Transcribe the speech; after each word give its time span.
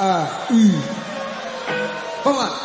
A-I. 0.00 0.72
Vamos 2.24 2.42
lá. 2.42 2.59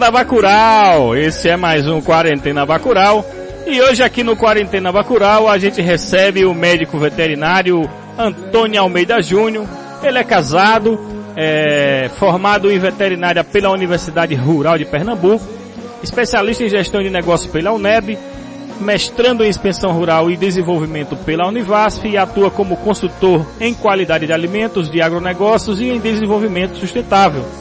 Da 0.00 0.10
Bacural, 0.10 1.14
esse 1.14 1.46
é 1.46 1.58
mais 1.58 1.86
um 1.86 2.00
Quarentena 2.00 2.64
Bacural. 2.64 3.22
E 3.66 3.82
hoje 3.82 4.02
aqui 4.02 4.24
no 4.24 4.34
Quarentena 4.34 4.90
Bacural 4.90 5.46
a 5.46 5.58
gente 5.58 5.82
recebe 5.82 6.46
o 6.46 6.54
médico 6.54 6.98
veterinário 6.98 7.82
Antônio 8.16 8.80
Almeida 8.80 9.20
Júnior. 9.20 9.66
Ele 10.02 10.16
é 10.16 10.24
casado, 10.24 10.98
é 11.36 12.10
formado 12.18 12.72
em 12.72 12.78
veterinária 12.78 13.44
pela 13.44 13.70
Universidade 13.70 14.34
Rural 14.34 14.78
de 14.78 14.86
Pernambuco, 14.86 15.46
especialista 16.02 16.64
em 16.64 16.70
gestão 16.70 17.02
de 17.02 17.10
negócios 17.10 17.52
pela 17.52 17.70
UNEB, 17.70 18.18
mestrando 18.80 19.44
em 19.44 19.50
inspeção 19.50 19.92
rural 19.92 20.30
e 20.30 20.36
desenvolvimento 20.36 21.14
pela 21.14 21.46
Univasf 21.46 22.08
e 22.08 22.16
atua 22.16 22.50
como 22.50 22.78
consultor 22.78 23.46
em 23.60 23.74
qualidade 23.74 24.26
de 24.26 24.32
alimentos, 24.32 24.90
de 24.90 25.02
agronegócios 25.02 25.78
e 25.78 25.90
em 25.90 26.00
desenvolvimento 26.00 26.78
sustentável. 26.78 27.59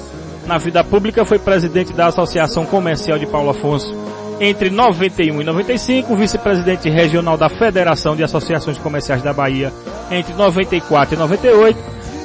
Na 0.50 0.58
vida 0.58 0.84
pública 0.84 1.24
foi 1.24 1.38
presidente 1.38 1.94
da 1.94 2.08
Associação 2.08 2.66
Comercial 2.66 3.20
de 3.20 3.28
Paulo 3.28 3.52
Afonso. 3.52 3.94
Entre 4.40 4.72
91 4.72 5.40
e 5.40 5.44
95, 5.44 6.16
vice-presidente 6.16 6.90
regional 6.90 7.38
da 7.38 7.48
Federação 7.50 8.16
de 8.16 8.24
Associações 8.24 8.80
Comerciais 8.80 9.22
da 9.22 9.32
Bahia. 9.32 9.72
Entre 10.10 10.34
94 10.34 11.14
e 11.14 11.18
98, 11.20 11.78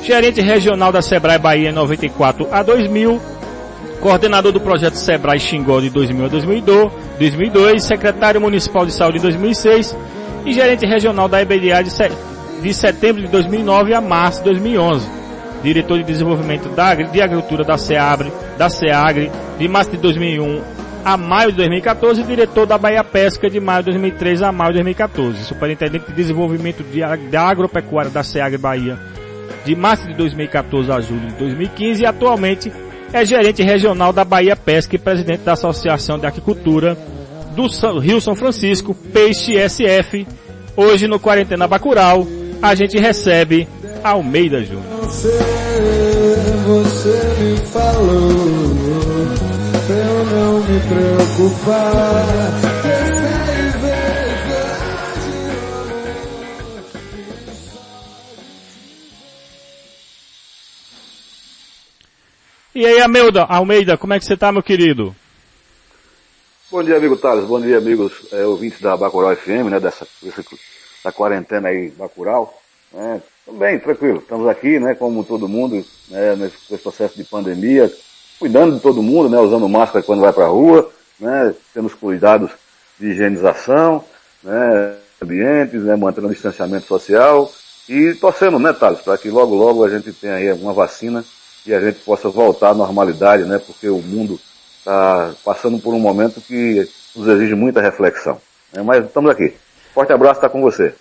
gerente 0.03 0.41
regional 0.41 0.91
da 0.91 1.03
Sebrae 1.03 1.39
Bahia 1.39 1.69
em 1.69 1.73
94 1.75 2.49
a 2.51 2.63
2000, 2.63 3.21
coordenador 4.01 4.53
do 4.53 4.61
projeto 4.61 4.95
Sebrae 4.95 5.39
Xingó 5.39 5.79
de 5.83 5.91
2000 5.91 6.25
a 6.25 6.29
2002, 6.29 6.93
2002 7.19 7.85
secretário 7.85 8.41
municipal 8.41 8.87
de 8.87 8.93
saúde 8.93 9.19
em 9.19 9.21
2006 9.21 9.95
e 10.47 10.53
gerente 10.55 10.87
regional 10.87 11.29
da 11.29 11.43
EBDA 11.43 11.85
de, 11.85 11.91
se- 11.91 12.11
de 12.63 12.73
setembro 12.73 13.21
de 13.21 13.29
2009 13.29 13.93
a 13.93 14.01
março 14.01 14.39
de 14.39 14.45
2011. 14.47 15.24
Diretor 15.65 15.99
de 15.99 16.05
desenvolvimento 16.05 16.69
da, 16.69 16.95
de 16.95 17.21
agricultura 17.21 17.65
da 17.65 17.77
SEABRE, 17.77 18.31
da 18.57 18.69
SEAGRE, 18.69 19.33
de 19.59 19.67
março 19.67 19.91
de 19.91 19.97
2001 19.97 20.63
a 21.05 21.17
maio 21.17 21.51
de 21.51 21.57
2014 21.57 22.21
e 22.21 22.25
diretor 22.25 22.67
da 22.67 22.79
Bahia 22.79 23.03
Pesca 23.03 23.49
de 23.51 23.61
maio 23.61 23.81
de 23.81 23.91
2003 23.91 24.43
a 24.43 24.53
maio 24.53 24.73
de 24.73 24.79
2014. 24.79 25.45
Superintendente 25.45 26.07
de 26.07 26.13
desenvolvimento 26.13 26.83
de, 26.83 27.01
da 27.31 27.43
agropecuária 27.43 28.11
da 28.11 28.23
SEAGRE 28.23 28.59
Bahia 28.59 28.99
de 29.65 29.75
março 29.75 30.07
de 30.07 30.15
2014 30.15 30.93
a 30.93 31.01
julho 31.01 31.29
de 31.29 31.35
2015 31.35 32.03
e 32.03 32.07
atualmente 32.07 32.73
é 33.13 33.25
gerente 33.25 33.63
regional 33.63 34.13
da 34.13 34.25
Bahia 34.25 34.57
Pesca 34.57 34.97
e 34.97 34.99
presidente 34.99 35.41
da 35.41 35.53
Associação 35.53 36.19
de 36.19 36.27
Aquicultura 36.27 36.97
do 37.55 37.67
Rio 38.01 38.21
São 38.21 38.35
Francisco, 38.35 38.95
Peixe 38.95 39.57
SF. 39.57 40.27
Hoje 40.77 41.07
no 41.07 41.21
Quarentena 41.21 41.69
Bacural, 41.69 42.27
a 42.61 42.75
gente 42.75 42.99
recebe 42.99 43.69
Almeida 44.05 44.63
Júnior. 44.63 44.85
Você, 45.01 45.39
você 46.67 47.43
me 47.43 47.57
falou 47.69 48.29
pra 49.87 49.97
eu 49.97 50.25
não 50.27 50.61
me 50.61 50.79
preocupar. 50.81 52.25
E 62.75 62.85
aí, 62.85 63.01
Almeida, 63.01 63.45
Almeida, 63.45 63.97
como 63.97 64.13
é 64.13 64.19
que 64.19 64.27
você 64.27 64.37
tá, 64.37 64.53
meu 64.53 64.63
querido? 64.63 65.17
Bom 66.71 66.83
dia, 66.83 66.99
amigo 66.99 67.17
Thales. 67.17 67.47
Bom 67.47 67.59
dia, 67.59 67.79
amigos 67.79 68.13
é, 68.33 68.45
ouvintes 68.45 68.83
da 68.83 68.99
Bacurau 68.99 69.35
FM, 69.35 69.71
né, 69.71 69.81
dessa, 69.81 70.07
dessa 70.21 70.45
da 71.03 71.11
quarentena 71.11 71.69
aí, 71.71 71.89
Bacurau. 71.89 72.61
É, 72.93 73.21
tudo 73.45 73.59
bem, 73.59 73.79
tranquilo. 73.79 74.19
Estamos 74.19 74.49
aqui, 74.49 74.79
né, 74.79 74.95
como 74.95 75.23
todo 75.23 75.49
mundo, 75.49 75.85
né, 76.09 76.35
nesse, 76.37 76.79
processo 76.83 77.17
de 77.17 77.25
pandemia, 77.25 77.93
cuidando 78.39 78.77
de 78.77 78.81
todo 78.81 79.03
mundo, 79.03 79.29
né, 79.29 79.39
usando 79.39 79.69
máscara 79.69 80.05
quando 80.05 80.21
vai 80.21 80.33
para 80.33 80.45
a 80.45 80.49
rua, 80.49 80.91
né, 81.21 81.55
tendo 81.73 81.87
os 81.87 81.95
cuidados 81.95 82.51
de 82.99 83.09
higienização, 83.09 84.03
né, 84.43 84.97
ambientes, 85.23 85.83
né, 85.83 85.95
mantendo 85.95 86.29
o 86.29 86.33
distanciamento 86.33 86.87
social 86.87 87.51
e 87.89 88.15
torcendo, 88.15 88.59
né, 88.59 88.73
Thales, 88.73 89.01
para 89.01 89.19
que 89.19 89.29
logo, 89.29 89.55
logo 89.55 89.85
a 89.85 89.91
gente 89.91 90.13
tenha 90.13 90.35
aí 90.35 90.53
uma 90.53 90.73
vacina 90.73 91.25
e 91.67 91.75
a 91.75 91.81
gente 91.81 92.01
possa 92.01 92.29
voltar 92.31 92.71
à 92.71 92.75
normalidade, 92.75 93.45
né, 93.45 93.59
porque 93.59 93.89
o 93.89 93.99
mundo 93.99 94.41
está 94.79 95.33
passando 95.45 95.79
por 95.79 95.93
um 95.95 96.01
momento 96.01 96.41
que 96.41 96.89
nos 97.15 97.29
exige 97.29 97.55
muita 97.55 97.81
reflexão. 97.81 98.41
né, 98.73 98.83
mas 98.83 99.05
estamos 99.05 99.31
aqui. 99.31 99.55
Forte 99.93 100.13
abraço, 100.13 100.39
está 100.39 100.49
com 100.49 100.61
você. 100.61 100.95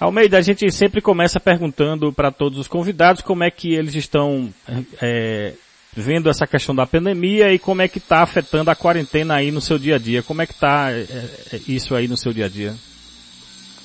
Almeida, 0.00 0.38
a 0.38 0.40
gente 0.40 0.72
sempre 0.72 1.02
começa 1.02 1.38
perguntando 1.38 2.10
para 2.10 2.32
todos 2.32 2.58
os 2.58 2.66
convidados 2.66 3.20
como 3.20 3.44
é 3.44 3.50
que 3.50 3.74
eles 3.74 3.94
estão 3.94 4.48
é, 5.00 5.52
vendo 5.94 6.30
essa 6.30 6.46
questão 6.46 6.74
da 6.74 6.86
pandemia 6.86 7.52
e 7.52 7.58
como 7.58 7.82
é 7.82 7.88
que 7.88 7.98
está 7.98 8.22
afetando 8.22 8.70
a 8.70 8.74
quarentena 8.74 9.34
aí 9.34 9.50
no 9.50 9.60
seu 9.60 9.78
dia 9.78 9.96
a 9.96 9.98
dia. 9.98 10.22
Como 10.22 10.40
é 10.40 10.46
que 10.46 10.54
está 10.54 10.90
é, 10.90 11.02
é, 11.52 11.60
isso 11.68 11.94
aí 11.94 12.08
no 12.08 12.16
seu 12.16 12.32
dia 12.32 12.46
a 12.46 12.48
dia? 12.48 12.74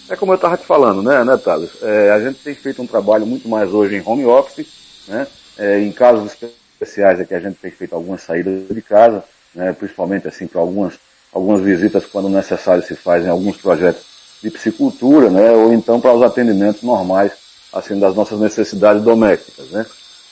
É 0.08 0.16
como 0.16 0.32
eu 0.32 0.38
estava 0.38 0.56
te 0.56 0.66
falando, 0.66 1.04
né, 1.04 1.22
né 1.26 1.36
Thales? 1.36 1.72
É, 1.82 2.10
a 2.12 2.20
gente 2.22 2.40
tem 2.40 2.56
feito 2.56 2.82
um 2.82 2.88
trabalho 2.88 3.26
muito 3.26 3.50
mais 3.50 3.74
hoje 3.74 3.98
em 3.98 4.04
home 4.06 4.26
office, 4.26 4.68
né? 5.10 5.28
É, 5.58 5.82
em 5.82 5.92
casos 5.92 6.32
especiais 6.32 7.20
é 7.20 7.26
que 7.26 7.34
a 7.34 7.40
gente 7.42 7.56
tem 7.56 7.72
feito 7.72 7.94
algumas 7.94 8.22
saídas 8.22 8.70
de 8.70 8.82
casa, 8.82 9.22
né? 9.54 9.74
Principalmente 9.74 10.30
assim 10.30 10.48
para 10.48 10.62
algumas 10.62 10.94
algumas 11.34 11.60
visitas 11.60 12.06
quando 12.06 12.30
necessário 12.30 12.82
se 12.82 12.96
fazem 12.96 13.30
alguns 13.30 13.58
projetos 13.58 14.15
de 14.46 14.52
psicultura, 14.52 15.32
né? 15.32 15.52
Ou 15.54 15.74
então 15.74 16.00
para 16.00 16.14
os 16.14 16.22
atendimentos 16.22 16.84
normais, 16.84 17.32
assim, 17.74 18.00
das 18.00 18.16
nossas 18.16 18.40
necessidades 18.40 19.02
domésticas, 19.02 19.72
né? 19.72 19.84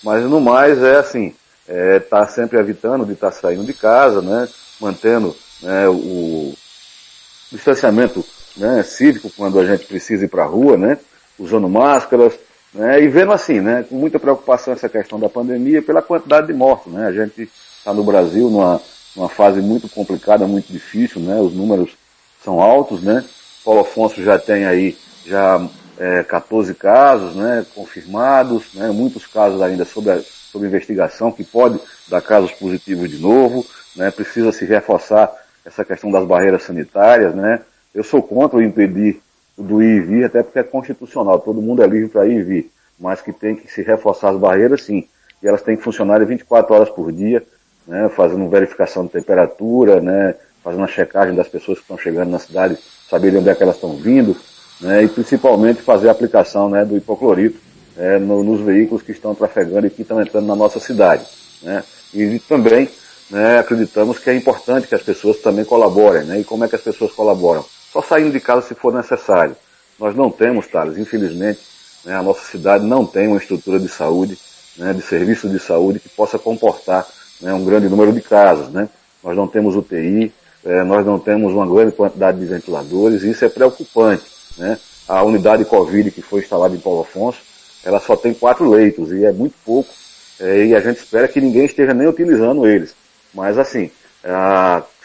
Mas 0.04 0.24
no 0.26 0.40
mais 0.40 0.82
é 0.84 0.98
assim, 0.98 1.34
é, 1.68 2.00
tá 2.00 2.28
sempre 2.28 2.60
evitando 2.60 3.08
de 3.08 3.14
estar 3.14 3.32
tá 3.32 3.38
saindo 3.38 3.66
de 3.66 3.74
casa, 3.74 4.22
né? 4.22 4.48
Mantendo 4.80 5.36
né, 5.64 5.88
o 5.88 6.54
distanciamento 7.52 8.24
né, 8.56 8.84
cívico 8.84 9.32
quando 9.36 9.60
a 9.60 9.66
gente 9.66 9.86
precisa 9.86 10.26
ir 10.26 10.28
para 10.28 10.44
a 10.44 10.48
rua, 10.48 10.78
né? 10.78 11.00
Usando 11.40 11.68
máscaras, 11.68 12.34
né? 12.72 13.02
E 13.02 13.08
vendo 13.08 13.32
assim, 13.32 13.62
né? 13.62 13.84
Com 13.90 13.96
muita 13.96 14.20
preocupação 14.20 14.74
essa 14.74 14.88
questão 14.88 15.20
da 15.20 15.28
pandemia 15.28 15.82
pela 15.82 16.04
quantidade 16.04 16.46
de 16.46 16.54
mortos, 16.54 16.94
né? 16.94 17.08
A 17.08 17.12
gente 17.12 17.50
está 17.80 17.92
no 17.92 18.04
Brasil 18.04 18.48
numa, 18.48 18.80
numa 19.16 19.30
fase 19.30 19.60
muito 19.60 19.90
complicada, 19.90 20.46
muito 20.46 20.72
difícil, 20.72 21.20
né? 21.20 21.40
Os 21.42 21.54
números 21.54 21.98
são 22.44 22.62
altos, 22.62 23.02
né? 23.02 23.24
Paulo 23.64 23.82
Afonso 23.82 24.22
já 24.24 24.38
tem 24.38 24.66
aí 24.66 24.98
já 25.26 25.66
é, 25.98 26.24
14 26.24 26.74
casos, 26.74 27.36
né? 27.36 27.66
Confirmados, 27.74 28.74
né? 28.74 28.90
Muitos 28.90 29.26
casos 29.26 29.62
ainda 29.62 29.86
sob, 29.86 30.10
a, 30.10 30.20
investigação 30.56 31.32
que 31.32 31.44
pode 31.44 31.80
dar 32.08 32.22
casos 32.22 32.52
positivos 32.52 33.10
de 33.10 33.18
novo, 33.18 33.66
né? 33.96 34.12
Precisa 34.12 34.52
se 34.52 34.66
reforçar 34.66 35.32
essa 35.66 35.86
questão 35.86 36.12
das 36.12 36.26
barreiras 36.26 36.64
sanitárias, 36.64 37.34
né? 37.34 37.62
Eu 37.94 38.04
sou 38.04 38.22
contra 38.22 38.58
o 38.58 38.62
impedir 38.62 39.22
do 39.58 39.82
ir 39.82 39.98
e 39.98 40.00
vir, 40.00 40.26
até 40.26 40.42
porque 40.42 40.60
é 40.60 40.64
constitucional, 40.64 41.40
todo 41.40 41.62
mundo 41.62 41.84
é 41.84 41.88
livre 41.88 42.10
para 42.10 42.26
ir 42.26 42.40
e 42.40 42.44
vir, 42.44 42.72
mas 43.00 43.22
que 43.22 43.32
tem 43.32 43.56
que 43.56 43.72
se 43.72 43.84
reforçar 43.84 44.30
as 44.30 44.38
barreiras, 44.38 44.84
sim, 44.84 45.08
e 45.42 45.48
elas 45.48 45.62
têm 45.62 45.78
que 45.78 45.84
funcionar 45.84 46.26
24 46.26 46.74
horas 46.74 46.90
por 46.90 47.12
dia, 47.12 47.44
né, 47.88 48.10
fazendo 48.10 48.50
verificação 48.50 49.06
de 49.06 49.12
temperatura, 49.12 50.02
né, 50.02 50.36
fazendo 50.64 50.84
a 50.84 50.88
checagem 50.88 51.36
das 51.36 51.48
pessoas 51.48 51.78
que 51.78 51.84
estão 51.84 51.98
chegando 51.98 52.32
na 52.32 52.40
cidade, 52.40 52.78
saber 53.14 53.30
de 53.30 53.38
onde 53.38 53.50
é 53.50 53.54
que 53.54 53.62
elas 53.62 53.76
estão 53.76 53.96
vindo, 53.96 54.36
né, 54.82 55.04
e 55.04 55.08
principalmente 55.08 55.84
fazer 55.84 56.10
a 56.10 56.12
aplicação 56.12 56.68
né, 56.68 56.84
do 56.84 56.98
hipoclorito 56.98 57.60
né, 57.96 58.18
no, 58.18 58.44
nos 58.44 58.60
veículos 58.62 59.04
que 59.04 59.12
estão 59.12 59.36
trafegando 59.36 59.86
e 59.86 59.90
que 59.92 60.02
estão 60.02 60.20
entrando 60.20 60.48
na 60.48 60.56
nossa 60.56 60.80
cidade. 60.80 61.24
Né, 61.62 61.84
e 62.12 62.40
também 62.40 62.90
né, 63.30 63.60
acreditamos 63.60 64.18
que 64.18 64.32
é 64.32 64.36
importante 64.36 64.88
que 64.88 64.96
as 64.96 65.04
pessoas 65.04 65.38
também 65.38 65.64
colaborem, 65.64 66.24
né, 66.24 66.40
e 66.40 66.44
como 66.44 66.66
é 66.66 66.68
que 66.68 66.76
as 66.76 66.82
pessoas 66.82 67.12
colaboram? 67.12 67.64
só 67.94 68.02
saindo 68.02 68.32
de 68.32 68.40
casa 68.40 68.68
se 68.68 68.74
for 68.74 68.92
necessário. 68.92 69.56
Nós 70.00 70.16
não 70.16 70.32
temos, 70.32 70.66
Thales, 70.66 70.98
infelizmente, 70.98 71.60
né, 72.04 72.16
a 72.16 72.24
nossa 72.24 72.44
cidade 72.50 72.84
não 72.84 73.06
tem 73.06 73.28
uma 73.28 73.38
estrutura 73.38 73.80
de 73.80 73.88
saúde, 73.88 74.36
né, 74.76 74.92
de 74.92 75.04
serviço 75.04 75.48
de 75.48 75.60
saúde 75.60 76.00
que 76.00 76.10
possa 76.10 76.40
comportar 76.40 77.06
né, 77.40 77.54
um 77.54 77.64
grande 77.64 77.88
número 77.88 78.12
de 78.12 78.22
casos, 78.22 78.70
né? 78.70 78.90
Nós 79.24 79.38
não 79.38 79.48
temos 79.48 79.76
UTI, 79.76 80.34
é, 80.66 80.84
nós 80.84 81.06
não 81.06 81.20
temos 81.20 81.54
uma 81.54 81.68
grande 81.68 81.92
quantidade 81.92 82.40
de 82.40 82.46
ventiladores, 82.46 83.24
isso 83.24 83.44
é 83.44 83.50
preocupante, 83.50 84.24
né? 84.58 84.78
A 85.08 85.24
unidade 85.24 85.66
Covid 85.66 86.12
que 86.12 86.22
foi 86.22 86.42
instalada 86.42 86.76
em 86.76 86.80
Paulo 86.80 87.02
Afonso, 87.02 87.40
ela 87.84 88.00
só 88.00 88.16
tem 88.16 88.34
quatro 88.34 88.70
leitos, 88.70 89.12
e 89.12 89.26
é 89.26 89.32
muito 89.32 89.56
pouco, 89.66 89.90
é, 90.40 90.66
e 90.66 90.76
a 90.76 90.80
gente 90.80 90.98
espera 90.98 91.28
que 91.28 91.42
ninguém 91.42 91.66
esteja 91.66 91.94
nem 91.94 92.08
utilizando 92.08 92.66
eles. 92.66 92.96
Mas 93.34 93.58
assim, 93.58 93.92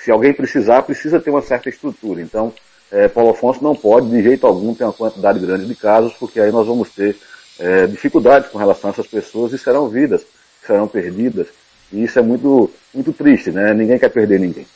se 0.03 0.11
alguém 0.11 0.33
precisar, 0.33 0.83
precisa 0.83 1.19
ter 1.19 1.31
uma 1.31 1.43
certa 1.43 1.69
estrutura. 1.69 2.21
Então, 2.21 2.53
é, 2.93 3.09
Paulo 3.09 3.31
Afonso 3.31 3.63
não 3.63 3.75
pode, 3.75 4.09
de 4.09 4.23
jeito 4.23 4.47
algum, 4.47 4.75
ter 4.75 4.85
uma 4.85 4.93
quantidade 4.93 5.41
grande 5.41 5.67
de 5.67 5.75
casos, 5.75 6.13
porque 6.15 6.39
aí 6.41 6.53
nós 6.53 6.67
vamos 6.67 6.91
ter 6.91 7.17
é, 7.59 7.87
dificuldades 7.87 8.51
com 8.51 8.59
relação 8.59 8.91
a 8.91 8.93
essas 8.93 9.07
pessoas 9.07 9.53
e 9.53 9.59
serão 9.59 9.89
vidas 9.89 10.25
serão 10.69 10.87
perdidas. 10.87 11.49
E 11.91 12.05
isso 12.05 12.19
é 12.19 12.23
muito, 12.23 12.71
muito 12.93 13.13
triste, 13.13 13.51
né? 13.51 13.73
Ninguém 13.73 13.99
quer 13.99 14.11
perder 14.11 14.39
ninguém. 14.39 14.67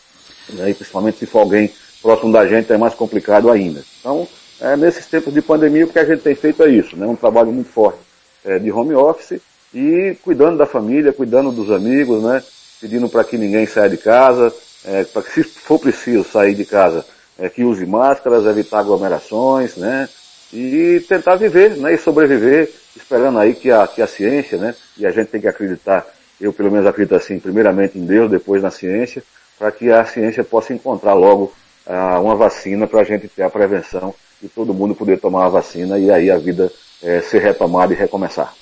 Né? 0.50 0.70
E 0.70 0.74
principalmente 0.74 1.18
se 1.18 1.26
for 1.26 1.40
alguém 1.40 1.70
próximo 2.02 2.32
da 2.32 2.46
gente 2.46 2.72
é 2.72 2.76
mais 2.76 2.94
complicado 2.94 3.50
ainda. 3.50 3.82
Então, 4.00 4.26
é, 4.60 4.76
nesses 4.76 5.06
tempos 5.06 5.32
de 5.32 5.40
pandemia, 5.40 5.84
o 5.84 5.88
que 5.88 5.98
a 5.98 6.04
gente 6.04 6.22
tem 6.22 6.34
feito 6.34 6.62
é 6.62 6.68
isso, 6.68 6.96
né? 6.96 7.06
Um 7.06 7.16
trabalho 7.16 7.52
muito 7.52 7.70
forte 7.70 7.98
é, 8.44 8.58
de 8.58 8.70
home 8.70 8.94
office 8.94 9.40
e 9.72 10.16
cuidando 10.22 10.58
da 10.58 10.66
família, 10.66 11.12
cuidando 11.12 11.50
dos 11.50 11.70
amigos, 11.70 12.22
né? 12.22 12.42
Pedindo 12.80 13.08
para 13.08 13.24
que 13.24 13.38
ninguém 13.38 13.66
saia 13.66 13.88
de 13.88 13.96
casa, 13.96 14.52
é, 14.84 15.04
para 15.04 15.22
que 15.22 15.32
se 15.32 15.44
for 15.44 15.78
preciso 15.78 16.24
sair 16.24 16.54
de 16.54 16.64
casa, 16.64 17.04
é, 17.38 17.48
que 17.48 17.64
use 17.64 17.86
máscaras, 17.86 18.44
evitar 18.44 18.80
aglomerações, 18.80 19.76
né? 19.76 20.08
E 20.52 21.02
tentar 21.08 21.36
viver, 21.36 21.76
né? 21.76 21.94
E 21.94 21.98
sobreviver, 21.98 22.70
esperando 22.96 23.38
aí 23.38 23.54
que 23.54 23.70
a, 23.70 23.86
que 23.86 24.02
a 24.02 24.06
ciência, 24.06 24.58
né? 24.58 24.74
E 24.98 25.06
a 25.06 25.10
gente 25.10 25.28
tem 25.28 25.40
que 25.40 25.48
acreditar, 25.48 26.06
eu 26.40 26.52
pelo 26.52 26.70
menos 26.70 26.86
acredito 26.86 27.14
assim, 27.14 27.38
primeiramente 27.38 27.98
em 27.98 28.04
Deus, 28.04 28.30
depois 28.30 28.62
na 28.62 28.70
ciência, 28.70 29.22
para 29.58 29.70
que 29.72 29.90
a 29.90 30.04
ciência 30.04 30.42
possa 30.44 30.72
encontrar 30.72 31.14
logo 31.14 31.52
ah, 31.86 32.20
uma 32.20 32.34
vacina 32.34 32.86
para 32.86 33.00
a 33.00 33.04
gente 33.04 33.28
ter 33.28 33.42
a 33.42 33.50
prevenção 33.50 34.14
e 34.42 34.48
todo 34.48 34.74
mundo 34.74 34.94
poder 34.94 35.20
tomar 35.20 35.46
a 35.46 35.50
vacina 35.50 35.98
e 35.98 36.10
aí 36.10 36.30
a 36.30 36.38
vida 36.38 36.70
é, 37.02 37.20
ser 37.20 37.40
retomada 37.40 37.92
e 37.92 37.96
recomeçar. 37.96 38.54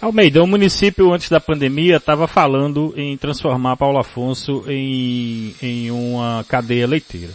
Almeida, 0.00 0.42
o 0.42 0.46
município 0.46 1.12
antes 1.12 1.28
da 1.28 1.40
pandemia 1.40 1.96
estava 1.96 2.26
falando 2.26 2.92
em 2.96 3.16
transformar 3.16 3.76
Paulo 3.76 4.00
Afonso 4.00 4.64
em, 4.66 5.54
em 5.62 5.90
uma 5.90 6.44
cadeia 6.48 6.86
leiteira. 6.88 7.32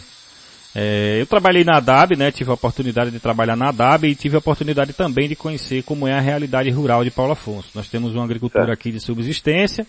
É, 0.74 1.16
eu 1.18 1.26
trabalhei 1.26 1.64
na 1.64 1.78
ADAB, 1.78 2.14
né, 2.14 2.30
tive 2.30 2.50
a 2.50 2.54
oportunidade 2.54 3.10
de 3.10 3.18
trabalhar 3.18 3.56
na 3.56 3.70
ADAB 3.70 4.04
e 4.04 4.14
tive 4.14 4.36
a 4.36 4.38
oportunidade 4.38 4.92
também 4.92 5.28
de 5.28 5.34
conhecer 5.34 5.82
como 5.82 6.06
é 6.06 6.12
a 6.12 6.20
realidade 6.20 6.70
rural 6.70 7.02
de 7.02 7.10
Paulo 7.10 7.32
Afonso. 7.32 7.70
Nós 7.74 7.88
temos 7.88 8.14
uma 8.14 8.24
agricultura 8.24 8.74
aqui 8.74 8.92
de 8.92 9.00
subsistência 9.00 9.86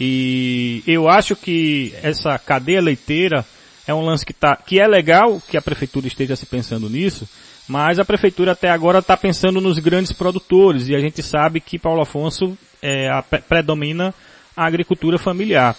e 0.00 0.82
eu 0.86 1.08
acho 1.08 1.36
que 1.36 1.94
essa 2.02 2.38
cadeia 2.38 2.80
leiteira 2.80 3.44
é 3.86 3.94
um 3.94 4.04
lance 4.04 4.24
que, 4.24 4.32
tá, 4.32 4.56
que 4.56 4.80
é 4.80 4.86
legal 4.86 5.40
que 5.48 5.56
a 5.56 5.62
prefeitura 5.62 6.06
esteja 6.06 6.34
se 6.34 6.46
pensando 6.46 6.88
nisso, 6.88 7.28
mas 7.68 7.98
a 7.98 8.04
prefeitura 8.04 8.52
até 8.52 8.70
agora 8.70 8.98
está 8.98 9.16
pensando 9.16 9.60
nos 9.60 9.78
grandes 9.78 10.12
produtores 10.12 10.88
e 10.88 10.94
a 10.94 11.00
gente 11.00 11.22
sabe 11.22 11.60
que 11.60 11.78
Paulo 11.78 12.02
Afonso 12.02 12.56
é, 12.82 13.08
a, 13.08 13.22
predomina 13.22 14.14
a 14.56 14.66
agricultura 14.66 15.18
familiar. 15.18 15.76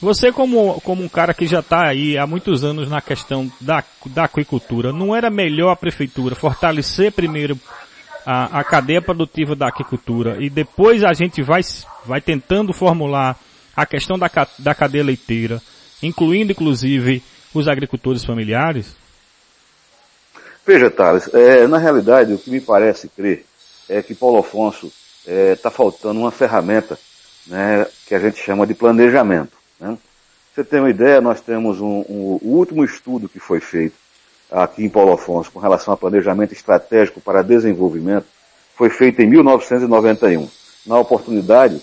Você 0.00 0.30
como, 0.30 0.80
como 0.82 1.02
um 1.02 1.08
cara 1.08 1.34
que 1.34 1.46
já 1.46 1.58
está 1.58 1.88
aí 1.88 2.16
há 2.16 2.26
muitos 2.26 2.62
anos 2.62 2.88
na 2.88 3.00
questão 3.00 3.50
da, 3.60 3.82
da 4.06 4.24
aquicultura, 4.24 4.92
não 4.92 5.14
era 5.14 5.28
melhor 5.28 5.70
a 5.72 5.76
prefeitura 5.76 6.36
fortalecer 6.36 7.10
primeiro 7.12 7.58
a, 8.24 8.60
a 8.60 8.64
cadeia 8.64 9.02
produtiva 9.02 9.56
da 9.56 9.68
aquicultura 9.68 10.36
e 10.38 10.48
depois 10.48 11.02
a 11.02 11.12
gente 11.12 11.42
vai, 11.42 11.62
vai 12.04 12.20
tentando 12.20 12.72
formular 12.72 13.36
a 13.78 13.86
questão 13.86 14.18
da, 14.18 14.28
da 14.58 14.74
cadeia 14.74 15.04
leiteira, 15.04 15.62
incluindo 16.02 16.50
inclusive 16.50 17.22
os 17.54 17.68
agricultores 17.68 18.24
familiares? 18.24 18.96
Veja, 20.66 20.90
Thales, 20.90 21.32
é, 21.32 21.64
na 21.68 21.78
realidade 21.78 22.32
o 22.32 22.38
que 22.38 22.50
me 22.50 22.60
parece 22.60 23.08
crer 23.08 23.44
é 23.88 24.02
que 24.02 24.16
Paulo 24.16 24.38
Afonso 24.38 24.88
está 25.20 25.32
é, 25.32 25.54
tá 25.54 25.70
faltando 25.70 26.18
uma 26.18 26.32
ferramenta 26.32 26.98
né, 27.46 27.86
que 28.04 28.16
a 28.16 28.18
gente 28.18 28.42
chama 28.42 28.66
de 28.66 28.74
planejamento. 28.74 29.56
Né? 29.78 29.96
Você 30.52 30.64
tem 30.64 30.80
uma 30.80 30.90
ideia, 30.90 31.20
nós 31.20 31.40
temos 31.40 31.80
um, 31.80 32.04
um, 32.08 32.38
o 32.42 32.56
último 32.56 32.84
estudo 32.84 33.28
que 33.28 33.38
foi 33.38 33.60
feito 33.60 33.94
aqui 34.50 34.84
em 34.84 34.88
Paulo 34.88 35.12
Afonso 35.12 35.52
com 35.52 35.60
relação 35.60 35.94
a 35.94 35.96
planejamento 35.96 36.52
estratégico 36.52 37.20
para 37.20 37.42
desenvolvimento 37.42 38.26
foi 38.74 38.90
feito 38.90 39.22
em 39.22 39.26
1991. 39.28 40.48
Na 40.84 40.98
oportunidade, 40.98 41.80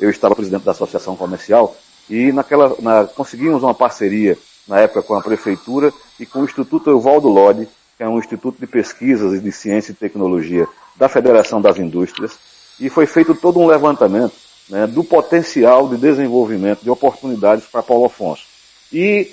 eu 0.00 0.10
estava 0.10 0.34
presidente 0.34 0.64
da 0.64 0.72
Associação 0.72 1.14
Comercial 1.14 1.76
e 2.08 2.32
naquela, 2.32 2.74
na, 2.80 3.04
conseguimos 3.04 3.62
uma 3.62 3.74
parceria 3.74 4.36
na 4.66 4.80
época 4.80 5.02
com 5.02 5.14
a 5.14 5.22
Prefeitura 5.22 5.92
e 6.18 6.26
com 6.26 6.40
o 6.40 6.44
Instituto 6.44 6.90
Evaldo 6.90 7.28
Lodi, 7.28 7.68
que 7.96 8.02
é 8.02 8.08
um 8.08 8.18
instituto 8.18 8.58
de 8.58 8.66
pesquisas 8.66 9.34
e 9.34 9.40
de 9.40 9.52
ciência 9.52 9.92
e 9.92 9.94
tecnologia 9.94 10.66
da 10.96 11.08
Federação 11.08 11.60
das 11.60 11.78
Indústrias, 11.78 12.32
e 12.80 12.88
foi 12.88 13.06
feito 13.06 13.34
todo 13.34 13.60
um 13.60 13.66
levantamento 13.66 14.34
né, 14.68 14.86
do 14.86 15.04
potencial 15.04 15.88
de 15.88 15.96
desenvolvimento, 15.96 16.82
de 16.82 16.90
oportunidades 16.90 17.66
para 17.66 17.82
Paulo 17.82 18.06
Afonso. 18.06 18.44
E 18.92 19.30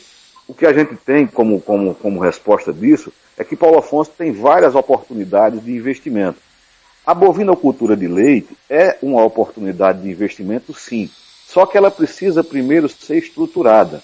o 0.48 0.54
que 0.54 0.66
a 0.66 0.74
gente 0.74 0.96
tem 0.96 1.26
como, 1.26 1.62
como, 1.62 1.96
como 1.96 2.20
resposta 2.20 2.74
disso 2.74 3.12
é 3.38 3.44
que 3.44 3.56
Paulo 3.56 3.78
Afonso 3.78 4.12
tem 4.18 4.32
várias 4.32 4.76
oportunidades 4.76 5.64
de 5.64 5.72
investimento. 5.72 6.40
A 7.08 7.14
bovinocultura 7.14 7.96
de 7.96 8.06
leite 8.06 8.58
é 8.70 8.98
uma 9.02 9.24
oportunidade 9.24 10.02
de 10.02 10.10
investimento, 10.10 10.74
sim. 10.74 11.10
Só 11.48 11.66
que 11.66 11.78
ela 11.78 11.90
precisa 11.90 12.44
primeiro 12.44 12.90
ser 12.90 13.20
estruturada. 13.20 14.04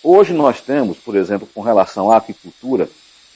Hoje 0.00 0.32
nós 0.32 0.60
temos, 0.60 0.96
por 0.96 1.16
exemplo, 1.16 1.48
com 1.52 1.60
relação 1.60 2.08
à 2.08 2.18
aquicultura 2.18 2.88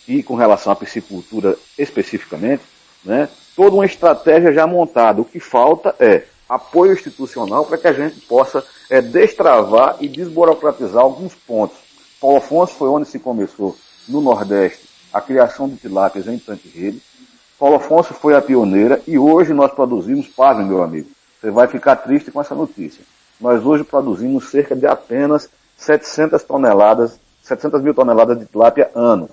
e 0.07 0.23
com 0.23 0.37
relação 0.37 0.73
à 0.73 0.77
piscicultura 0.77 1.57
especificamente, 1.77 2.63
né, 3.05 3.29
toda 3.57 3.75
uma 3.75 3.85
estratégia 3.85 4.53
já 4.53 4.65
montada. 4.65 5.21
O 5.21 5.25
que 5.25 5.41
falta 5.41 5.93
é 5.99 6.23
apoio 6.49 6.93
institucional 6.93 7.67
para 7.67 7.79
que 7.79 7.89
a 7.89 7.93
gente 7.93 8.21
possa 8.21 8.65
é, 8.89 9.03
destravar 9.03 9.97
e 9.99 10.07
desburocratizar 10.07 11.03
alguns 11.03 11.35
pontos. 11.35 11.79
Paulo 12.21 12.37
Afonso 12.37 12.75
foi 12.75 12.89
onde 12.89 13.09
se 13.09 13.19
começou, 13.19 13.77
no 14.09 14.21
Nordeste, 14.21 14.89
a 15.13 15.21
criação 15.21 15.69
de 15.69 15.75
tilápias 15.79 16.29
em 16.29 16.39
tanque-rede. 16.39 17.03
Paulo 17.61 17.77
Afonso 17.77 18.15
foi 18.15 18.35
a 18.35 18.41
pioneira 18.41 19.03
e 19.07 19.19
hoje 19.19 19.53
nós 19.53 19.71
produzimos, 19.71 20.27
pasmem 20.27 20.67
meu 20.67 20.83
amigo, 20.83 21.11
você 21.39 21.51
vai 21.51 21.69
ficar 21.69 21.95
triste 21.97 22.31
com 22.31 22.41
essa 22.41 22.55
notícia. 22.55 23.05
Nós 23.39 23.67
hoje 23.67 23.85
produzimos 23.85 24.49
cerca 24.49 24.75
de 24.75 24.87
apenas 24.87 25.47
700 25.77 26.43
toneladas, 26.43 27.21
700 27.43 27.83
mil 27.83 27.93
toneladas 27.93 28.39
de 28.39 28.47
tilápia 28.47 28.91
ano. 28.95 29.29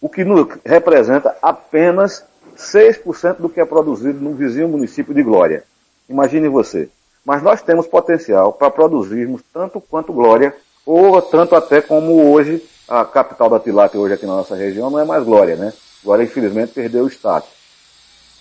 O 0.00 0.08
que 0.08 0.24
representa 0.64 1.36
apenas 1.42 2.24
6% 2.56 3.36
do 3.36 3.50
que 3.50 3.60
é 3.60 3.66
produzido 3.66 4.18
no 4.18 4.32
vizinho 4.32 4.68
município 4.68 5.12
de 5.12 5.22
Glória. 5.22 5.64
Imagine 6.08 6.48
você. 6.48 6.88
Mas 7.22 7.42
nós 7.42 7.60
temos 7.60 7.86
potencial 7.86 8.54
para 8.54 8.70
produzirmos 8.70 9.42
tanto 9.52 9.78
quanto 9.78 10.10
Glória, 10.10 10.56
ou 10.86 11.20
tanto 11.20 11.54
até 11.54 11.82
como 11.82 12.32
hoje, 12.32 12.66
a 12.88 13.04
capital 13.04 13.50
da 13.50 13.60
tilápia 13.60 14.00
hoje 14.00 14.14
aqui 14.14 14.24
na 14.24 14.36
nossa 14.36 14.56
região 14.56 14.88
não 14.88 14.98
é 14.98 15.04
mais 15.04 15.22
Glória, 15.22 15.56
né? 15.56 15.74
Glória 16.04 16.24
infelizmente 16.24 16.72
perdeu 16.72 17.04
o 17.04 17.08
status. 17.08 17.50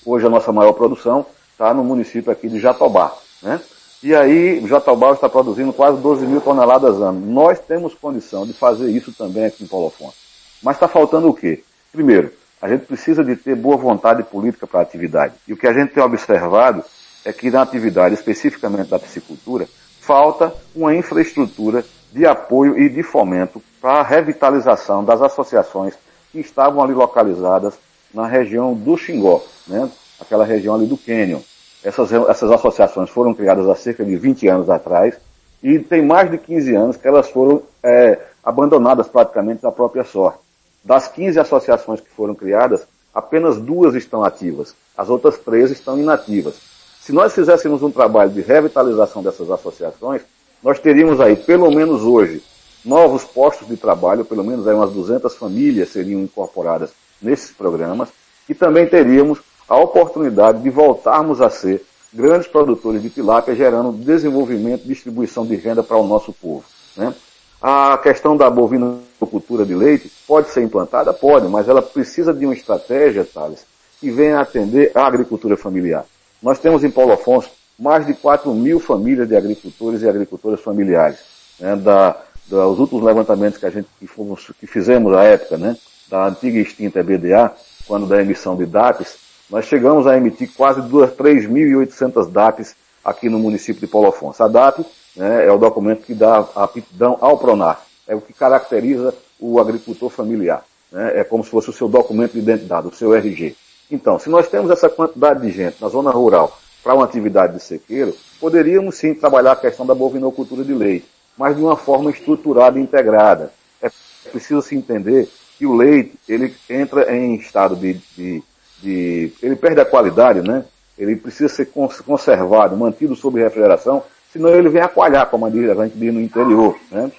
Hoje 0.06 0.25
a 0.25 0.30
nossa 0.30 0.51
maior 0.51 0.74
produção 0.74 1.25
está 1.51 1.74
no 1.74 1.84
município 1.84 2.32
aqui 2.32 2.48
de 2.48 2.60
Jatobá, 2.60 3.13
né? 3.42 3.60
E 4.01 4.16
aí, 4.16 4.66
Jatobá 4.66 5.12
está 5.12 5.28
produzindo 5.28 5.74
quase 5.74 6.01
12 6.01 6.25
mil 6.25 6.39
toneladas 6.39 6.96
ano. 7.01 7.20
Nós 7.20 7.60
temos 7.60 7.94
condição 7.94 8.46
de 8.46 8.54
fazer 8.54 8.89
isso 8.89 9.12
também 9.12 9.44
aqui 9.44 9.66
em 9.66 9.68
Paulo 9.68 9.88
Afonso. 9.88 10.16
Mas 10.63 10.78
está 10.78 10.88
faltando 10.88 11.28
o 11.28 11.34
quê? 11.34 11.63
Primeiro, 11.92 12.32
a 12.62 12.70
gente 12.70 12.86
precisa 12.86 13.25
de 13.25 13.36
ter 13.36 13.56
boa 13.56 13.75
vontade 13.75 14.24
política 14.24 14.66
para 14.66 14.80
a 14.80 14.84
atividade. 14.84 15.34
E 15.46 15.51
o 15.51 15.58
que 15.58 15.68
a 15.68 15.74
gente 15.74 15.94
tem 15.94 16.01
observado 16.01 16.82
é 17.25 17.34
que 17.34 17.51
na 17.51 17.62
atividade, 17.62 18.16
especificamente 18.16 18.89
da 18.89 19.00
piscicultura, 19.00 19.68
falta 20.00 20.54
uma 20.74 20.96
infraestrutura 20.96 21.84
de 22.12 22.25
apoio 22.25 22.80
e 22.80 22.88
de 22.88 23.04
fomento 23.04 23.62
para 23.82 24.00
a 24.00 24.04
revitalização 24.04 25.04
das 25.04 25.22
associações 25.22 25.94
que 26.31 26.39
estavam 26.39 26.83
ali 26.83 26.93
localizadas 26.93 27.74
na 28.13 28.27
região 28.27 28.74
do 28.74 28.98
Xingó, 28.98 29.43
né? 29.67 29.89
aquela 30.19 30.45
região 30.45 30.75
ali 30.75 30.86
do 30.86 30.98
Cânion. 30.98 31.39
Essas, 31.83 32.12
essas 32.12 32.51
associações 32.51 33.09
foram 33.09 33.33
criadas 33.33 33.67
há 33.67 33.75
cerca 33.75 34.03
de 34.03 34.15
20 34.15 34.48
anos 34.48 34.69
atrás 34.69 35.15
e 35.63 35.79
tem 35.79 36.05
mais 36.05 36.29
de 36.29 36.38
15 36.38 36.75
anos 36.75 36.98
que 36.98 37.07
elas 37.07 37.29
foram 37.29 37.62
é, 37.81 38.19
abandonadas 38.43 39.07
praticamente 39.07 39.65
à 39.65 39.71
própria 39.71 40.03
sorte. 40.03 40.39
Das 40.83 41.07
15 41.07 41.39
associações 41.39 42.00
que 42.00 42.09
foram 42.09 42.36
criadas, 42.36 42.86
apenas 43.13 43.57
duas 43.57 43.95
estão 43.95 44.24
ativas, 44.24 44.74
as 44.98 45.09
outras 45.09 45.38
três 45.38 45.71
estão 45.71 46.00
inativas. 46.00 46.55
Se 47.00 47.12
nós 47.12 47.33
fizéssemos 47.33 47.81
um 47.81 47.91
trabalho 47.91 48.31
de 48.31 48.41
revitalização 48.41 49.24
dessas 49.24 49.50
associações, 49.50 50.21
nós 50.62 50.79
teríamos 50.79 51.19
aí, 51.21 51.36
pelo 51.36 51.71
menos 51.71 52.03
hoje, 52.03 52.43
novos 52.83 53.24
postos 53.24 53.67
de 53.67 53.77
trabalho, 53.77 54.25
pelo 54.25 54.43
menos 54.43 54.67
aí 54.67 54.74
umas 54.74 54.91
200 54.91 55.36
famílias 55.36 55.89
seriam 55.89 56.21
incorporadas 56.21 56.91
nesses 57.21 57.51
programas, 57.51 58.09
e 58.48 58.53
também 58.53 58.88
teríamos 58.88 59.39
a 59.67 59.77
oportunidade 59.77 60.62
de 60.63 60.69
voltarmos 60.69 61.41
a 61.41 61.50
ser 61.50 61.86
grandes 62.12 62.48
produtores 62.48 63.01
de 63.01 63.09
tilápia 63.09 63.53
gerando 63.53 63.91
desenvolvimento 63.91 64.83
e 64.86 64.88
distribuição 64.88 65.45
de 65.45 65.55
renda 65.55 65.83
para 65.83 65.98
o 65.98 66.07
nosso 66.07 66.33
povo. 66.33 66.63
Né? 66.98 67.13
A 67.62 68.00
questão 68.01 68.36
da 68.36 68.50
bovinocultura 68.50 69.65
de 69.65 69.75
leite 69.75 70.12
pode 70.25 70.50
ser 70.50 70.63
implantada? 70.63 71.13
Pode, 71.13 71.48
mas 71.48 71.67
ela 71.67 71.81
precisa 71.81 72.33
de 72.33 72.45
uma 72.45 72.53
estratégia, 72.53 73.25
Thales, 73.25 73.65
que 74.00 74.09
venha 74.09 74.39
atender 74.39 74.91
a 74.95 75.05
agricultura 75.05 75.55
familiar. 75.57 76.05
Nós 76.41 76.57
temos 76.57 76.83
em 76.83 76.89
Paulo 76.89 77.12
Afonso 77.12 77.50
mais 77.77 78.05
de 78.05 78.13
4 78.13 78.51
mil 78.53 78.79
famílias 78.79 79.27
de 79.27 79.36
agricultores 79.36 80.01
e 80.01 80.09
agricultoras 80.09 80.62
familiares. 80.62 81.19
Né, 81.59 81.75
da, 81.75 82.15
dos 82.50 82.79
últimos 82.79 83.03
levantamentos 83.03 83.60
que 83.60 83.65
a 83.65 83.70
gente 83.70 83.88
que, 84.00 84.08
fomos, 84.08 84.51
que 84.60 84.65
fizemos 84.65 85.13
à 85.13 85.24
época, 85.24 85.58
né, 85.58 85.77
da 86.10 86.27
antiga 86.27 86.58
e 86.58 86.62
extinta 86.62 87.03
BDA, 87.03 87.51
quando 87.88 88.08
da 88.08 88.22
emissão 88.22 88.56
de 88.56 88.65
DAPs, 88.65 89.18
nós 89.50 89.65
chegamos 89.65 90.08
a 90.08 90.18
emitir 90.18 90.51
quase 90.56 90.82
3.800 90.82 92.29
DAPs 92.32 92.75
aqui 93.03 93.29
no 93.29 93.39
município 93.39 93.79
de 93.79 93.88
Paulo 93.88 94.08
Afonso. 94.08 94.44
A 94.44 94.48
DAP 94.48 94.86
né, 95.15 95.46
é 95.48 95.51
o 95.51 95.58
documento 95.58 96.06
que 96.06 96.13
dá 96.13 96.48
a 96.56 96.63
aptidão 96.63 97.18
ao 97.22 97.38
PRONAR, 97.38 97.82
é 98.08 98.15
o 98.15 98.22
que 98.22 98.34
caracteriza 98.34 99.13
o 99.39 99.60
agricultor 99.60 100.10
familiar. 100.10 100.63
Né, 100.91 101.20
é 101.20 101.24
como 101.24 101.44
se 101.44 101.50
fosse 101.50 101.70
o 101.70 101.74
seu 101.74 101.88
documento 101.88 102.34
de 102.34 102.39
identidade, 102.39 102.88
o 102.88 102.94
seu 102.94 103.13
RG. 103.13 103.56
Então, 103.91 104.20
se 104.20 104.29
nós 104.29 104.48
temos 104.48 104.70
essa 104.70 104.89
quantidade 104.89 105.41
de 105.41 105.51
gente 105.51 105.82
na 105.82 105.88
zona 105.88 106.12
rural 106.12 106.58
para 106.84 106.94
uma 106.94 107.06
atividade 107.06 107.53
de 107.53 107.63
sequeiro, 107.63 108.15
poderíamos 108.39 108.96
sim 108.96 109.13
trabalhar 109.13 109.53
a 109.53 109.56
questão 109.56 109.86
da 109.86 109.96
bovinocultura 109.96 110.63
de 110.63 110.74
leite, 110.74 111.08
mas 111.39 111.55
de 111.55 111.63
uma 111.63 111.77
forma 111.77 112.12
estruturada 112.12 112.77
e 112.77 112.81
integrada. 112.81 113.51
É 113.81 113.89
preciso 114.29 114.62
se 114.62 114.75
entender 114.75 115.27
que 115.58 115.65
o 115.65 115.74
leite, 115.74 116.13
ele 116.27 116.53
entra 116.69 117.15
em 117.15 117.36
estado 117.36 117.75
de, 117.75 117.93
de, 118.15 118.43
de 118.81 119.34
ele 119.41 119.55
perde 119.55 119.79
a 119.79 119.86
qualidade, 119.86 120.41
né? 120.41 120.65
Ele 120.98 121.15
precisa 121.15 121.48
ser 121.48 121.72
conservado, 122.05 122.75
mantido 122.75 123.15
sob 123.15 123.39
refrigeração, 123.39 124.03
senão 124.31 124.50
ele 124.50 124.67
vem 124.67 124.81
a 124.81 124.89
coalhar, 124.89 125.27
como 125.27 125.46
a 125.46 125.50
gente 125.50 125.96
diz 125.96 126.13
no 126.13 126.22
interior, 126.22 126.77
né? 126.91 127.10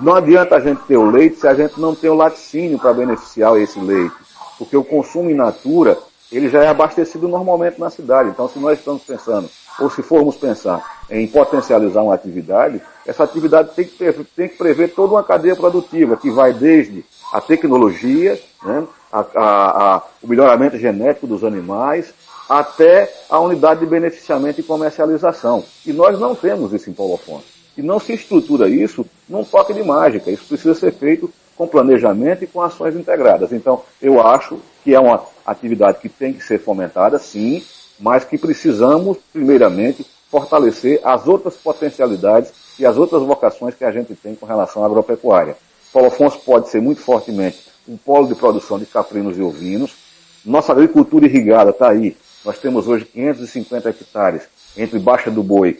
Não 0.00 0.14
adianta 0.14 0.56
a 0.56 0.60
gente 0.60 0.82
ter 0.84 0.96
o 0.96 1.10
leite 1.10 1.40
se 1.40 1.46
a 1.46 1.54
gente 1.54 1.78
não 1.78 1.94
tem 1.94 2.08
o 2.08 2.14
laticínio 2.14 2.78
para 2.78 2.94
beneficiar 2.94 3.56
esse 3.60 3.78
leite 3.78 4.14
porque 4.60 4.76
o 4.76 4.84
consumo 4.84 5.30
in 5.30 5.34
natura, 5.34 5.96
ele 6.30 6.50
já 6.50 6.62
é 6.62 6.68
abastecido 6.68 7.26
normalmente 7.26 7.80
na 7.80 7.88
cidade. 7.88 8.28
Então, 8.28 8.46
se 8.46 8.58
nós 8.58 8.78
estamos 8.78 9.02
pensando, 9.02 9.48
ou 9.78 9.88
se 9.88 10.02
formos 10.02 10.36
pensar 10.36 10.99
em 11.10 11.26
potencializar 11.26 12.02
uma 12.02 12.14
atividade, 12.14 12.80
essa 13.06 13.24
atividade 13.24 13.70
tem 13.74 13.84
que, 13.84 13.96
prever, 13.96 14.26
tem 14.36 14.48
que 14.48 14.56
prever 14.56 14.94
toda 14.94 15.14
uma 15.14 15.24
cadeia 15.24 15.56
produtiva, 15.56 16.16
que 16.16 16.30
vai 16.30 16.52
desde 16.52 17.04
a 17.32 17.40
tecnologia, 17.40 18.40
né, 18.62 18.86
a, 19.12 19.20
a, 19.20 19.94
a, 19.96 20.02
o 20.22 20.28
melhoramento 20.28 20.78
genético 20.78 21.26
dos 21.26 21.42
animais, 21.42 22.14
até 22.48 23.12
a 23.28 23.38
unidade 23.38 23.80
de 23.80 23.86
beneficiamento 23.86 24.60
e 24.60 24.64
comercialização. 24.64 25.64
E 25.86 25.92
nós 25.92 26.18
não 26.18 26.34
temos 26.34 26.72
isso 26.72 26.90
em 26.90 26.92
Paulo 26.92 27.14
Afonso. 27.14 27.44
E 27.76 27.82
não 27.82 28.00
se 28.00 28.12
estrutura 28.12 28.68
isso 28.68 29.06
num 29.28 29.44
toque 29.44 29.72
de 29.72 29.82
mágica. 29.82 30.30
Isso 30.30 30.44
precisa 30.46 30.74
ser 30.74 30.92
feito 30.92 31.32
com 31.56 31.68
planejamento 31.68 32.42
e 32.42 32.46
com 32.46 32.60
ações 32.60 32.96
integradas. 32.96 33.52
Então, 33.52 33.82
eu 34.02 34.20
acho 34.20 34.58
que 34.82 34.94
é 34.94 35.00
uma 35.00 35.22
atividade 35.46 35.98
que 36.00 36.08
tem 36.08 36.32
que 36.32 36.42
ser 36.42 36.58
fomentada, 36.58 37.18
sim, 37.18 37.62
mas 37.98 38.24
que 38.24 38.38
precisamos, 38.38 39.18
primeiramente, 39.32 40.04
fortalecer 40.30 41.00
as 41.02 41.26
outras 41.26 41.56
potencialidades 41.56 42.52
e 42.78 42.86
as 42.86 42.96
outras 42.96 43.22
vocações 43.22 43.74
que 43.74 43.84
a 43.84 43.90
gente 43.90 44.14
tem 44.14 44.34
com 44.34 44.46
relação 44.46 44.82
à 44.82 44.86
agropecuária. 44.86 45.56
Paulo 45.92 46.08
Afonso 46.08 46.38
pode 46.40 46.68
ser 46.68 46.80
muito 46.80 47.00
fortemente 47.00 47.58
um 47.88 47.96
polo 47.96 48.28
de 48.28 48.34
produção 48.34 48.78
de 48.78 48.86
caprinos 48.86 49.36
e 49.36 49.42
ovinos. 49.42 49.92
Nossa 50.44 50.72
agricultura 50.72 51.26
irrigada 51.26 51.70
está 51.70 51.90
aí. 51.90 52.16
Nós 52.44 52.58
temos 52.58 52.86
hoje 52.86 53.04
550 53.04 53.88
hectares 53.88 54.42
entre 54.76 54.98
Baixa 54.98 55.30
do 55.30 55.42
Boi 55.42 55.78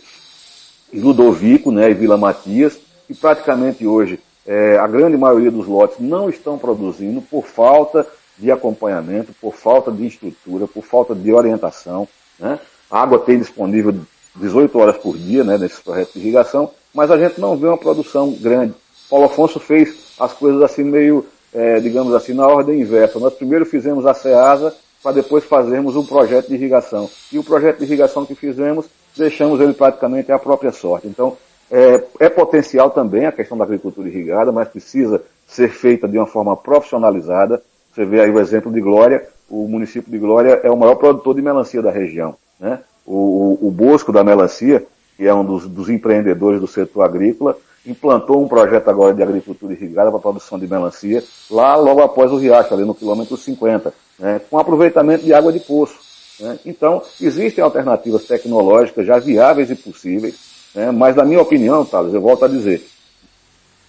e 0.93 0.99
Ludovico, 0.99 1.71
né, 1.71 1.91
e 1.91 1.95
Vila 1.95 2.19
Matias, 2.19 2.79
e 3.09 3.15
praticamente 3.15 3.87
hoje 3.87 4.21
é, 4.47 4.77
a 4.79 4.87
grande 4.87 5.17
maioria 5.17 5.51
dos 5.51 5.67
lotes 5.67 5.99
não 6.01 6.29
estão 6.29 6.59
produzindo 6.59 7.23
por 7.23 7.47
falta 7.47 8.07
de 8.37 8.51
acompanhamento, 8.51 9.33
por 9.41 9.55
falta 9.55 9.93
de 9.93 10.07
estrutura, 10.07 10.67
por 10.67 10.83
falta 10.83 11.15
de 11.15 11.33
orientação. 11.33 12.09
Né? 12.39 12.59
A 12.91 13.01
água 13.01 13.19
tem 13.21 13.39
disponível 13.39 13.93
18 14.37 14.79
horas 14.79 14.97
por 14.97 15.17
dia 15.17 15.45
né, 15.45 15.59
nesses 15.59 15.81
projetos 15.81 16.15
de 16.15 16.21
irrigação, 16.21 16.71
mas 16.95 17.11
a 17.11 17.19
gente 17.19 17.41
não 17.41 17.57
vê 17.57 17.67
uma 17.67 17.79
produção 17.79 18.33
grande. 18.33 18.75
Paulo 19.09 19.27
Afonso 19.27 19.59
fez 19.59 20.15
as 20.19 20.33
coisas 20.33 20.63
assim 20.63 20.85
meio, 20.85 21.27
é, 21.53 21.81
digamos 21.81 22.15
assim, 22.15 22.33
na 22.33 22.47
ordem 22.47 22.81
inversa. 22.81 23.19
Nós 23.19 23.35
primeiro 23.35 23.67
fizemos 23.67 24.07
a 24.07 24.15
SEASA 24.15 24.75
para 25.03 25.13
depois 25.13 25.45
fazermos 25.45 25.97
um 25.97 26.05
projeto 26.05 26.49
de 26.49 26.55
irrigação. 26.55 27.09
E 27.33 27.39
o 27.39 27.45
projeto 27.45 27.79
de 27.79 27.85
irrigação 27.85 28.25
que 28.25 28.35
fizemos, 28.35 28.87
deixamos 29.17 29.61
ele 29.61 29.73
praticamente 29.73 30.31
à 30.31 30.39
própria 30.39 30.73
sorte. 30.73 31.07
Então, 31.07 31.37
é, 31.71 32.05
é, 32.19 32.29
potencial 32.29 32.91
também 32.91 33.27
a 33.27 33.33
questão 33.33 33.57
da 33.57 33.65
agricultura 33.65 34.09
irrigada, 34.09 34.53
mas 34.53 34.69
precisa 34.69 35.23
ser 35.47 35.71
feita 35.71 36.07
de 36.07 36.19
uma 36.19 36.27
forma 36.27 36.57
profissionalizada. 36.57 37.63
Você 37.93 38.05
vê 38.05 38.21
aí 38.21 38.31
o 38.31 38.41
exemplo 38.41 38.73
de 38.73 38.81
Glória, 38.81 39.27
o 39.49 39.67
município 39.67 40.11
de 40.11 40.19
Glória 40.19 40.61
é 40.63 40.71
o 40.71 40.77
maior 40.77 40.97
produtor 40.97 41.35
de 41.35 41.43
melancia 41.43 41.83
da 41.83 41.91
região. 41.91 42.37
Né? 42.59 42.81
O, 43.13 43.59
o, 43.67 43.71
Bosco 43.71 44.13
da 44.13 44.23
Melancia, 44.23 44.87
que 45.17 45.27
é 45.27 45.35
um 45.35 45.45
dos, 45.45 45.67
dos, 45.67 45.89
empreendedores 45.89 46.61
do 46.61 46.67
setor 46.67 47.03
agrícola, 47.03 47.57
implantou 47.85 48.43
um 48.43 48.47
projeto 48.47 48.89
agora 48.89 49.15
de 49.15 49.23
agricultura 49.23 49.73
irrigada 49.73 50.11
para 50.11 50.21
produção 50.21 50.59
de 50.59 50.69
melancia, 50.69 51.25
lá 51.51 51.75
logo 51.75 52.03
após 52.03 52.31
o 52.31 52.37
Riacho, 52.37 52.75
ali 52.75 52.85
no 52.85 52.95
quilômetro 52.95 53.37
50, 53.37 53.93
né? 54.19 54.41
com 54.49 54.59
aproveitamento 54.59 55.25
de 55.25 55.35
água 55.35 55.53
de 55.53 55.61
poço. 55.61 55.99
Né? 56.39 56.59
Então, 56.65 57.03
existem 57.21 57.65
alternativas 57.65 58.25
tecnológicas 58.25 59.07
já 59.07 59.19
viáveis 59.19 59.71
e 59.71 59.75
possíveis 59.75 60.51
né? 60.75 60.91
Mas 60.91 61.17
na 61.17 61.25
minha 61.25 61.41
opinião, 61.41 61.85
Thales, 61.85 62.15
eu 62.15 62.21
volto 62.21 62.45
a 62.45 62.49
dizer, 62.49 62.87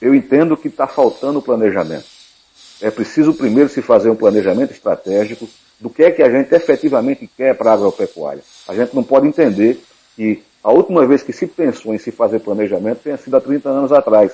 eu 0.02 0.16
entendo 0.16 0.58
que 0.58 0.68
está 0.68 0.88
faltando 0.88 1.42
planejamento. 1.42 2.06
É 2.82 2.90
preciso 2.90 3.34
primeiro 3.34 3.70
se 3.70 3.82
fazer 3.82 4.10
um 4.10 4.16
planejamento 4.16 4.72
estratégico 4.72 5.48
do 5.80 5.90
que 5.90 6.04
é 6.04 6.12
que 6.12 6.24
a 6.24 6.30
gente 6.30 6.54
efetivamente 6.54 7.30
quer 7.38 7.56
para 7.56 7.72
a 7.72 7.74
agropecuária. 7.74 8.44
A 8.72 8.74
gente 8.74 8.96
não 8.96 9.04
pode 9.04 9.28
entender 9.28 9.84
que 10.16 10.42
a 10.64 10.72
última 10.72 11.06
vez 11.06 11.22
que 11.22 11.34
se 11.34 11.46
pensou 11.46 11.94
em 11.94 11.98
se 11.98 12.10
fazer 12.10 12.40
planejamento 12.40 13.02
tenha 13.04 13.18
sido 13.18 13.36
há 13.36 13.42
30 13.42 13.68
anos 13.68 13.92
atrás. 13.92 14.32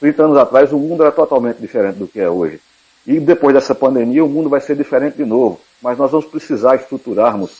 30 0.00 0.24
anos 0.24 0.36
atrás 0.36 0.72
o 0.72 0.78
mundo 0.78 1.04
era 1.04 1.12
totalmente 1.12 1.58
diferente 1.58 1.94
do 1.94 2.08
que 2.08 2.18
é 2.18 2.28
hoje. 2.28 2.60
E 3.06 3.20
depois 3.20 3.54
dessa 3.54 3.72
pandemia 3.72 4.24
o 4.24 4.28
mundo 4.28 4.48
vai 4.48 4.60
ser 4.60 4.74
diferente 4.74 5.16
de 5.16 5.24
novo. 5.24 5.60
Mas 5.80 5.96
nós 5.96 6.10
vamos 6.10 6.26
precisar 6.26 6.74
estruturarmos 6.74 7.52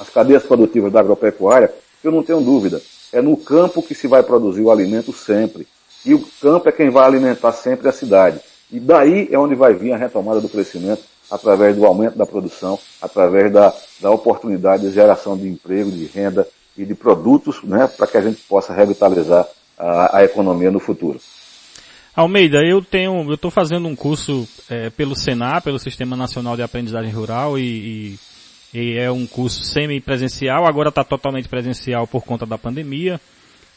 as 0.00 0.10
cadeias 0.10 0.42
produtivas 0.42 0.92
da 0.92 0.98
agropecuária, 0.98 1.72
eu 2.02 2.10
não 2.10 2.24
tenho 2.24 2.40
dúvida. 2.40 2.82
É 3.12 3.22
no 3.22 3.36
campo 3.36 3.84
que 3.84 3.94
se 3.94 4.08
vai 4.08 4.24
produzir 4.24 4.62
o 4.62 4.70
alimento 4.72 5.12
sempre. 5.12 5.64
E 6.04 6.12
o 6.12 6.26
campo 6.42 6.68
é 6.68 6.72
quem 6.72 6.90
vai 6.90 7.06
alimentar 7.06 7.52
sempre 7.52 7.88
a 7.88 7.92
cidade. 7.92 8.40
E 8.68 8.80
daí 8.80 9.28
é 9.30 9.38
onde 9.38 9.54
vai 9.54 9.74
vir 9.74 9.92
a 9.92 9.96
retomada 9.96 10.40
do 10.40 10.48
crescimento, 10.48 11.04
através 11.30 11.76
do 11.76 11.84
aumento 11.84 12.16
da 12.16 12.26
produção, 12.26 12.78
através 13.00 13.52
da, 13.52 13.74
da 14.00 14.10
oportunidade 14.10 14.86
de 14.86 14.92
geração 14.92 15.36
de 15.36 15.48
emprego, 15.48 15.90
de 15.90 16.06
renda 16.06 16.46
e 16.76 16.84
de 16.84 16.94
produtos, 16.94 17.62
né, 17.62 17.86
para 17.86 18.06
que 18.06 18.16
a 18.16 18.22
gente 18.22 18.42
possa 18.42 18.72
revitalizar 18.72 19.46
a, 19.78 20.18
a 20.18 20.24
economia 20.24 20.70
no 20.70 20.80
futuro. 20.80 21.20
Almeida, 22.16 22.58
eu 22.64 22.80
tenho, 22.82 23.28
eu 23.28 23.34
estou 23.34 23.50
fazendo 23.50 23.88
um 23.88 23.96
curso 23.96 24.46
é, 24.70 24.88
pelo 24.90 25.16
Senar, 25.16 25.62
pelo 25.62 25.78
Sistema 25.78 26.16
Nacional 26.16 26.56
de 26.56 26.62
Aprendizagem 26.62 27.10
Rural 27.10 27.58
e, 27.58 27.62
e 27.62 28.18
e 28.74 28.98
é 28.98 29.08
um 29.08 29.24
curso 29.24 29.62
semi-presencial, 29.62 30.66
agora 30.66 30.88
está 30.88 31.04
totalmente 31.04 31.48
presencial 31.48 32.08
por 32.08 32.24
conta 32.24 32.44
da 32.44 32.58
pandemia. 32.58 33.20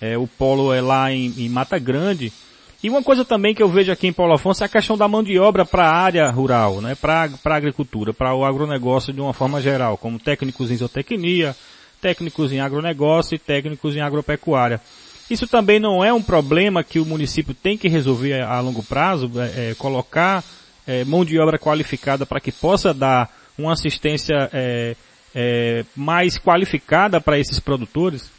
É, 0.02 0.18
o 0.18 0.26
polo 0.26 0.74
é 0.74 0.82
lá 0.82 1.12
em, 1.12 1.32
em, 1.38 1.48
Mata 1.48 1.78
Grande. 1.78 2.34
E 2.88 2.90
uma 2.90 3.04
coisa 3.04 3.26
também 3.26 3.54
que 3.54 3.62
eu 3.62 3.68
vejo 3.68 3.92
aqui 3.92 4.08
em 4.08 4.14
Paulo 4.14 4.32
Afonso 4.32 4.64
é 4.64 4.66
a 4.66 4.70
questão 4.70 4.98
da 4.98 5.10
mão 5.10 5.22
de 5.22 5.38
obra 5.38 5.66
para 5.66 5.90
a 5.90 5.94
área 5.94 6.32
rural, 6.32 6.80
né? 6.80 6.96
para 6.96 7.30
a 7.44 7.54
agricultura, 7.54 8.14
para 8.14 8.34
o 8.34 8.46
agronegócio 8.46 9.12
de 9.12 9.20
uma 9.20 9.34
forma 9.34 9.60
geral, 9.60 9.98
como 9.98 10.18
técnicos 10.18 10.72
em 10.72 10.78
zootecnia, 10.78 11.54
técnicos 12.02 12.54
em 12.54 12.62
agronegócio 12.62 13.36
e 13.36 13.38
técnicos 13.38 13.94
em 13.94 14.00
agropecuária. 14.00 14.80
Isso 15.30 15.46
também 15.46 15.82
não 15.82 16.02
é 16.02 16.14
um 16.14 16.22
problema 16.24 16.82
que 16.82 16.98
o 16.98 17.06
município 17.06 17.54
tem 17.54 17.78
que 17.78 17.90
resolver 17.90 18.42
a 18.42 18.58
longo 18.62 18.82
prazo, 18.82 19.30
é, 19.36 19.72
é, 19.72 19.76
colocar 19.76 20.42
é, 20.88 21.04
mão 21.04 21.26
de 21.26 21.38
obra 21.38 21.60
qualificada 21.60 22.26
para 22.26 22.40
que 22.40 22.54
possa 22.54 22.94
dar 22.94 23.30
uma 23.58 23.74
assistência 23.74 24.50
é, 24.54 24.96
é, 25.36 25.84
mais 25.94 26.38
qualificada 26.38 27.20
para 27.20 27.38
esses 27.38 27.60
produtores? 27.60 28.32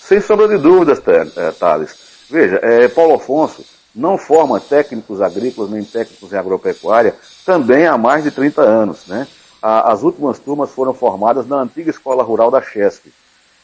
Sem 0.00 0.20
sombra 0.20 0.48
de 0.48 0.58
dúvidas, 0.58 1.00
é, 1.36 1.52
Thales. 1.52 2.05
Veja, 2.28 2.58
é, 2.62 2.88
Paulo 2.88 3.14
Afonso 3.14 3.64
não 3.94 4.18
forma 4.18 4.60
técnicos 4.60 5.22
agrícolas 5.22 5.70
nem 5.70 5.82
técnicos 5.82 6.32
em 6.32 6.36
agropecuária 6.36 7.14
também 7.44 7.86
há 7.86 7.96
mais 7.96 8.24
de 8.24 8.30
30 8.30 8.60
anos. 8.62 9.06
Né? 9.06 9.26
as 9.62 10.02
últimas 10.02 10.38
turmas 10.38 10.70
foram 10.70 10.94
formadas 10.94 11.46
na 11.46 11.56
antiga 11.56 11.90
escola 11.90 12.22
rural 12.22 12.50
da 12.50 12.62
Chesp. 12.62 13.12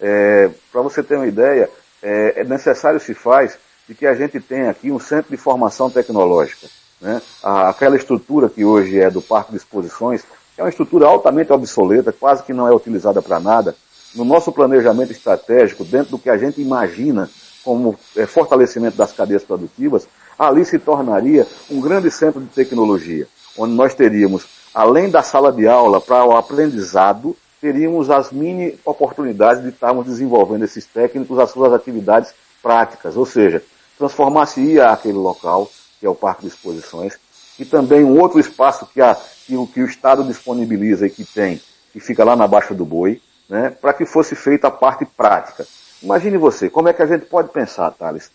É, 0.00 0.50
para 0.72 0.82
você 0.82 1.00
ter 1.00 1.14
uma 1.14 1.28
ideia, 1.28 1.70
é, 2.02 2.40
é, 2.40 2.44
necessário 2.44 2.98
se 2.98 3.14
faz 3.14 3.56
de 3.86 3.94
que 3.94 4.06
a 4.06 4.14
gente 4.14 4.40
tenha 4.40 4.70
aqui 4.70 4.90
um 4.90 4.98
centro 4.98 5.30
de 5.30 5.36
formação 5.36 5.88
tecnológica. 5.88 6.66
Né? 7.00 7.22
A, 7.42 7.68
aquela 7.68 7.94
estrutura 7.94 8.48
que 8.48 8.64
hoje 8.64 8.98
é 8.98 9.08
do 9.10 9.22
Parque 9.22 9.52
de 9.52 9.58
Exposições 9.58 10.24
é 10.58 10.62
uma 10.62 10.68
estrutura 10.68 11.06
altamente 11.06 11.52
obsoleta, 11.52 12.12
quase 12.12 12.42
que 12.42 12.52
não 12.52 12.66
é 12.66 12.74
utilizada 12.74 13.22
para 13.22 13.38
nada. 13.38 13.76
no 14.14 14.24
nosso 14.24 14.50
planejamento 14.52 15.12
estratégico, 15.12 15.84
dentro 15.84 16.10
do 16.10 16.18
que 16.18 16.28
a 16.28 16.36
gente 16.36 16.60
imagina 16.60 17.30
como 17.64 17.96
é, 18.16 18.26
fortalecimento 18.26 18.96
das 18.96 19.12
cadeias 19.12 19.44
produtivas, 19.44 20.06
ali 20.38 20.64
se 20.64 20.78
tornaria 20.78 21.46
um 21.70 21.80
grande 21.80 22.10
centro 22.10 22.40
de 22.40 22.48
tecnologia, 22.48 23.26
onde 23.56 23.74
nós 23.74 23.94
teríamos, 23.94 24.44
além 24.74 25.10
da 25.10 25.22
sala 25.22 25.52
de 25.52 25.66
aula 25.66 26.00
para 26.00 26.24
o 26.24 26.36
aprendizado, 26.36 27.36
teríamos 27.60 28.10
as 28.10 28.32
mini 28.32 28.78
oportunidades 28.84 29.62
de 29.62 29.68
estarmos 29.68 30.06
desenvolvendo 30.06 30.64
esses 30.64 30.84
técnicos 30.84 31.38
as 31.38 31.50
suas 31.50 31.72
atividades 31.72 32.32
práticas, 32.60 33.16
ou 33.16 33.24
seja, 33.24 33.62
transformar-se-ia 33.96 34.88
aquele 34.88 35.18
local, 35.18 35.70
que 36.00 36.06
é 36.06 36.08
o 36.08 36.14
Parque 36.14 36.42
de 36.42 36.48
Exposições, 36.48 37.18
e 37.58 37.64
também 37.64 38.02
um 38.02 38.18
outro 38.18 38.40
espaço 38.40 38.86
que, 38.92 39.00
a, 39.00 39.16
que, 39.46 39.56
o, 39.56 39.66
que 39.66 39.80
o 39.80 39.86
Estado 39.86 40.24
disponibiliza 40.24 41.06
e 41.06 41.10
que 41.10 41.24
tem, 41.24 41.60
que 41.92 42.00
fica 42.00 42.24
lá 42.24 42.34
na 42.34 42.46
Baixa 42.46 42.74
do 42.74 42.84
Boi, 42.84 43.20
né, 43.48 43.70
para 43.70 43.92
que 43.92 44.06
fosse 44.06 44.34
feita 44.34 44.68
a 44.68 44.70
parte 44.70 45.04
prática. 45.04 45.66
Imagine 46.02 46.36
você, 46.36 46.68
como 46.68 46.88
é 46.88 46.92
que 46.92 47.02
a 47.02 47.06
gente 47.06 47.26
pode 47.26 47.50
pensar, 47.50 47.90
Thales, 47.92 48.30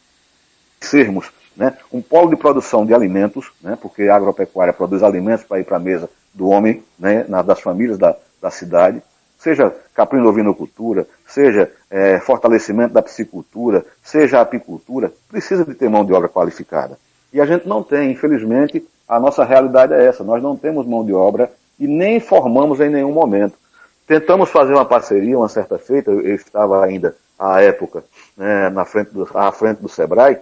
sermos 0.79 1.31
né, 1.55 1.75
um 1.91 2.01
polo 2.01 2.29
de 2.29 2.35
produção 2.35 2.85
de 2.85 2.93
alimentos, 2.93 3.51
né, 3.61 3.77
porque 3.81 4.03
a 4.03 4.15
agropecuária 4.15 4.71
produz 4.71 5.03
alimentos 5.03 5.43
para 5.43 5.59
ir 5.59 5.63
para 5.63 5.77
a 5.77 5.79
mesa 5.79 6.09
do 6.33 6.47
homem, 6.47 6.83
né, 6.97 7.25
das 7.45 7.59
famílias 7.59 7.97
da, 7.97 8.15
da 8.41 8.51
cidade, 8.51 9.01
seja 9.37 9.73
caprino-ovinocultura, 9.93 11.07
seja 11.27 11.71
é, 11.89 12.19
fortalecimento 12.19 12.93
da 12.93 13.01
piscicultura, 13.01 13.85
seja 14.03 14.41
apicultura, 14.41 15.11
precisa 15.29 15.65
de 15.65 15.73
ter 15.73 15.89
mão 15.89 16.05
de 16.05 16.13
obra 16.13 16.29
qualificada. 16.29 16.97
E 17.33 17.41
a 17.41 17.45
gente 17.45 17.67
não 17.67 17.83
tem, 17.83 18.11
infelizmente, 18.11 18.87
a 19.07 19.19
nossa 19.19 19.43
realidade 19.43 19.93
é 19.93 20.05
essa, 20.05 20.23
nós 20.23 20.41
não 20.41 20.55
temos 20.55 20.85
mão 20.85 21.05
de 21.05 21.13
obra 21.13 21.51
e 21.79 21.87
nem 21.87 22.19
formamos 22.19 22.79
em 22.79 22.89
nenhum 22.89 23.11
momento. 23.11 23.57
Tentamos 24.07 24.49
fazer 24.49 24.73
uma 24.73 24.85
parceria 24.85 25.37
uma 25.37 25.49
certa 25.49 25.77
feita, 25.77 26.09
eu, 26.09 26.33
estava 26.33 26.83
ainda 26.83 27.13
à 27.37 27.61
época 27.61 28.05
né, 28.37 28.69
na 28.69 28.85
frente 28.85 29.11
do, 29.11 29.27
à 29.33 29.51
frente 29.51 29.81
do 29.81 29.89
Sebrae, 29.89 30.39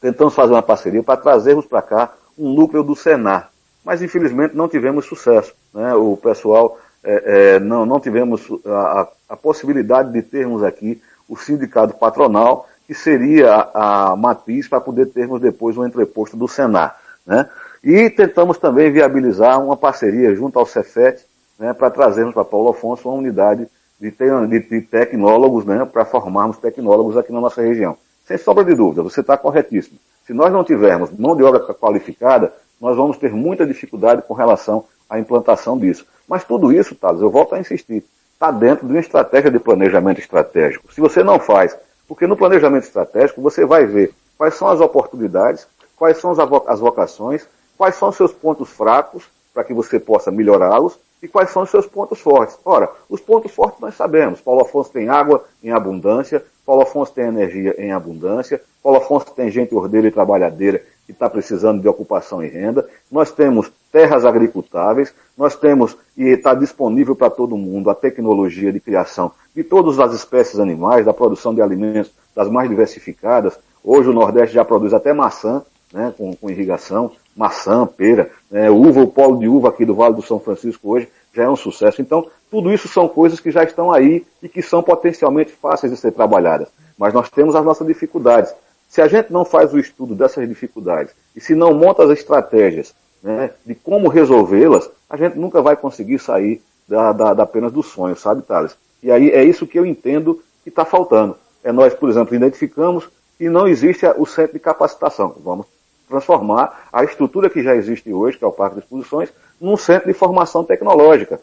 tentamos 0.00 0.32
fazer 0.32 0.52
uma 0.52 0.62
parceria 0.62 1.02
para 1.02 1.20
trazermos 1.20 1.66
para 1.66 1.82
cá 1.82 2.14
um 2.38 2.54
núcleo 2.54 2.84
do 2.84 2.94
Senar, 2.94 3.50
mas 3.84 4.00
infelizmente 4.00 4.56
não 4.56 4.68
tivemos 4.68 5.06
sucesso. 5.06 5.52
Né? 5.74 5.92
O 5.94 6.16
pessoal 6.16 6.78
é, 7.02 7.56
é, 7.56 7.60
não, 7.60 7.84
não 7.84 7.98
tivemos 7.98 8.46
a, 8.64 9.08
a, 9.28 9.36
possibilidade 9.36 10.12
de 10.12 10.22
termos 10.22 10.62
aqui 10.62 11.02
o 11.28 11.36
sindicato 11.36 11.94
patronal, 11.94 12.68
que 12.86 12.94
seria 12.94 13.52
a, 13.52 14.12
a 14.12 14.16
matriz 14.16 14.68
para 14.68 14.80
poder 14.80 15.06
termos 15.06 15.40
depois 15.40 15.76
um 15.76 15.84
entreposto 15.84 16.36
do 16.36 16.46
Senar. 16.46 16.96
Né? 17.26 17.48
E 17.82 18.08
tentamos 18.08 18.56
também 18.56 18.90
viabilizar 18.92 19.62
uma 19.62 19.76
parceria 19.76 20.34
junto 20.36 20.60
ao 20.60 20.64
Cefet 20.64 21.27
né, 21.58 21.72
para 21.72 21.90
trazermos 21.90 22.34
para 22.34 22.44
Paulo 22.44 22.70
Afonso 22.70 23.08
uma 23.08 23.18
unidade 23.18 23.66
de, 23.98 24.10
de, 24.10 24.80
tecnólogos, 24.82 25.64
né, 25.64 25.84
para 25.84 26.04
formarmos 26.04 26.58
tecnólogos 26.58 27.16
aqui 27.16 27.32
na 27.32 27.40
nossa 27.40 27.60
região. 27.60 27.96
Sem 28.24 28.38
sombra 28.38 28.64
de 28.64 28.74
dúvida, 28.74 29.02
você 29.02 29.20
está 29.20 29.36
corretíssimo. 29.36 29.98
Se 30.26 30.32
nós 30.32 30.52
não 30.52 30.62
tivermos 30.62 31.10
mão 31.10 31.34
de 31.34 31.42
obra 31.42 31.60
qualificada, 31.74 32.52
nós 32.80 32.96
vamos 32.96 33.16
ter 33.16 33.32
muita 33.32 33.66
dificuldade 33.66 34.22
com 34.22 34.34
relação 34.34 34.84
à 35.08 35.18
implantação 35.18 35.78
disso. 35.78 36.06
Mas 36.28 36.44
tudo 36.44 36.70
isso, 36.70 36.94
Thales, 36.94 37.22
eu 37.22 37.30
volto 37.30 37.54
a 37.54 37.58
insistir, 37.58 38.04
está 38.34 38.50
dentro 38.50 38.86
de 38.86 38.92
uma 38.92 39.00
estratégia 39.00 39.50
de 39.50 39.58
planejamento 39.58 40.20
estratégico. 40.20 40.92
Se 40.92 41.00
você 41.00 41.24
não 41.24 41.40
faz, 41.40 41.76
porque 42.06 42.26
no 42.26 42.36
planejamento 42.36 42.84
estratégico 42.84 43.40
você 43.40 43.64
vai 43.64 43.86
ver 43.86 44.14
quais 44.36 44.54
são 44.54 44.68
as 44.68 44.80
oportunidades, 44.80 45.66
quais 45.96 46.18
são 46.18 46.30
as 46.66 46.78
vocações, 46.78 47.48
quais 47.76 47.96
são 47.96 48.10
os 48.10 48.16
seus 48.16 48.32
pontos 48.32 48.68
fracos, 48.68 49.24
para 49.52 49.64
que 49.64 49.74
você 49.74 49.98
possa 49.98 50.30
melhorá-los, 50.30 50.98
e 51.22 51.28
quais 51.28 51.50
são 51.50 51.62
os 51.62 51.70
seus 51.70 51.86
pontos 51.86 52.20
fortes. 52.20 52.58
Ora, 52.64 52.90
os 53.08 53.20
pontos 53.20 53.52
fortes 53.52 53.80
nós 53.80 53.94
sabemos. 53.94 54.40
Paulo 54.40 54.62
Afonso 54.62 54.90
tem 54.90 55.08
água 55.08 55.44
em 55.62 55.70
abundância, 55.70 56.44
Paulo 56.64 56.82
Afonso 56.82 57.12
tem 57.12 57.24
energia 57.24 57.74
em 57.78 57.92
abundância, 57.92 58.60
Paulo 58.82 58.98
Afonso 58.98 59.32
tem 59.34 59.50
gente 59.50 59.74
ordeira 59.74 60.06
e 60.06 60.10
trabalhadeira 60.10 60.82
que 61.06 61.12
está 61.12 61.28
precisando 61.28 61.80
de 61.80 61.88
ocupação 61.88 62.44
e 62.44 62.48
renda, 62.48 62.86
nós 63.10 63.32
temos 63.32 63.72
terras 63.90 64.26
agricultáveis, 64.26 65.14
nós 65.38 65.56
temos, 65.56 65.96
e 66.14 66.24
está 66.24 66.52
disponível 66.52 67.16
para 67.16 67.30
todo 67.30 67.56
mundo, 67.56 67.88
a 67.88 67.94
tecnologia 67.94 68.70
de 68.70 68.78
criação 68.78 69.32
de 69.56 69.64
todas 69.64 69.98
as 69.98 70.12
espécies 70.12 70.60
animais, 70.60 71.06
da 71.06 71.14
produção 71.14 71.54
de 71.54 71.62
alimentos 71.62 72.12
das 72.36 72.50
mais 72.50 72.68
diversificadas. 72.68 73.58
Hoje 73.82 74.10
o 74.10 74.12
Nordeste 74.12 74.54
já 74.54 74.64
produz 74.64 74.92
até 74.92 75.14
maçã, 75.14 75.62
né, 75.92 76.12
com, 76.16 76.36
com 76.36 76.50
irrigação, 76.50 77.10
maçã, 77.38 77.86
pera, 77.86 78.28
né, 78.50 78.68
uva, 78.68 79.00
o 79.00 79.06
polo 79.06 79.38
de 79.38 79.46
uva 79.46 79.68
aqui 79.68 79.84
do 79.84 79.94
Vale 79.94 80.16
do 80.16 80.22
São 80.22 80.40
Francisco 80.40 80.90
hoje 80.90 81.08
já 81.32 81.44
é 81.44 81.48
um 81.48 81.54
sucesso. 81.54 82.02
Então, 82.02 82.26
tudo 82.50 82.72
isso 82.72 82.88
são 82.88 83.08
coisas 83.08 83.38
que 83.38 83.52
já 83.52 83.62
estão 83.62 83.92
aí 83.92 84.26
e 84.42 84.48
que 84.48 84.60
são 84.60 84.82
potencialmente 84.82 85.52
fáceis 85.52 85.92
de 85.92 85.98
ser 85.98 86.10
trabalhadas. 86.10 86.68
Mas 86.98 87.14
nós 87.14 87.30
temos 87.30 87.54
as 87.54 87.64
nossas 87.64 87.86
dificuldades. 87.86 88.52
Se 88.88 89.00
a 89.00 89.06
gente 89.06 89.32
não 89.32 89.44
faz 89.44 89.72
o 89.72 89.78
estudo 89.78 90.16
dessas 90.16 90.48
dificuldades 90.48 91.14
e 91.36 91.40
se 91.40 91.54
não 91.54 91.72
monta 91.72 92.02
as 92.02 92.10
estratégias 92.10 92.92
né, 93.22 93.50
de 93.64 93.74
como 93.76 94.08
resolvê-las, 94.08 94.90
a 95.08 95.16
gente 95.16 95.38
nunca 95.38 95.62
vai 95.62 95.76
conseguir 95.76 96.18
sair 96.18 96.60
da, 96.88 97.12
da, 97.12 97.34
da 97.34 97.42
apenas 97.44 97.70
do 97.70 97.84
sonho, 97.84 98.16
sabe, 98.16 98.42
Thales? 98.42 98.76
E 99.00 99.12
aí 99.12 99.30
é 99.30 99.44
isso 99.44 99.66
que 99.66 99.78
eu 99.78 99.86
entendo 99.86 100.42
que 100.64 100.70
está 100.70 100.84
faltando. 100.84 101.36
É 101.62 101.70
nós, 101.70 101.94
por 101.94 102.08
exemplo, 102.08 102.34
identificamos 102.34 103.08
que 103.36 103.48
não 103.48 103.68
existe 103.68 104.04
o 104.16 104.26
centro 104.26 104.54
de 104.54 104.58
capacitação. 104.58 105.36
Vamos 105.44 105.66
transformar 106.08 106.88
a 106.92 107.04
estrutura 107.04 107.50
que 107.50 107.62
já 107.62 107.76
existe 107.76 108.12
hoje, 108.12 108.38
que 108.38 108.44
é 108.44 108.46
o 108.46 108.52
Parque 108.52 108.76
de 108.76 108.82
Exposições, 108.82 109.30
num 109.60 109.76
centro 109.76 110.08
de 110.08 110.14
formação 110.14 110.64
tecnológica. 110.64 111.40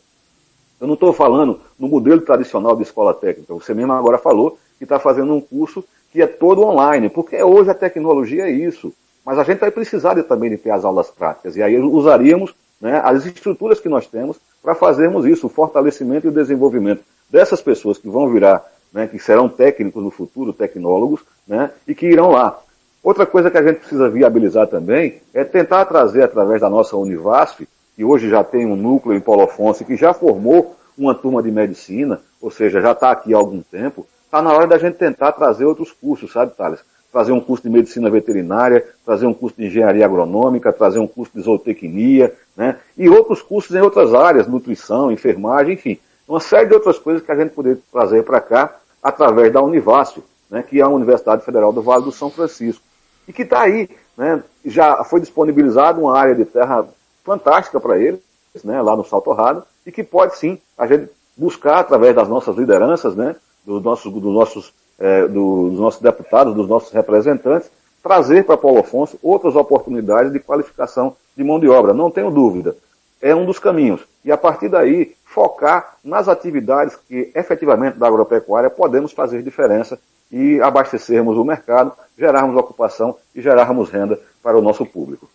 Eu 0.80 0.88
não 0.88 0.96
estou 0.96 1.14
falando 1.14 1.62
no 1.80 1.88
modelo 1.88 2.22
tradicional 2.22 2.76
de 2.76 2.84
escola 2.84 3.14
técnica. 3.14 3.54
Você 3.54 3.74
mesmo 3.74 3.94
agora 3.94 4.18
falou 4.18 4.58
que 4.78 4.84
está 4.84 5.00
fazendo 5.00 5.34
um 5.34 5.42
curso 5.42 5.84
que 6.12 6.22
é 6.22 6.28
todo 6.28 6.62
online, 6.62 7.10
porque 7.10 7.42
hoje 7.42 7.70
a 7.70 7.74
tecnologia 7.74 8.46
é 8.46 8.52
isso. 8.52 8.94
Mas 9.26 9.40
a 9.40 9.44
gente 9.44 9.60
vai 9.60 9.72
precisar 9.72 10.14
de, 10.14 10.24
também 10.24 10.50
de 10.50 10.58
ter 10.58 10.72
as 10.72 10.86
aulas 10.86 11.10
práticas. 11.10 11.56
E 11.56 11.64
aí 11.64 11.78
usaríamos 11.78 12.54
né, 12.80 13.02
as 13.04 13.26
estruturas 13.26 13.80
que 13.80 13.90
nós 13.90 14.08
temos 14.08 14.38
para 14.62 14.76
fazermos 14.76 15.26
isso, 15.26 15.48
o 15.48 15.50
fortalecimento 15.50 16.28
e 16.28 16.30
o 16.30 16.34
desenvolvimento 16.34 17.04
dessas 17.30 17.62
pessoas 17.62 17.98
que 17.98 18.08
vão 18.08 18.30
virar, 18.30 18.64
né, 18.94 19.08
que 19.08 19.18
serão 19.18 19.50
técnicos 19.50 20.04
no 20.04 20.12
futuro, 20.12 20.54
tecnólogos, 20.54 21.22
né, 21.48 21.72
e 21.88 21.96
que 21.96 22.06
irão 22.06 22.32
lá. 22.32 22.60
Outra 23.06 23.24
coisa 23.24 23.52
que 23.52 23.58
a 23.60 23.62
gente 23.62 23.82
precisa 23.82 24.10
viabilizar 24.10 24.66
também 24.66 25.22
é 25.32 25.44
tentar 25.44 25.86
trazer 25.86 26.24
através 26.24 26.60
da 26.60 26.68
nossa 26.68 26.98
Univasf, 26.98 27.68
que 27.96 28.04
hoje 28.04 28.28
já 28.28 28.44
tem 28.44 28.66
um 28.66 28.76
núcleo 28.76 29.16
em 29.16 29.22
Paulo 29.22 29.44
Afonso, 29.44 29.86
que 29.86 29.96
já 29.96 30.12
formou 30.12 30.76
uma 30.98 31.14
turma 31.14 31.44
de 31.44 31.52
medicina, 31.52 32.20
ou 32.42 32.50
seja, 32.50 32.82
já 32.82 32.94
está 32.94 33.12
aqui 33.12 33.32
há 33.32 33.38
algum 33.38 33.62
tempo, 33.62 34.08
está 34.26 34.42
na 34.42 34.52
hora 34.52 34.66
da 34.66 34.80
gente 34.80 34.96
tentar 34.96 35.34
trazer 35.34 35.66
outros 35.66 35.92
cursos, 35.92 36.32
sabe, 36.32 36.56
Thales? 36.58 36.80
Trazer 37.12 37.32
um 37.32 37.40
curso 37.40 37.62
de 37.62 37.70
medicina 37.70 38.10
veterinária, 38.10 38.84
trazer 39.06 39.28
um 39.28 39.36
curso 39.36 39.56
de 39.56 39.68
engenharia 39.68 40.04
agronômica, 40.04 40.74
trazer 40.74 40.98
um 40.98 41.06
curso 41.06 41.32
de 41.36 41.44
zootecnia, 41.44 42.34
né? 42.58 42.80
E 42.98 43.08
outros 43.08 43.40
cursos 43.40 43.76
em 43.76 43.82
outras 43.82 44.16
áreas, 44.16 44.48
nutrição, 44.48 45.12
enfermagem, 45.12 45.76
enfim. 45.76 46.00
Uma 46.28 46.40
série 46.40 46.70
de 46.70 46.74
outras 46.74 46.98
coisas 46.98 47.22
que 47.22 47.32
a 47.32 47.36
gente 47.36 47.52
poderia 47.52 47.80
trazer 47.92 48.24
para 48.24 48.42
cá 48.42 48.76
através 49.04 49.54
da 49.54 49.62
Univasf, 49.62 50.24
né, 50.50 50.64
que 50.68 50.80
é 50.80 50.84
a 50.84 50.90
Universidade 50.90 51.46
Federal 51.46 51.72
do 51.72 51.84
Vale 51.84 52.04
do 52.04 52.12
São 52.12 52.32
Francisco 52.32 52.82
e 53.28 53.34
que 53.34 53.44
está 53.44 53.62
aí, 53.62 53.90
né? 54.18 54.44
Já 54.66 55.04
foi 55.04 55.20
disponibilizado 55.20 56.02
uma 56.02 56.18
área 56.18 56.36
de 56.36 56.46
terra 56.46 56.86
fantástica 57.24 57.80
para 57.80 57.98
eles, 57.98 58.22
né? 58.64 58.82
Lá 58.82 58.96
no 58.96 59.04
Salto 59.04 59.32
Rado, 59.32 59.64
e 59.86 59.92
que 59.92 60.04
pode 60.04 60.38
sim 60.38 60.58
a 60.78 60.88
gente 60.88 61.10
buscar 61.36 61.80
através 61.80 62.16
das 62.16 62.28
nossas 62.28 62.56
lideranças, 62.56 63.16
né? 63.16 63.36
Dos 63.66 63.84
nossos, 63.84 64.12
dos 64.12 64.34
nossos, 64.34 64.74
é, 65.00 65.28
dos 65.28 65.80
nossos 65.80 66.02
deputados, 66.02 66.54
dos 66.54 66.68
nossos 66.68 66.92
representantes, 66.92 67.70
trazer 68.02 68.46
para 68.46 68.58
Paulo 68.58 68.80
Afonso 68.80 69.18
outras 69.22 69.56
oportunidades 69.56 70.32
de 70.32 70.40
qualificação 70.40 71.16
de 71.36 71.44
mão 71.44 71.60
de 71.60 71.68
obra. 71.68 71.94
Não 71.94 72.12
tenho 72.12 72.30
dúvida. 72.30 72.76
É 73.22 73.34
um 73.36 73.46
dos 73.46 73.58
caminhos. 73.58 74.02
E 74.24 74.32
a 74.32 74.38
partir 74.38 74.70
daí, 74.70 75.16
focar 75.26 75.98
nas 76.04 76.28
atividades 76.28 76.96
que 76.96 77.32
efetivamente 77.36 77.98
da 77.98 78.08
agropecuária 78.08 78.70
podemos 78.70 79.12
fazer 79.12 79.42
diferença 79.42 80.00
e 80.32 80.60
abastecermos 80.62 81.38
o 81.38 81.44
mercado, 81.44 81.92
gerarmos 82.18 82.56
ocupação 82.58 83.16
e 83.36 83.42
gerarmos 83.42 83.90
renda 83.90 84.20
para 84.44 84.58
o 84.58 84.62
nosso 84.62 84.86
público. 84.86 85.30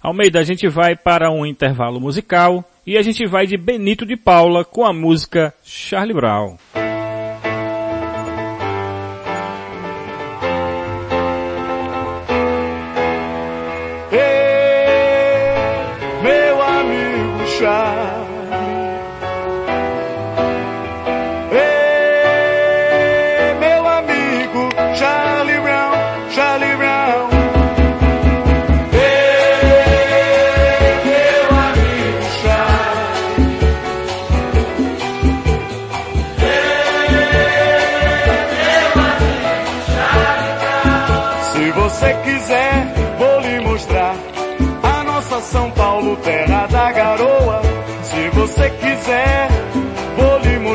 Almeida, 0.00 0.38
a 0.38 0.44
gente 0.44 0.68
vai 0.68 0.94
para 0.94 1.30
um 1.30 1.44
intervalo 1.44 2.00
musical 2.00 2.64
e 2.86 2.96
a 2.96 3.02
gente 3.02 3.26
vai 3.26 3.46
de 3.46 3.56
Benito 3.56 4.06
de 4.06 4.16
Paula 4.16 4.64
com 4.64 4.84
a 4.84 4.92
música 4.92 5.52
Charlie 5.62 6.14
Brown. 6.14 6.56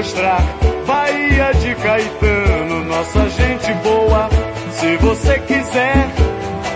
Mostrar. 0.03 0.41
Bahia 0.85 1.53
de 1.53 1.75
Caetano, 1.75 2.83
nossa 2.83 3.29
gente 3.29 3.73
boa. 3.75 4.29
Se 4.71 4.97
você 4.97 5.39
quiser, 5.39 6.07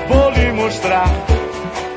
vou 0.08 0.30
lhe 0.32 0.52
mostrar. 0.54 1.10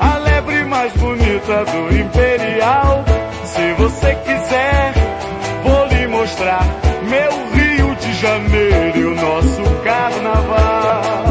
A 0.01 0.17
lebre 0.17 0.65
mais 0.65 0.91
bonita 0.93 1.63
do 1.65 1.97
Imperial. 1.97 3.05
Se 3.45 3.73
você 3.73 4.13
quiser, 4.15 4.93
vou 5.63 5.85
lhe 5.85 6.07
mostrar. 6.07 6.65
Meu 7.07 7.31
Rio 7.53 7.95
de 7.95 8.13
Janeiro 8.13 8.99
e 8.99 9.05
o 9.05 9.15
nosso 9.15 9.63
carnaval. 9.85 11.30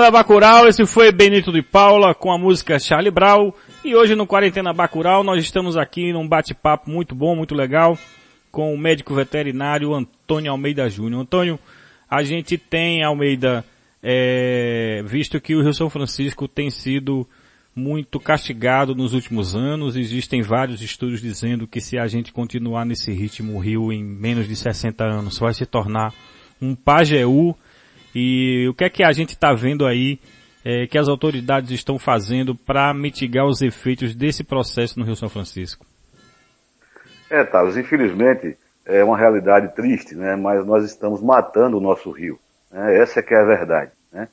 Da 0.00 0.10
Bacural, 0.10 0.66
esse 0.66 0.86
foi 0.86 1.12
Benito 1.12 1.52
de 1.52 1.60
Paula 1.60 2.14
com 2.14 2.32
a 2.32 2.38
música 2.38 2.78
Charlie 2.78 3.10
Brown. 3.10 3.52
E 3.84 3.94
hoje 3.94 4.14
no 4.14 4.26
Quarentena 4.26 4.72
Bacural 4.72 5.22
nós 5.22 5.44
estamos 5.44 5.76
aqui 5.76 6.10
num 6.10 6.26
bate-papo 6.26 6.90
muito 6.90 7.14
bom, 7.14 7.36
muito 7.36 7.54
legal, 7.54 7.98
com 8.50 8.72
o 8.72 8.78
médico 8.78 9.14
veterinário 9.14 9.94
Antônio 9.94 10.50
Almeida 10.50 10.88
Júnior. 10.88 11.20
Antônio, 11.20 11.58
a 12.10 12.22
gente 12.22 12.56
tem, 12.56 13.04
Almeida, 13.04 13.62
é, 14.02 15.02
visto 15.04 15.38
que 15.38 15.54
o 15.54 15.62
Rio 15.62 15.74
São 15.74 15.90
Francisco 15.90 16.48
tem 16.48 16.70
sido 16.70 17.28
muito 17.76 18.18
castigado 18.18 18.94
nos 18.94 19.12
últimos 19.12 19.54
anos, 19.54 19.96
existem 19.96 20.40
vários 20.40 20.80
estudos 20.80 21.20
dizendo 21.20 21.66
que 21.66 21.80
se 21.80 21.98
a 21.98 22.06
gente 22.06 22.32
continuar 22.32 22.86
nesse 22.86 23.12
ritmo, 23.12 23.54
o 23.54 23.60
Rio 23.60 23.92
em 23.92 24.02
menos 24.02 24.48
de 24.48 24.56
60 24.56 25.04
anos 25.04 25.38
vai 25.38 25.52
se 25.52 25.66
tornar 25.66 26.14
um 26.60 26.74
Pajeú 26.74 27.54
e 28.14 28.66
o 28.68 28.74
que 28.74 28.84
é 28.84 28.90
que 28.90 29.02
a 29.02 29.12
gente 29.12 29.30
está 29.30 29.52
vendo 29.52 29.86
aí 29.86 30.18
é, 30.64 30.86
que 30.86 30.98
as 30.98 31.08
autoridades 31.08 31.70
estão 31.70 31.98
fazendo 31.98 32.54
para 32.54 32.92
mitigar 32.92 33.46
os 33.46 33.62
efeitos 33.62 34.14
desse 34.14 34.44
processo 34.44 34.98
no 34.98 35.04
Rio 35.04 35.16
São 35.16 35.28
Francisco? 35.28 35.86
É, 37.30 37.44
Thales, 37.44 37.76
infelizmente 37.76 38.56
é 38.84 39.04
uma 39.04 39.16
realidade 39.16 39.74
triste, 39.74 40.16
né? 40.16 40.34
Mas 40.34 40.66
nós 40.66 40.84
estamos 40.84 41.22
matando 41.22 41.76
o 41.78 41.80
nosso 41.80 42.10
rio. 42.10 42.38
Né? 42.70 42.98
Essa 42.98 43.20
é 43.20 43.22
que 43.22 43.32
é 43.32 43.38
a 43.38 43.44
verdade. 43.44 43.92
Né? 44.12 44.28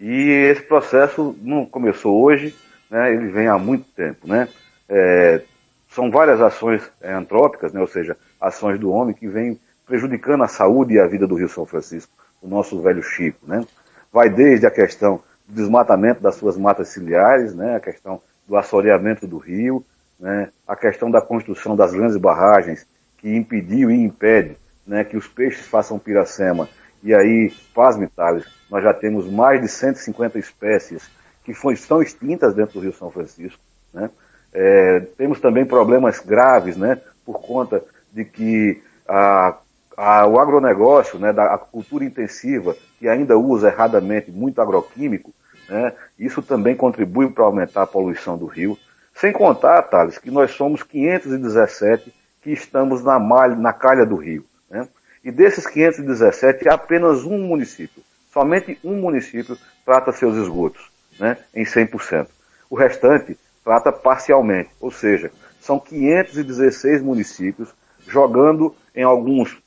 E 0.00 0.30
esse 0.50 0.62
processo 0.62 1.36
não 1.40 1.64
começou 1.64 2.20
hoje, 2.20 2.54
né? 2.90 3.14
Ele 3.14 3.28
vem 3.28 3.46
há 3.46 3.56
muito 3.56 3.84
tempo, 3.94 4.26
né? 4.26 4.48
É, 4.88 5.42
são 5.90 6.10
várias 6.10 6.40
ações 6.40 6.82
é, 7.00 7.12
antrópicas, 7.12 7.72
né? 7.72 7.80
Ou 7.80 7.86
seja, 7.86 8.16
ações 8.40 8.80
do 8.80 8.90
homem 8.90 9.14
que 9.14 9.28
vêm 9.28 9.60
prejudicando 9.86 10.42
a 10.42 10.48
saúde 10.48 10.94
e 10.94 11.00
a 11.00 11.06
vida 11.06 11.26
do 11.26 11.36
Rio 11.36 11.48
São 11.48 11.66
Francisco 11.66 12.12
o 12.40 12.48
nosso 12.48 12.80
velho 12.80 13.02
Chico, 13.02 13.38
né? 13.46 13.64
Vai 14.12 14.28
desde 14.28 14.66
a 14.66 14.70
questão 14.70 15.22
do 15.46 15.54
desmatamento 15.54 16.22
das 16.22 16.36
suas 16.36 16.56
matas 16.56 16.88
ciliares, 16.88 17.54
né? 17.54 17.76
A 17.76 17.80
questão 17.80 18.20
do 18.46 18.56
assoreamento 18.56 19.26
do 19.26 19.38
rio, 19.38 19.84
né? 20.18 20.50
A 20.66 20.74
questão 20.74 21.10
da 21.10 21.20
construção 21.20 21.76
das 21.76 21.92
grandes 21.92 22.16
barragens 22.16 22.86
que 23.18 23.34
impediu 23.34 23.90
e 23.90 23.94
impede, 23.94 24.56
né? 24.86 25.04
Que 25.04 25.16
os 25.16 25.28
peixes 25.28 25.66
façam 25.66 25.98
piracema. 25.98 26.68
E 27.02 27.14
aí, 27.14 27.52
pasme, 27.74 28.08
Thales, 28.08 28.44
nós 28.70 28.82
já 28.82 28.92
temos 28.92 29.30
mais 29.30 29.60
de 29.60 29.68
150 29.68 30.38
espécies 30.38 31.10
que 31.44 31.52
estão 31.72 32.02
extintas 32.02 32.54
dentro 32.54 32.74
do 32.74 32.80
Rio 32.80 32.92
São 32.92 33.10
Francisco, 33.10 33.60
né? 33.92 34.10
É, 34.52 35.00
temos 35.16 35.40
também 35.40 35.64
problemas 35.64 36.20
graves, 36.20 36.76
né? 36.76 37.00
Por 37.24 37.40
conta 37.40 37.82
de 38.12 38.24
que 38.24 38.82
a 39.06 39.56
a, 40.00 40.26
o 40.26 40.40
agronegócio, 40.40 41.18
né, 41.18 41.30
da 41.30 41.58
cultura 41.58 42.06
intensiva, 42.06 42.74
que 42.98 43.06
ainda 43.06 43.36
usa 43.36 43.68
erradamente 43.68 44.30
muito 44.30 44.58
agroquímico, 44.62 45.30
né, 45.68 45.92
isso 46.18 46.40
também 46.40 46.74
contribui 46.74 47.30
para 47.30 47.44
aumentar 47.44 47.82
a 47.82 47.86
poluição 47.86 48.38
do 48.38 48.46
rio. 48.46 48.78
Sem 49.14 49.30
contar, 49.30 49.82
Thales, 49.82 50.16
que 50.16 50.30
nós 50.30 50.52
somos 50.52 50.82
517 50.82 52.14
que 52.40 52.50
estamos 52.50 53.04
na, 53.04 53.18
malha, 53.18 53.54
na 53.54 53.74
calha 53.74 54.06
do 54.06 54.16
rio. 54.16 54.42
Né? 54.70 54.88
E 55.22 55.30
desses 55.30 55.66
517, 55.66 56.66
apenas 56.70 57.24
um 57.24 57.36
município, 57.36 58.02
somente 58.32 58.78
um 58.82 58.94
município, 58.94 59.58
trata 59.84 60.12
seus 60.12 60.34
esgotos 60.38 60.90
né, 61.18 61.36
em 61.54 61.64
100%. 61.64 62.26
O 62.70 62.74
restante 62.74 63.36
trata 63.62 63.92
parcialmente, 63.92 64.70
ou 64.80 64.90
seja, 64.90 65.30
são 65.60 65.78
516 65.78 67.02
municípios 67.02 67.68
jogando 68.08 68.74
em 68.94 69.02
alguns 69.02 69.59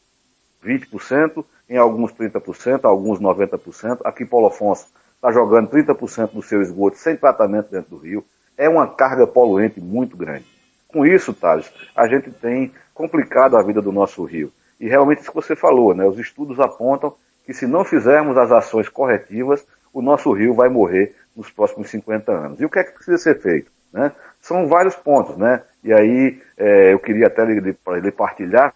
20%, 0.63 1.43
em 1.69 1.77
alguns 1.77 2.13
30%, 2.13 2.85
alguns 2.85 3.19
90%. 3.19 3.99
Aqui 4.03 4.25
Paulo 4.25 4.47
Afonso 4.47 4.87
está 5.15 5.31
jogando 5.31 5.69
30% 5.69 6.31
do 6.31 6.41
seu 6.41 6.61
esgoto 6.61 6.97
sem 6.97 7.15
tratamento 7.15 7.71
dentro 7.71 7.91
do 7.91 7.97
rio. 7.97 8.25
É 8.57 8.69
uma 8.69 8.87
carga 8.87 9.25
poluente 9.25 9.79
muito 9.79 10.15
grande. 10.15 10.45
Com 10.87 11.05
isso, 11.05 11.33
Thales, 11.33 11.71
a 11.95 12.07
gente 12.07 12.29
tem 12.31 12.71
complicado 12.93 13.57
a 13.57 13.63
vida 13.63 13.81
do 13.81 13.91
nosso 13.91 14.23
rio. 14.23 14.51
E 14.79 14.87
realmente 14.87 15.21
isso 15.21 15.29
que 15.29 15.35
você 15.35 15.55
falou, 15.55 15.95
né? 15.95 16.05
Os 16.05 16.19
estudos 16.19 16.59
apontam 16.59 17.15
que 17.45 17.53
se 17.53 17.65
não 17.65 17.83
fizermos 17.83 18.37
as 18.37 18.51
ações 18.51 18.87
corretivas, 18.89 19.65
o 19.91 20.01
nosso 20.01 20.31
rio 20.31 20.53
vai 20.53 20.69
morrer 20.69 21.15
nos 21.35 21.49
próximos 21.49 21.89
50 21.89 22.31
anos. 22.31 22.61
E 22.61 22.65
o 22.65 22.69
que 22.69 22.79
é 22.79 22.83
que 22.83 22.91
precisa 22.91 23.17
ser 23.17 23.39
feito? 23.41 23.71
Né? 23.91 24.11
São 24.41 24.67
vários 24.67 24.95
pontos, 24.95 25.37
né? 25.37 25.61
E 25.83 25.93
aí 25.93 26.41
é, 26.57 26.93
eu 26.93 26.99
queria 26.99 27.27
até 27.27 27.45
lhe, 27.45 27.59
lhe 27.59 28.11
partilhar, 28.11 28.73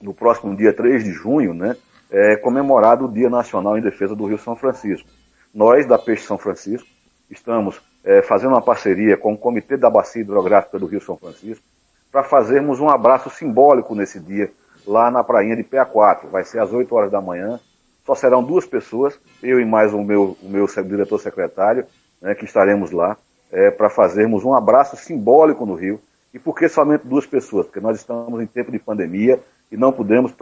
no 0.00 0.14
próximo 0.14 0.56
dia 0.56 0.72
3 0.72 1.04
de 1.04 1.12
junho, 1.12 1.54
né? 1.54 1.76
É 2.10 2.36
comemorado 2.36 3.06
o 3.06 3.12
Dia 3.12 3.28
Nacional 3.28 3.76
em 3.78 3.82
Defesa 3.82 4.14
do 4.14 4.26
Rio 4.26 4.38
São 4.38 4.54
Francisco. 4.54 5.08
Nós, 5.52 5.86
da 5.86 5.98
Peixe 5.98 6.26
São 6.26 6.38
Francisco, 6.38 6.88
estamos 7.30 7.80
é, 8.04 8.22
fazendo 8.22 8.50
uma 8.50 8.62
parceria 8.62 9.16
com 9.16 9.32
o 9.32 9.38
Comitê 9.38 9.76
da 9.76 9.88
Bacia 9.88 10.22
Hidrográfica 10.22 10.78
do 10.78 10.86
Rio 10.86 11.00
São 11.00 11.16
Francisco 11.16 11.64
para 12.12 12.22
fazermos 12.22 12.78
um 12.78 12.88
abraço 12.88 13.28
simbólico 13.30 13.94
nesse 13.94 14.20
dia, 14.20 14.52
lá 14.86 15.10
na 15.10 15.24
prainha 15.24 15.56
de 15.56 15.64
PA4. 15.64 16.28
Vai 16.30 16.44
ser 16.44 16.60
às 16.60 16.72
8 16.72 16.94
horas 16.94 17.10
da 17.10 17.20
manhã. 17.20 17.58
Só 18.06 18.14
serão 18.14 18.44
duas 18.44 18.66
pessoas, 18.66 19.18
eu 19.42 19.58
e 19.58 19.64
mais 19.64 19.92
o 19.92 20.02
meu, 20.02 20.36
o 20.40 20.48
meu 20.48 20.66
diretor 20.66 21.18
secretário, 21.18 21.86
né, 22.20 22.34
que 22.34 22.44
estaremos 22.44 22.92
lá 22.92 23.16
é, 23.50 23.70
para 23.70 23.88
fazermos 23.88 24.44
um 24.44 24.54
abraço 24.54 24.96
simbólico 24.96 25.64
no 25.66 25.74
Rio. 25.74 26.00
E 26.32 26.38
por 26.38 26.54
que 26.54 26.68
somente 26.68 27.06
duas 27.06 27.26
pessoas? 27.26 27.66
Porque 27.66 27.80
nós 27.80 27.98
estamos 27.98 28.40
em 28.40 28.46
tempo 28.46 28.70
de 28.70 28.78
pandemia 28.78 29.40
e 29.70 29.76
não 29.76 29.92
podemos 29.92 30.32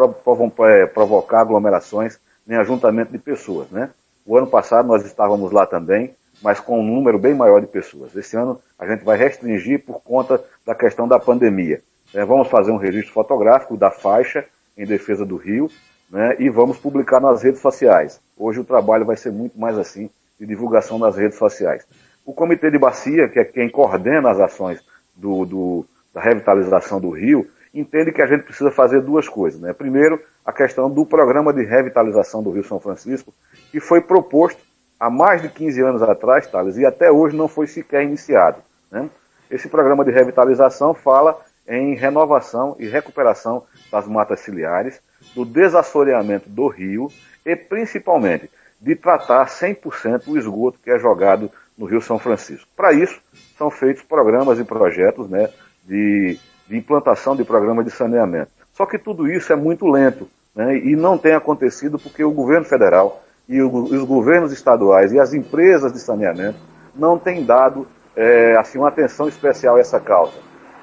é, 0.68 0.86
provocar 0.86 1.40
aglomerações 1.40 2.18
nem 2.46 2.58
ajuntamento 2.58 3.12
de 3.12 3.18
pessoas. 3.18 3.70
Né? 3.70 3.90
O 4.26 4.36
ano 4.36 4.46
passado 4.46 4.86
nós 4.86 5.04
estávamos 5.04 5.52
lá 5.52 5.66
também, 5.66 6.14
mas 6.42 6.60
com 6.60 6.80
um 6.80 6.82
número 6.82 7.18
bem 7.18 7.34
maior 7.34 7.60
de 7.60 7.66
pessoas. 7.66 8.14
Esse 8.16 8.36
ano 8.36 8.60
a 8.78 8.86
gente 8.86 9.04
vai 9.04 9.16
restringir 9.16 9.84
por 9.84 10.00
conta 10.00 10.42
da 10.66 10.74
questão 10.74 11.06
da 11.06 11.18
pandemia. 11.18 11.82
É, 12.14 12.24
vamos 12.24 12.48
fazer 12.48 12.70
um 12.72 12.76
registro 12.76 13.12
fotográfico 13.12 13.76
da 13.76 13.90
faixa 13.90 14.44
em 14.76 14.84
defesa 14.84 15.24
do 15.24 15.36
Rio 15.36 15.70
né, 16.10 16.36
e 16.38 16.50
vamos 16.50 16.78
publicar 16.78 17.20
nas 17.20 17.42
redes 17.42 17.60
sociais. 17.60 18.20
Hoje 18.36 18.60
o 18.60 18.64
trabalho 18.64 19.04
vai 19.04 19.16
ser 19.16 19.32
muito 19.32 19.58
mais 19.58 19.78
assim, 19.78 20.10
de 20.38 20.46
divulgação 20.46 20.98
nas 20.98 21.16
redes 21.16 21.38
sociais. 21.38 21.86
O 22.24 22.32
Comitê 22.32 22.70
de 22.70 22.78
Bacia, 22.78 23.28
que 23.28 23.38
é 23.38 23.44
quem 23.44 23.68
coordena 23.68 24.30
as 24.30 24.38
ações 24.38 24.80
do, 25.14 25.44
do, 25.44 25.86
da 26.12 26.20
revitalização 26.20 27.00
do 27.00 27.10
rio, 27.10 27.48
entende 27.74 28.12
que 28.12 28.22
a 28.22 28.26
gente 28.26 28.44
precisa 28.44 28.70
fazer 28.70 29.00
duas 29.00 29.28
coisas. 29.28 29.60
Né? 29.60 29.72
Primeiro, 29.72 30.20
a 30.44 30.52
questão 30.52 30.90
do 30.90 31.06
programa 31.06 31.52
de 31.52 31.64
revitalização 31.64 32.42
do 32.42 32.50
Rio 32.50 32.64
São 32.64 32.80
Francisco, 32.80 33.32
que 33.70 33.80
foi 33.80 34.00
proposto 34.00 34.60
há 34.98 35.08
mais 35.08 35.42
de 35.42 35.48
15 35.48 35.80
anos 35.80 36.02
atrás, 36.02 36.46
Thales, 36.46 36.76
e 36.76 36.84
até 36.84 37.10
hoje 37.10 37.36
não 37.36 37.48
foi 37.48 37.66
sequer 37.66 38.02
iniciado. 38.02 38.62
Né? 38.90 39.08
Esse 39.50 39.68
programa 39.68 40.04
de 40.04 40.10
revitalização 40.10 40.94
fala 40.94 41.40
em 41.66 41.94
renovação 41.94 42.76
e 42.78 42.88
recuperação 42.88 43.64
das 43.90 44.06
matas 44.06 44.40
ciliares, 44.40 45.00
do 45.34 45.44
desassoreamento 45.44 46.48
do 46.48 46.66
rio 46.66 47.08
e 47.46 47.54
principalmente 47.54 48.50
de 48.80 48.96
tratar 48.96 49.46
100% 49.46 50.26
o 50.26 50.36
esgoto 50.36 50.78
que 50.82 50.90
é 50.90 50.98
jogado 50.98 51.50
no 51.78 51.86
Rio 51.86 52.00
São 52.00 52.18
Francisco. 52.18 52.68
Para 52.76 52.92
isso, 52.92 53.20
são 53.56 53.70
feitos 53.70 54.02
programas 54.02 54.58
e 54.58 54.64
projetos 54.64 55.28
né, 55.28 55.48
de, 55.84 56.38
de 56.68 56.76
implantação 56.76 57.36
de 57.36 57.44
programas 57.44 57.84
de 57.84 57.90
saneamento. 57.90 58.50
Só 58.72 58.86
que 58.86 58.98
tudo 58.98 59.30
isso 59.30 59.52
é 59.52 59.56
muito 59.56 59.86
lento 59.86 60.28
né, 60.54 60.76
e 60.76 60.96
não 60.96 61.18
tem 61.18 61.34
acontecido 61.34 61.98
porque 61.98 62.24
o 62.24 62.30
governo 62.30 62.64
federal 62.64 63.22
e 63.48 63.60
os 63.60 64.04
governos 64.04 64.52
estaduais 64.52 65.12
e 65.12 65.18
as 65.18 65.34
empresas 65.34 65.92
de 65.92 65.98
saneamento 65.98 66.58
não 66.94 67.18
têm 67.18 67.44
dado 67.44 67.86
é, 68.16 68.56
assim, 68.56 68.78
uma 68.78 68.88
atenção 68.88 69.28
especial 69.28 69.76
a 69.76 69.80
essa 69.80 69.98
causa. 69.98 70.38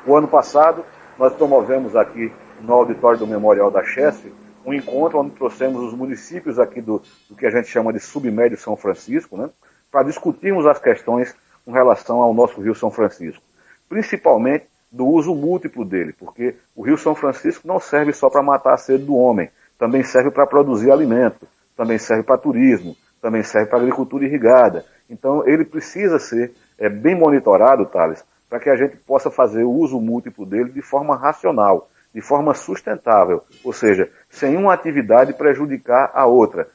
O 0.06 0.15
ano 0.15 0.28
passado, 0.28 0.84
nós 1.18 1.34
promovemos 1.34 1.96
aqui 1.96 2.32
no 2.62 2.74
auditório 2.74 3.20
do 3.20 3.28
Memorial 3.28 3.72
da 3.72 3.84
Chesse 3.84 4.34
um 4.65 4.74
encontro 4.74 5.20
onde 5.20 5.32
trouxemos 5.32 5.82
os 5.82 5.94
municípios 5.94 6.60
aqui 6.60 6.82
do, 6.82 7.02
do 7.30 7.36
que 7.36 7.46
a 7.46 7.50
gente 7.50 7.68
chama 7.68 7.94
de 7.94 8.00
submédio 8.00 8.58
São 8.58 8.76
Francisco, 8.76 9.38
né, 9.38 9.50
para 9.92 10.04
discutirmos 10.04 10.65
as 10.68 10.80
questões 10.80 11.34
com 11.65 11.72
relação 11.72 12.22
ao 12.22 12.34
nosso 12.34 12.62
Rio 12.62 12.76
São 12.76 12.92
Francisco, 12.92 13.42
principalmente 13.88 14.65
do 14.91 15.06
uso 15.06 15.36
múltiplo 15.36 15.86
dele, 15.86 16.13
porque 16.13 16.56
o 16.75 16.82
Rio 16.82 16.97
São 16.97 17.13
Francisco 17.13 17.67
não 17.67 17.80
serve 17.80 18.12
só 18.12 18.30
para 18.30 18.41
matar 18.41 18.73
a 18.73 18.78
sede 18.78 19.06
do 19.06 19.15
homem, 19.15 19.49
também 19.78 20.04
serve 20.04 20.32
para 20.32 20.47
produzir 20.47 20.91
alimento, 20.91 21.47
também 21.75 21.97
serve 21.97 22.23
para 22.23 22.38
turismo, 22.38 22.95
também 23.21 23.43
serve 23.43 23.69
para 23.69 23.80
agricultura 23.80 24.25
irrigada. 24.25 24.86
Então 25.10 25.47
ele 25.47 25.63
precisa 25.63 26.19
ser 26.19 26.54
é, 26.78 26.89
bem 26.89 27.15
monitorado, 27.15 27.86
Thales, 27.86 28.23
para 28.49 28.60
que 28.60 28.69
a 28.69 28.75
gente 28.75 28.97
possa 28.97 29.30
fazer 29.30 29.63
o 29.63 29.71
uso 29.71 29.99
múltiplo 29.99 30.45
dele 30.45 30.71
de 30.71 30.82
forma 30.82 31.15
racional, 31.15 31.89
de 32.13 32.21
forma 32.21 32.54
sustentável, 32.54 33.43
ou 33.63 33.71
seja, 33.71 34.10
sem 34.30 34.58
uma 34.58 34.73
atividade 34.73 35.34
prejudicar 35.34 36.12
a 36.13 36.25
outra, 36.25 36.67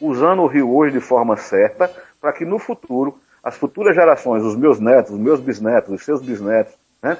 usando 0.00 0.42
o 0.42 0.46
rio 0.46 0.72
hoje 0.72 0.92
de 0.92 1.00
forma 1.00 1.36
certa, 1.36 1.90
para 2.20 2.32
que 2.32 2.44
no 2.44 2.58
futuro 2.58 3.18
as 3.42 3.56
futuras 3.56 3.94
gerações, 3.94 4.42
os 4.42 4.56
meus 4.56 4.80
netos, 4.80 5.12
os 5.12 5.18
meus 5.18 5.40
bisnetos, 5.40 5.92
os 5.92 6.04
seus 6.04 6.22
bisnetos, 6.22 6.74
né, 7.02 7.18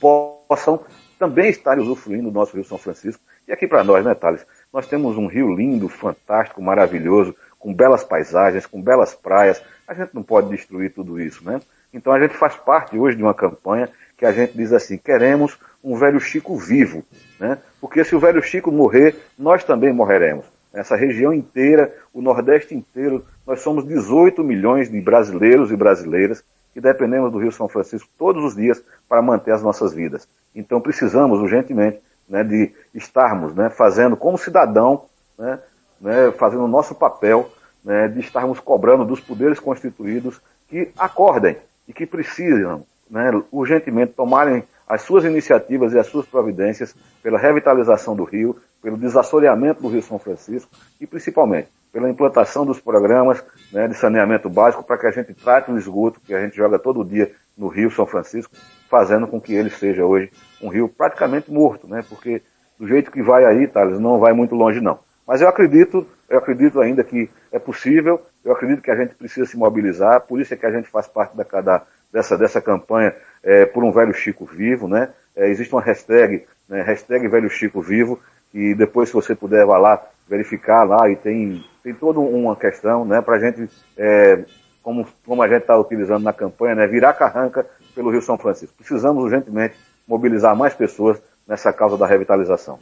possam 0.00 0.80
também 1.18 1.48
estar 1.48 1.78
usufruindo 1.78 2.30
do 2.30 2.34
nosso 2.34 2.54
Rio 2.54 2.64
São 2.64 2.78
Francisco. 2.78 3.22
E 3.48 3.52
aqui 3.52 3.66
para 3.66 3.84
nós, 3.84 4.04
né, 4.04 4.14
Thales? 4.14 4.44
Nós 4.72 4.86
temos 4.86 5.16
um 5.16 5.26
rio 5.26 5.54
lindo, 5.54 5.88
fantástico, 5.88 6.62
maravilhoso, 6.62 7.34
com 7.58 7.72
belas 7.72 8.04
paisagens, 8.04 8.66
com 8.66 8.82
belas 8.82 9.14
praias. 9.14 9.62
A 9.86 9.94
gente 9.94 10.14
não 10.14 10.22
pode 10.22 10.48
destruir 10.50 10.92
tudo 10.92 11.20
isso, 11.20 11.44
né? 11.44 11.60
Então 11.92 12.12
a 12.12 12.20
gente 12.20 12.36
faz 12.36 12.56
parte 12.56 12.98
hoje 12.98 13.16
de 13.16 13.22
uma 13.22 13.34
campanha 13.34 13.88
que 14.18 14.26
a 14.26 14.32
gente 14.32 14.56
diz 14.56 14.72
assim, 14.72 14.98
queremos 14.98 15.58
um 15.82 15.96
velho 15.96 16.20
Chico 16.20 16.56
vivo, 16.56 17.04
né? 17.38 17.58
Porque 17.80 18.04
se 18.04 18.14
o 18.14 18.18
velho 18.18 18.42
Chico 18.42 18.72
morrer, 18.72 19.16
nós 19.38 19.64
também 19.64 19.92
morreremos. 19.92 20.44
Essa 20.74 20.96
região 20.96 21.32
inteira, 21.32 21.94
o 22.12 22.20
Nordeste 22.20 22.74
inteiro, 22.74 23.24
nós 23.46 23.60
somos 23.60 23.86
18 23.86 24.44
milhões 24.44 24.90
de 24.90 25.00
brasileiros 25.00 25.70
e 25.70 25.76
brasileiras 25.76 26.44
que 26.76 26.80
dependemos 26.82 27.32
do 27.32 27.38
Rio 27.38 27.50
São 27.50 27.68
Francisco 27.68 28.06
todos 28.18 28.44
os 28.44 28.54
dias 28.54 28.84
para 29.08 29.22
manter 29.22 29.50
as 29.50 29.62
nossas 29.62 29.94
vidas. 29.94 30.28
Então 30.54 30.78
precisamos 30.78 31.40
urgentemente 31.40 32.00
né, 32.28 32.44
de 32.44 32.70
estarmos 32.94 33.54
né, 33.54 33.70
fazendo 33.70 34.14
como 34.14 34.36
cidadão, 34.36 35.06
né, 35.38 35.58
né, 35.98 36.30
fazendo 36.32 36.64
o 36.64 36.68
nosso 36.68 36.94
papel 36.94 37.50
né, 37.82 38.08
de 38.08 38.20
estarmos 38.20 38.60
cobrando 38.60 39.06
dos 39.06 39.20
poderes 39.20 39.58
constituídos 39.58 40.38
que 40.68 40.90
acordem 40.98 41.56
e 41.88 41.94
que 41.94 42.04
precisam 42.04 42.84
né, 43.10 43.30
urgentemente 43.50 44.12
tomarem 44.12 44.62
as 44.86 45.00
suas 45.00 45.24
iniciativas 45.24 45.94
e 45.94 45.98
as 45.98 46.06
suas 46.08 46.26
providências 46.26 46.94
pela 47.22 47.38
revitalização 47.38 48.14
do 48.14 48.24
rio, 48.24 48.54
pelo 48.82 48.98
desassoreamento 48.98 49.80
do 49.80 49.88
Rio 49.88 50.02
São 50.02 50.18
Francisco 50.18 50.70
e 51.00 51.06
principalmente 51.06 51.68
pela 51.96 52.10
implantação 52.10 52.66
dos 52.66 52.78
programas 52.78 53.42
né, 53.72 53.88
de 53.88 53.94
saneamento 53.94 54.50
básico 54.50 54.84
para 54.84 54.98
que 54.98 55.06
a 55.06 55.10
gente 55.10 55.32
trate 55.32 55.70
o 55.70 55.78
esgoto 55.78 56.20
que 56.20 56.34
a 56.34 56.42
gente 56.42 56.54
joga 56.54 56.78
todo 56.78 57.02
dia 57.02 57.32
no 57.56 57.68
Rio 57.68 57.90
São 57.90 58.04
Francisco, 58.04 58.54
fazendo 58.86 59.26
com 59.26 59.40
que 59.40 59.54
ele 59.54 59.70
seja 59.70 60.04
hoje 60.04 60.30
um 60.60 60.68
rio 60.68 60.90
praticamente 60.90 61.50
morto, 61.50 61.88
né? 61.88 62.04
Porque 62.06 62.42
do 62.78 62.86
jeito 62.86 63.10
que 63.10 63.22
vai 63.22 63.46
aí, 63.46 63.66
Thales, 63.66 63.98
não 63.98 64.18
vai 64.18 64.34
muito 64.34 64.54
longe 64.54 64.78
não. 64.78 64.98
Mas 65.26 65.40
eu 65.40 65.48
acredito, 65.48 66.06
eu 66.28 66.36
acredito 66.36 66.82
ainda 66.82 67.02
que 67.02 67.30
é 67.50 67.58
possível, 67.58 68.20
eu 68.44 68.52
acredito 68.52 68.82
que 68.82 68.90
a 68.90 68.96
gente 68.96 69.14
precisa 69.14 69.46
se 69.46 69.56
mobilizar, 69.56 70.20
por 70.20 70.38
isso 70.38 70.52
é 70.52 70.56
que 70.58 70.66
a 70.66 70.70
gente 70.70 70.90
faz 70.90 71.06
parte 71.06 71.34
da, 71.34 71.44
da 71.62 71.82
dessa, 72.12 72.36
dessa 72.36 72.60
campanha 72.60 73.14
é, 73.42 73.64
por 73.64 73.82
um 73.82 73.90
velho 73.90 74.12
Chico 74.12 74.44
vivo, 74.44 74.86
né? 74.86 75.08
É, 75.34 75.48
existe 75.48 75.74
uma 75.74 75.80
hashtag, 75.80 76.44
né, 76.68 76.82
hashtag 76.82 77.26
velho 77.26 77.48
Chico 77.48 77.80
vivo, 77.80 78.20
e 78.52 78.74
depois 78.74 79.08
se 79.08 79.14
você 79.14 79.34
puder 79.34 79.64
vá 79.64 79.78
lá 79.78 80.06
verificar 80.28 80.84
lá 80.84 81.08
e 81.10 81.16
tem, 81.16 81.64
tem 81.82 81.94
toda 81.94 82.18
uma 82.18 82.56
questão, 82.56 83.04
né, 83.04 83.20
pra 83.20 83.38
gente, 83.38 83.68
é, 83.96 84.44
como, 84.82 85.06
como 85.24 85.42
a 85.42 85.48
gente 85.48 85.62
está 85.62 85.78
utilizando 85.78 86.22
na 86.22 86.32
campanha, 86.32 86.74
né, 86.74 86.86
virar 86.86 87.12
carranca 87.12 87.66
pelo 87.94 88.10
Rio 88.10 88.22
São 88.22 88.36
Francisco. 88.36 88.76
Precisamos 88.76 89.24
urgentemente 89.24 89.76
mobilizar 90.06 90.56
mais 90.56 90.74
pessoas 90.74 91.20
nessa 91.46 91.72
causa 91.72 91.96
da 91.96 92.06
revitalização. 92.06 92.78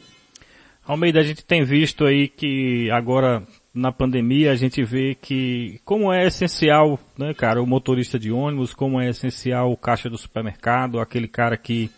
Almeida, 0.87 1.19
a 1.19 1.23
gente 1.23 1.43
tem 1.43 1.63
visto 1.63 2.05
aí 2.05 2.27
que 2.27 2.91
agora 2.91 3.41
na 3.73 3.91
pandemia 3.91 4.51
a 4.51 4.55
gente 4.55 4.83
vê 4.83 5.15
que 5.15 5.79
como 5.83 6.13
é 6.13 6.27
essencial, 6.27 6.99
né, 7.17 7.33
cara, 7.33 7.61
o 7.61 7.65
motorista 7.65 8.19
de 8.19 8.31
ônibus, 8.31 8.73
como 8.73 9.01
é 9.01 9.09
essencial 9.09 9.71
o 9.71 9.77
caixa 9.77 10.09
do 10.09 10.17
supermercado, 10.17 10.99
aquele 10.99 11.27
cara 11.27 11.57
que 11.57 11.89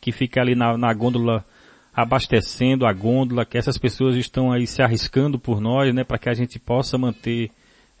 que 0.00 0.12
fica 0.12 0.40
ali 0.40 0.54
na, 0.54 0.76
na 0.78 0.92
gôndola 0.94 1.44
abastecendo 1.98 2.86
a 2.86 2.92
gôndola, 2.92 3.44
que 3.44 3.58
essas 3.58 3.76
pessoas 3.76 4.14
estão 4.14 4.52
aí 4.52 4.68
se 4.68 4.80
arriscando 4.80 5.36
por 5.36 5.60
nós, 5.60 5.92
né, 5.92 6.04
para 6.04 6.16
que 6.16 6.28
a 6.28 6.32
gente 6.32 6.56
possa 6.56 6.96
manter 6.96 7.50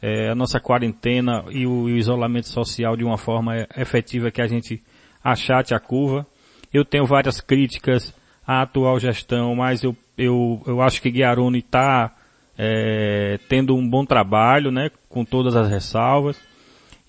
é, 0.00 0.30
a 0.30 0.36
nossa 0.36 0.60
quarentena 0.60 1.44
e 1.50 1.66
o, 1.66 1.88
e 1.88 1.94
o, 1.94 1.96
isolamento 1.96 2.46
social 2.46 2.96
de 2.96 3.02
uma 3.02 3.18
forma 3.18 3.66
efetiva 3.76 4.30
que 4.30 4.40
a 4.40 4.46
gente 4.46 4.80
achate 5.22 5.74
a 5.74 5.80
curva. 5.80 6.24
Eu 6.72 6.84
tenho 6.84 7.06
várias 7.06 7.40
críticas 7.40 8.14
à 8.46 8.62
atual 8.62 9.00
gestão, 9.00 9.56
mas 9.56 9.82
eu, 9.82 9.96
eu, 10.16 10.62
eu 10.64 10.80
acho 10.80 11.02
que 11.02 11.10
Guiarone 11.10 11.58
está 11.58 12.14
é, 12.56 13.40
tendo 13.48 13.74
um 13.74 13.90
bom 13.90 14.04
trabalho, 14.04 14.70
né, 14.70 14.92
com 15.08 15.24
todas 15.24 15.56
as 15.56 15.68
ressalvas. 15.68 16.40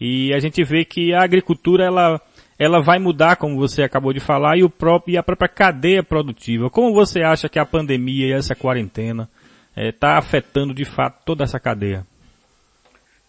E 0.01 0.33
a 0.33 0.39
gente 0.39 0.63
vê 0.63 0.83
que 0.83 1.13
a 1.13 1.21
agricultura 1.21 1.85
ela 1.85 2.19
ela 2.59 2.81
vai 2.81 2.99
mudar, 2.99 3.37
como 3.37 3.57
você 3.57 3.83
acabou 3.83 4.11
de 4.11 4.19
falar, 4.19 4.57
e 4.57 4.63
o 4.63 4.69
próprio 4.69 5.13
e 5.13 5.17
a 5.17 5.23
própria 5.23 5.47
cadeia 5.47 6.03
produtiva. 6.03 6.69
Como 6.69 6.93
você 6.93 7.21
acha 7.21 7.47
que 7.47 7.57
a 7.57 7.65
pandemia 7.65 8.27
e 8.27 8.33
essa 8.33 8.53
quarentena 8.53 9.29
está 9.75 10.15
é, 10.15 10.17
afetando 10.17 10.73
de 10.73 10.83
fato 10.83 11.23
toda 11.25 11.45
essa 11.45 11.57
cadeia? 11.57 12.05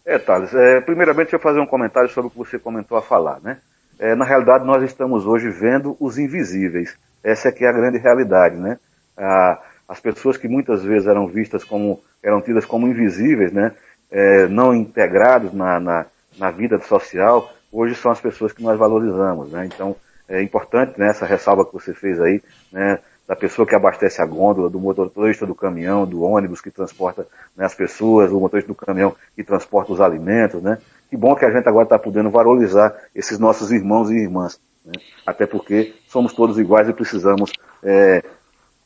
É, 0.05 0.19
Thales, 0.19 0.53
é, 0.53 0.81
primeiramente 0.81 1.33
eu 1.33 1.39
vou 1.39 1.49
fazer 1.49 1.61
um 1.61 1.67
comentário 1.67 2.11
sobre 2.11 2.27
o 2.27 2.31
que 2.31 2.39
você 2.39 2.59
comentou 2.59 2.99
a 2.99 3.03
falar, 3.03 3.39
né? 3.41 3.59
É, 4.01 4.17
na 4.17 4.25
realidade 4.25 4.65
nós 4.67 4.83
estamos 4.83 5.25
hoje 5.27 5.49
vendo 5.49 5.97
os 6.01 6.19
invisíveis. 6.19 6.99
Essa 7.23 7.51
é 7.51 7.53
que 7.53 7.65
é 7.65 7.69
a 7.69 7.73
grande 7.73 7.99
realidade, 7.99 8.57
né? 8.57 8.79
As 9.87 10.01
pessoas 10.01 10.39
que 10.39 10.49
muitas 10.49 10.83
vezes 10.83 11.07
eram 11.07 11.27
vistas 11.27 11.63
como, 11.63 12.03
eram 12.23 12.41
tidas 12.41 12.65
como 12.65 12.89
invisíveis, 12.89 13.53
né? 13.53 13.73
É, 14.11 14.49
não 14.49 14.75
integrados 14.75 15.53
na, 15.53 15.79
na, 15.79 16.07
na 16.39 16.51
vida 16.51 16.81
social, 16.81 17.53
hoje 17.73 17.95
são 17.95 18.11
as 18.11 18.21
pessoas 18.21 18.53
que 18.53 18.63
nós 18.63 18.79
valorizamos, 18.79 19.51
né? 19.51 19.67
Então, 19.67 19.97
é 20.29 20.43
importante 20.43 20.99
né, 20.99 21.09
essa 21.09 21.27
ressalva 21.27 21.65
que 21.65 21.73
você 21.73 21.93
fez 21.93 22.21
aí, 22.21 22.41
né, 22.71 23.01
da 23.27 23.35
pessoa 23.35 23.67
que 23.67 23.75
abastece 23.75 24.23
a 24.23 24.27
gôndola, 24.27 24.71
do 24.71 24.79
motorista 24.79 25.47
do 25.47 25.55
caminhão, 25.55 26.07
do 26.07 26.23
ônibus 26.23 26.61
que 26.61 26.71
transporta 26.71 27.27
né, 27.57 27.65
as 27.65 27.75
pessoas, 27.75 28.31
do 28.31 28.41
motorista 28.41 28.69
do 28.69 28.75
caminhão 28.75 29.15
que 29.35 29.45
transporta 29.45 29.93
os 29.93 30.01
alimentos, 30.01 30.63
né? 30.63 30.79
Que 31.09 31.17
bom 31.17 31.35
que 31.35 31.45
a 31.45 31.51
gente 31.51 31.69
agora 31.69 31.85
está 31.85 31.99
podendo 31.99 32.31
valorizar 32.31 32.95
esses 33.15 33.39
nossos 33.39 33.73
irmãos 33.73 34.11
e 34.11 34.15
irmãs, 34.15 34.61
né? 34.85 34.93
Até 35.27 35.47
porque 35.47 35.95
somos 36.07 36.33
todos 36.33 36.59
iguais 36.59 36.89
e 36.89 36.93
precisamos 36.93 37.53
é, 37.83 38.23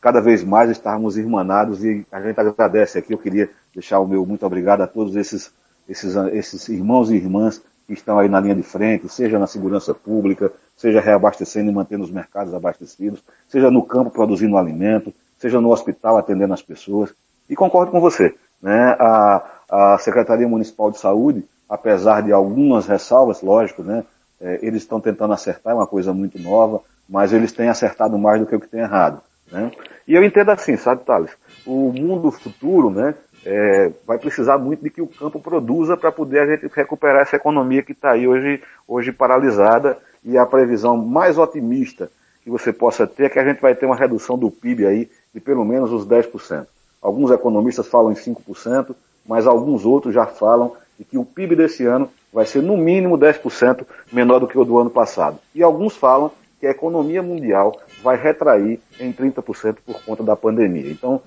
cada 0.00 0.20
vez 0.20 0.44
mais 0.44 0.70
estarmos 0.70 1.16
irmanados 1.16 1.84
e 1.84 2.06
a 2.12 2.20
gente 2.20 2.38
agradece 2.38 2.98
aqui. 2.98 3.14
Eu 3.14 3.18
queria 3.18 3.48
deixar 3.74 3.98
o 4.00 4.06
meu 4.06 4.26
muito 4.26 4.44
obrigado 4.44 4.82
a 4.82 4.86
todos 4.86 5.16
esses, 5.16 5.52
esses, 5.88 6.14
esses 6.32 6.68
irmãos 6.68 7.10
e 7.10 7.16
irmãs 7.16 7.62
que 7.86 7.92
estão 7.92 8.18
aí 8.18 8.28
na 8.28 8.40
linha 8.40 8.54
de 8.54 8.62
frente, 8.62 9.08
seja 9.08 9.38
na 9.38 9.46
segurança 9.46 9.94
pública, 9.94 10.52
seja 10.76 11.00
reabastecendo 11.00 11.70
e 11.70 11.74
mantendo 11.74 12.04
os 12.04 12.10
mercados 12.10 12.54
abastecidos, 12.54 13.22
seja 13.48 13.70
no 13.70 13.82
campo 13.82 14.10
produzindo 14.10 14.56
alimento, 14.56 15.12
seja 15.38 15.60
no 15.60 15.70
hospital 15.70 16.16
atendendo 16.16 16.54
as 16.54 16.62
pessoas. 16.62 17.14
E 17.48 17.54
concordo 17.54 17.92
com 17.92 18.00
você, 18.00 18.34
né? 18.62 18.96
A, 18.98 19.44
a 19.70 19.98
Secretaria 19.98 20.48
Municipal 20.48 20.90
de 20.90 20.98
Saúde, 20.98 21.44
apesar 21.68 22.22
de 22.22 22.32
algumas 22.32 22.86
ressalvas, 22.86 23.42
lógico, 23.42 23.82
né? 23.82 24.04
É, 24.40 24.58
eles 24.62 24.82
estão 24.82 25.00
tentando 25.00 25.32
acertar, 25.32 25.72
é 25.72 25.76
uma 25.76 25.86
coisa 25.86 26.12
muito 26.12 26.38
nova, 26.40 26.80
mas 27.08 27.32
eles 27.32 27.52
têm 27.52 27.68
acertado 27.68 28.18
mais 28.18 28.40
do 28.40 28.46
que 28.46 28.56
o 28.56 28.60
que 28.60 28.68
tem 28.68 28.80
errado. 28.80 29.20
Né? 29.50 29.70
E 30.06 30.14
eu 30.14 30.24
entendo 30.24 30.50
assim, 30.50 30.76
sabe, 30.76 31.04
Thales? 31.04 31.30
O 31.66 31.92
mundo 31.92 32.30
futuro, 32.30 32.90
né? 32.90 33.14
É, 33.44 33.92
vai 34.06 34.18
precisar 34.18 34.56
muito 34.58 34.82
de 34.82 34.90
que 34.90 35.02
o 35.02 35.06
campo 35.06 35.38
produza 35.38 35.96
para 35.96 36.10
poder 36.10 36.40
a 36.40 36.46
gente 36.46 36.72
recuperar 36.74 37.22
essa 37.22 37.36
economia 37.36 37.82
que 37.82 37.92
está 37.92 38.12
aí 38.12 38.26
hoje, 38.26 38.62
hoje 38.88 39.12
paralisada 39.12 39.98
e 40.24 40.38
a 40.38 40.46
previsão 40.46 40.96
mais 40.96 41.36
otimista 41.36 42.10
que 42.42 42.50
você 42.50 42.72
possa 42.72 43.06
ter 43.06 43.24
é 43.24 43.28
que 43.28 43.38
a 43.38 43.44
gente 43.44 43.60
vai 43.60 43.74
ter 43.74 43.86
uma 43.86 43.96
redução 43.96 44.38
do 44.38 44.50
PIB 44.50 44.86
aí 44.86 45.10
de 45.32 45.40
pelo 45.40 45.64
menos 45.64 45.92
os 45.92 46.06
10%. 46.06 46.66
Alguns 47.02 47.30
economistas 47.30 47.86
falam 47.86 48.12
em 48.12 48.14
5%, 48.14 48.94
mas 49.26 49.46
alguns 49.46 49.84
outros 49.84 50.14
já 50.14 50.26
falam 50.26 50.72
de 50.98 51.04
que 51.04 51.18
o 51.18 51.24
PIB 51.24 51.56
desse 51.56 51.84
ano 51.84 52.08
vai 52.32 52.46
ser 52.46 52.62
no 52.62 52.76
mínimo 52.76 53.18
10% 53.18 53.84
menor 54.12 54.38
do 54.38 54.48
que 54.48 54.58
o 54.58 54.64
do 54.64 54.78
ano 54.78 54.90
passado. 54.90 55.38
E 55.54 55.62
alguns 55.62 55.96
falam 55.96 56.30
que 56.60 56.66
a 56.66 56.70
economia 56.70 57.22
mundial 57.22 57.78
vai 58.02 58.16
retrair 58.16 58.80
em 58.98 59.12
30% 59.12 59.76
por 59.84 60.02
conta 60.02 60.22
da 60.22 60.34
pandemia. 60.34 60.90
Então, 60.90 61.20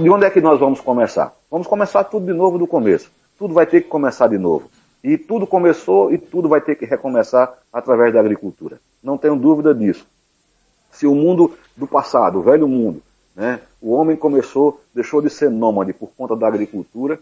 de 0.00 0.10
onde 0.10 0.24
é 0.24 0.30
que 0.30 0.40
nós 0.40 0.60
vamos 0.60 0.80
começar? 0.80 1.34
Vamos 1.50 1.66
começar 1.66 2.04
tudo 2.04 2.26
de 2.26 2.32
novo 2.32 2.58
do 2.58 2.66
começo. 2.66 3.10
Tudo 3.36 3.52
vai 3.52 3.66
ter 3.66 3.82
que 3.82 3.88
começar 3.88 4.28
de 4.28 4.38
novo. 4.38 4.70
E 5.02 5.18
tudo 5.18 5.46
começou 5.46 6.12
e 6.12 6.18
tudo 6.18 6.48
vai 6.48 6.60
ter 6.60 6.76
que 6.76 6.86
recomeçar 6.86 7.52
através 7.72 8.14
da 8.14 8.20
agricultura. 8.20 8.80
Não 9.02 9.18
tenho 9.18 9.36
dúvida 9.36 9.74
disso. 9.74 10.06
Se 10.92 11.06
o 11.06 11.14
mundo 11.14 11.52
do 11.76 11.88
passado, 11.88 12.38
o 12.38 12.42
velho 12.42 12.68
mundo, 12.68 13.02
né, 13.34 13.60
o 13.82 13.92
homem 13.92 14.16
começou, 14.16 14.80
deixou 14.94 15.20
de 15.20 15.28
ser 15.28 15.50
nômade 15.50 15.92
por 15.92 16.08
conta 16.16 16.36
da 16.36 16.46
agricultura, 16.46 17.18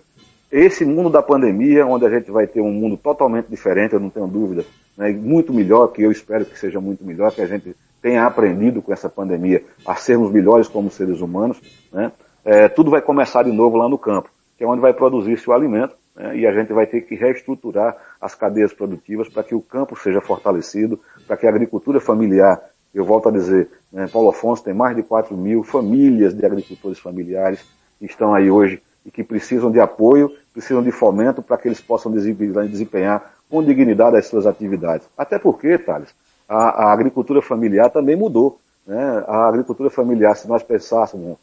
esse 0.50 0.84
mundo 0.84 1.08
da 1.08 1.22
pandemia, 1.22 1.86
onde 1.86 2.04
a 2.04 2.10
gente 2.10 2.30
vai 2.30 2.46
ter 2.46 2.60
um 2.60 2.70
mundo 2.70 2.98
totalmente 2.98 3.46
diferente, 3.46 3.94
eu 3.94 4.00
não 4.00 4.10
tenho 4.10 4.26
dúvida, 4.26 4.66
né, 4.94 5.10
muito 5.10 5.50
melhor, 5.54 5.88
que 5.88 6.02
eu 6.02 6.12
espero 6.12 6.44
que 6.44 6.58
seja 6.58 6.78
muito 6.78 7.02
melhor, 7.02 7.32
que 7.32 7.40
a 7.40 7.46
gente 7.46 7.74
tenha 8.02 8.26
aprendido 8.26 8.82
com 8.82 8.92
essa 8.92 9.08
pandemia 9.08 9.64
a 9.86 9.94
sermos 9.94 10.30
melhores 10.30 10.68
como 10.68 10.90
seres 10.90 11.22
humanos, 11.22 11.58
né? 11.90 12.12
É, 12.44 12.68
tudo 12.68 12.90
vai 12.90 13.00
começar 13.00 13.42
de 13.42 13.52
novo 13.52 13.76
lá 13.76 13.88
no 13.88 13.98
campo, 13.98 14.30
que 14.56 14.64
é 14.64 14.66
onde 14.66 14.80
vai 14.80 14.92
produzir-se 14.92 15.48
o 15.48 15.52
alimento, 15.52 15.94
né, 16.14 16.36
e 16.36 16.46
a 16.46 16.52
gente 16.52 16.72
vai 16.72 16.86
ter 16.86 17.02
que 17.02 17.14
reestruturar 17.14 17.96
as 18.20 18.34
cadeias 18.34 18.72
produtivas 18.72 19.28
para 19.28 19.42
que 19.42 19.54
o 19.54 19.60
campo 19.60 19.96
seja 19.96 20.20
fortalecido, 20.20 21.00
para 21.26 21.36
que 21.36 21.46
a 21.46 21.50
agricultura 21.50 22.00
familiar, 22.00 22.60
eu 22.94 23.04
volto 23.04 23.28
a 23.28 23.32
dizer, 23.32 23.68
né, 23.92 24.08
Paulo 24.12 24.28
Afonso 24.28 24.62
tem 24.62 24.74
mais 24.74 24.94
de 24.94 25.02
4 25.02 25.36
mil 25.36 25.62
famílias 25.62 26.34
de 26.34 26.44
agricultores 26.44 26.98
familiares 26.98 27.64
que 27.98 28.06
estão 28.06 28.34
aí 28.34 28.50
hoje 28.50 28.82
e 29.04 29.10
que 29.10 29.24
precisam 29.24 29.70
de 29.70 29.80
apoio, 29.80 30.30
precisam 30.52 30.82
de 30.82 30.92
fomento 30.92 31.42
para 31.42 31.56
que 31.56 31.68
eles 31.68 31.80
possam 31.80 32.12
desempenhar 32.12 33.32
com 33.48 33.62
dignidade 33.62 34.16
as 34.16 34.26
suas 34.26 34.46
atividades. 34.46 35.08
Até 35.16 35.38
porque, 35.38 35.76
Thales, 35.78 36.14
a, 36.48 36.86
a 36.86 36.92
agricultura 36.92 37.42
familiar 37.42 37.90
também 37.90 38.16
mudou. 38.16 38.58
Né? 38.86 39.24
A 39.26 39.48
agricultura 39.48 39.90
familiar, 39.90 40.36
se 40.36 40.48
nós 40.48 40.62
pensássemos 40.62 41.36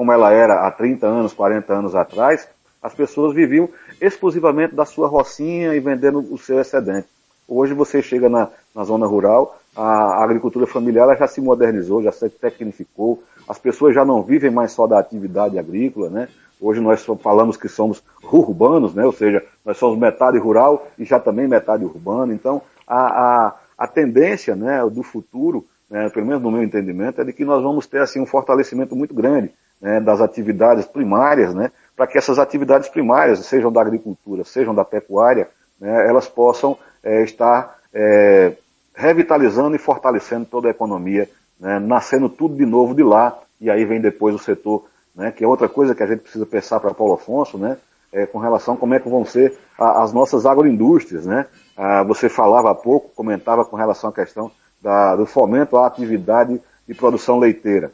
como 0.00 0.12
ela 0.12 0.32
era 0.32 0.66
há 0.66 0.70
30 0.70 1.06
anos, 1.06 1.34
40 1.34 1.74
anos 1.74 1.94
atrás, 1.94 2.48
as 2.82 2.94
pessoas 2.94 3.34
viviam 3.34 3.68
exclusivamente 4.00 4.74
da 4.74 4.86
sua 4.86 5.06
rocinha 5.06 5.74
e 5.74 5.80
vendendo 5.80 6.20
o 6.32 6.38
seu 6.38 6.58
excedente. 6.58 7.06
Hoje 7.46 7.74
você 7.74 8.00
chega 8.00 8.26
na, 8.26 8.48
na 8.74 8.82
zona 8.82 9.06
rural, 9.06 9.58
a, 9.76 10.24
agricultura 10.24 10.66
familiar 10.66 11.14
já 11.18 11.28
se 11.28 11.42
modernizou, 11.42 12.02
já 12.02 12.10
se 12.10 12.30
tecnificou, 12.30 13.22
as 13.46 13.58
pessoas 13.58 13.94
já 13.94 14.02
não 14.02 14.22
vivem 14.22 14.50
mais 14.50 14.72
só 14.72 14.86
da 14.86 14.98
atividade 14.98 15.58
agrícola, 15.58 16.08
né? 16.08 16.28
Hoje 16.58 16.80
nós 16.80 17.04
falamos 17.22 17.58
que 17.58 17.68
somos 17.68 18.02
urbanos, 18.24 18.94
né? 18.94 19.04
Ou 19.04 19.12
seja, 19.12 19.44
nós 19.62 19.76
somos 19.76 19.98
metade 19.98 20.38
rural 20.38 20.88
e 20.98 21.04
já 21.04 21.20
também 21.20 21.46
metade 21.46 21.84
urbano. 21.84 22.32
Então, 22.32 22.62
a, 22.86 23.00
a, 23.48 23.54
a 23.76 23.86
tendência 23.86 24.56
né, 24.56 24.82
do 24.90 25.02
futuro, 25.02 25.66
né, 25.90 26.08
pelo 26.08 26.24
menos 26.24 26.42
no 26.42 26.50
meu 26.50 26.62
entendimento, 26.62 27.20
é 27.20 27.24
de 27.24 27.34
que 27.34 27.44
nós 27.44 27.62
vamos 27.62 27.86
ter 27.86 28.00
assim, 28.00 28.18
um 28.18 28.24
fortalecimento 28.26 28.96
muito 28.96 29.12
grande 29.12 29.52
né, 29.80 30.00
das 30.00 30.20
atividades 30.20 30.86
primárias, 30.86 31.54
né, 31.54 31.70
para 31.96 32.06
que 32.06 32.18
essas 32.18 32.38
atividades 32.38 32.88
primárias, 32.88 33.40
sejam 33.40 33.72
da 33.72 33.80
agricultura, 33.80 34.44
sejam 34.44 34.74
da 34.74 34.84
pecuária, 34.84 35.48
né, 35.80 36.06
elas 36.08 36.28
possam 36.28 36.76
é, 37.02 37.22
estar 37.22 37.78
é, 37.92 38.52
revitalizando 38.94 39.74
e 39.74 39.78
fortalecendo 39.78 40.44
toda 40.44 40.68
a 40.68 40.70
economia, 40.70 41.28
né, 41.58 41.78
nascendo 41.78 42.28
tudo 42.28 42.56
de 42.56 42.66
novo 42.66 42.94
de 42.94 43.02
lá, 43.02 43.38
e 43.60 43.70
aí 43.70 43.84
vem 43.84 44.00
depois 44.00 44.34
o 44.34 44.38
setor, 44.38 44.86
né, 45.14 45.30
que 45.30 45.44
é 45.44 45.46
outra 45.48 45.68
coisa 45.68 45.94
que 45.94 46.02
a 46.02 46.06
gente 46.06 46.20
precisa 46.20 46.46
pensar 46.46 46.80
para 46.80 46.94
Paulo 46.94 47.14
Afonso, 47.14 47.58
né, 47.58 47.76
é, 48.12 48.26
com 48.26 48.38
relação 48.38 48.74
a 48.74 48.76
como 48.76 48.94
é 48.94 49.00
que 49.00 49.08
vão 49.08 49.24
ser 49.24 49.56
a, 49.78 50.02
as 50.02 50.12
nossas 50.12 50.46
agroindústrias, 50.46 51.26
né? 51.26 51.46
Ah, 51.76 52.02
você 52.02 52.28
falava 52.28 52.70
há 52.70 52.74
pouco, 52.74 53.10
comentava 53.14 53.64
com 53.64 53.76
relação 53.76 54.10
à 54.10 54.12
questão 54.12 54.50
da, 54.82 55.16
do 55.16 55.26
fomento 55.26 55.76
à 55.76 55.86
atividade 55.86 56.60
de 56.86 56.94
produção 56.94 57.38
leiteira. 57.38 57.92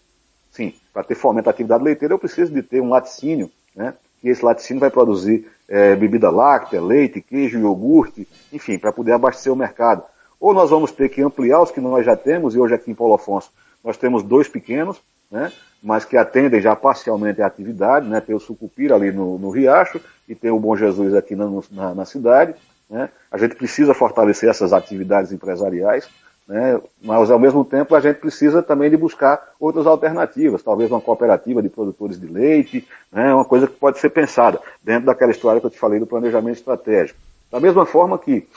Sim, 0.51 0.75
para 0.97 1.05
ter 1.05 1.15
fomento 1.15 1.51
à 1.51 1.53
atividade 1.53 1.85
leiteira, 1.85 2.15
eu 2.15 2.19
preciso 2.19 2.51
de 2.51 2.63
ter 2.63 2.81
um 2.81 2.89
laticínio, 2.89 3.51
né? 3.75 3.93
E 4.25 4.31
esse 4.31 4.43
laticínio 4.43 4.81
vai 4.81 4.89
produzir 4.89 5.47
é, 5.69 5.95
bebida 5.95 6.31
láctea, 6.31 6.81
leite, 6.81 7.21
queijo, 7.21 7.59
iogurte, 7.59 8.27
enfim, 8.51 8.79
para 8.79 8.91
poder 8.91 9.13
abastecer 9.13 9.53
o 9.53 9.57
mercado. 9.57 10.03
Ou 10.41 10.55
nós 10.55 10.71
vamos 10.71 10.91
ter 10.91 11.11
que 11.11 11.21
ampliar 11.21 11.61
os 11.61 11.71
que 11.71 11.83
nós 11.83 12.07
já 12.07 12.17
temos, 12.17 12.55
e 12.55 12.59
hoje 12.59 12.73
aqui 12.73 12.91
em 12.91 12.95
Paulo 12.95 13.13
Afonso 13.13 13.53
nós 13.85 13.99
temos 13.99 14.23
dois 14.23 14.49
pequenos, 14.49 14.99
né? 15.31 15.53
Mas 15.83 16.07
que 16.07 16.17
atendem 16.17 16.63
já 16.63 16.75
parcialmente 16.75 17.43
a 17.43 17.47
atividade, 17.47 18.09
né? 18.09 18.19
Tem 18.23 18.35
o 18.35 18.41
Sucupira 18.41 18.95
ali 18.95 19.13
no, 19.13 19.39
no 19.39 19.51
Riacho 19.51 20.01
e 20.27 20.35
tem 20.35 20.51
o 20.51 20.59
Bom 20.59 20.75
Jesus 20.75 21.15
aqui 21.15 21.37
na, 21.37 21.47
na, 21.73 21.95
na 21.95 22.05
cidade, 22.07 22.55
né? 22.89 23.11
A 23.31 23.37
gente 23.37 23.55
precisa 23.55 23.93
fortalecer 23.93 24.49
essas 24.49 24.73
atividades 24.73 25.31
empresariais 25.31 26.09
né? 26.47 26.81
mas 27.03 27.31
ao 27.31 27.39
mesmo 27.39 27.65
tempo 27.65 27.95
a 27.95 28.01
gente 28.01 28.19
precisa 28.19 28.63
também 28.63 28.89
de 28.89 28.97
buscar 28.97 29.55
outras 29.59 29.87
alternativas, 29.87 30.63
talvez 30.63 30.91
uma 30.91 31.01
cooperativa 31.01 31.61
de 31.61 31.69
produtores 31.69 32.21
de 32.21 32.27
leite, 32.27 32.87
né? 33.11 33.35
uma 33.35 33.45
coisa 33.45 33.67
que 33.67 33.75
pode 33.75 33.99
ser 33.99 34.11
pensada 34.11 34.61
dentro 34.83 35.07
daquela 35.07 35.33
história 35.33 35.61
que 35.61 35.67
eu 35.67 35.71
te 35.71 35.79
falei 35.79 35.99
do 35.99 36.07
planejamento 36.07 36.57
estratégico. 36.57 37.19
Da 37.51 37.61
mesma 37.61 37.85
forma 37.87 38.19
que, 38.19 38.49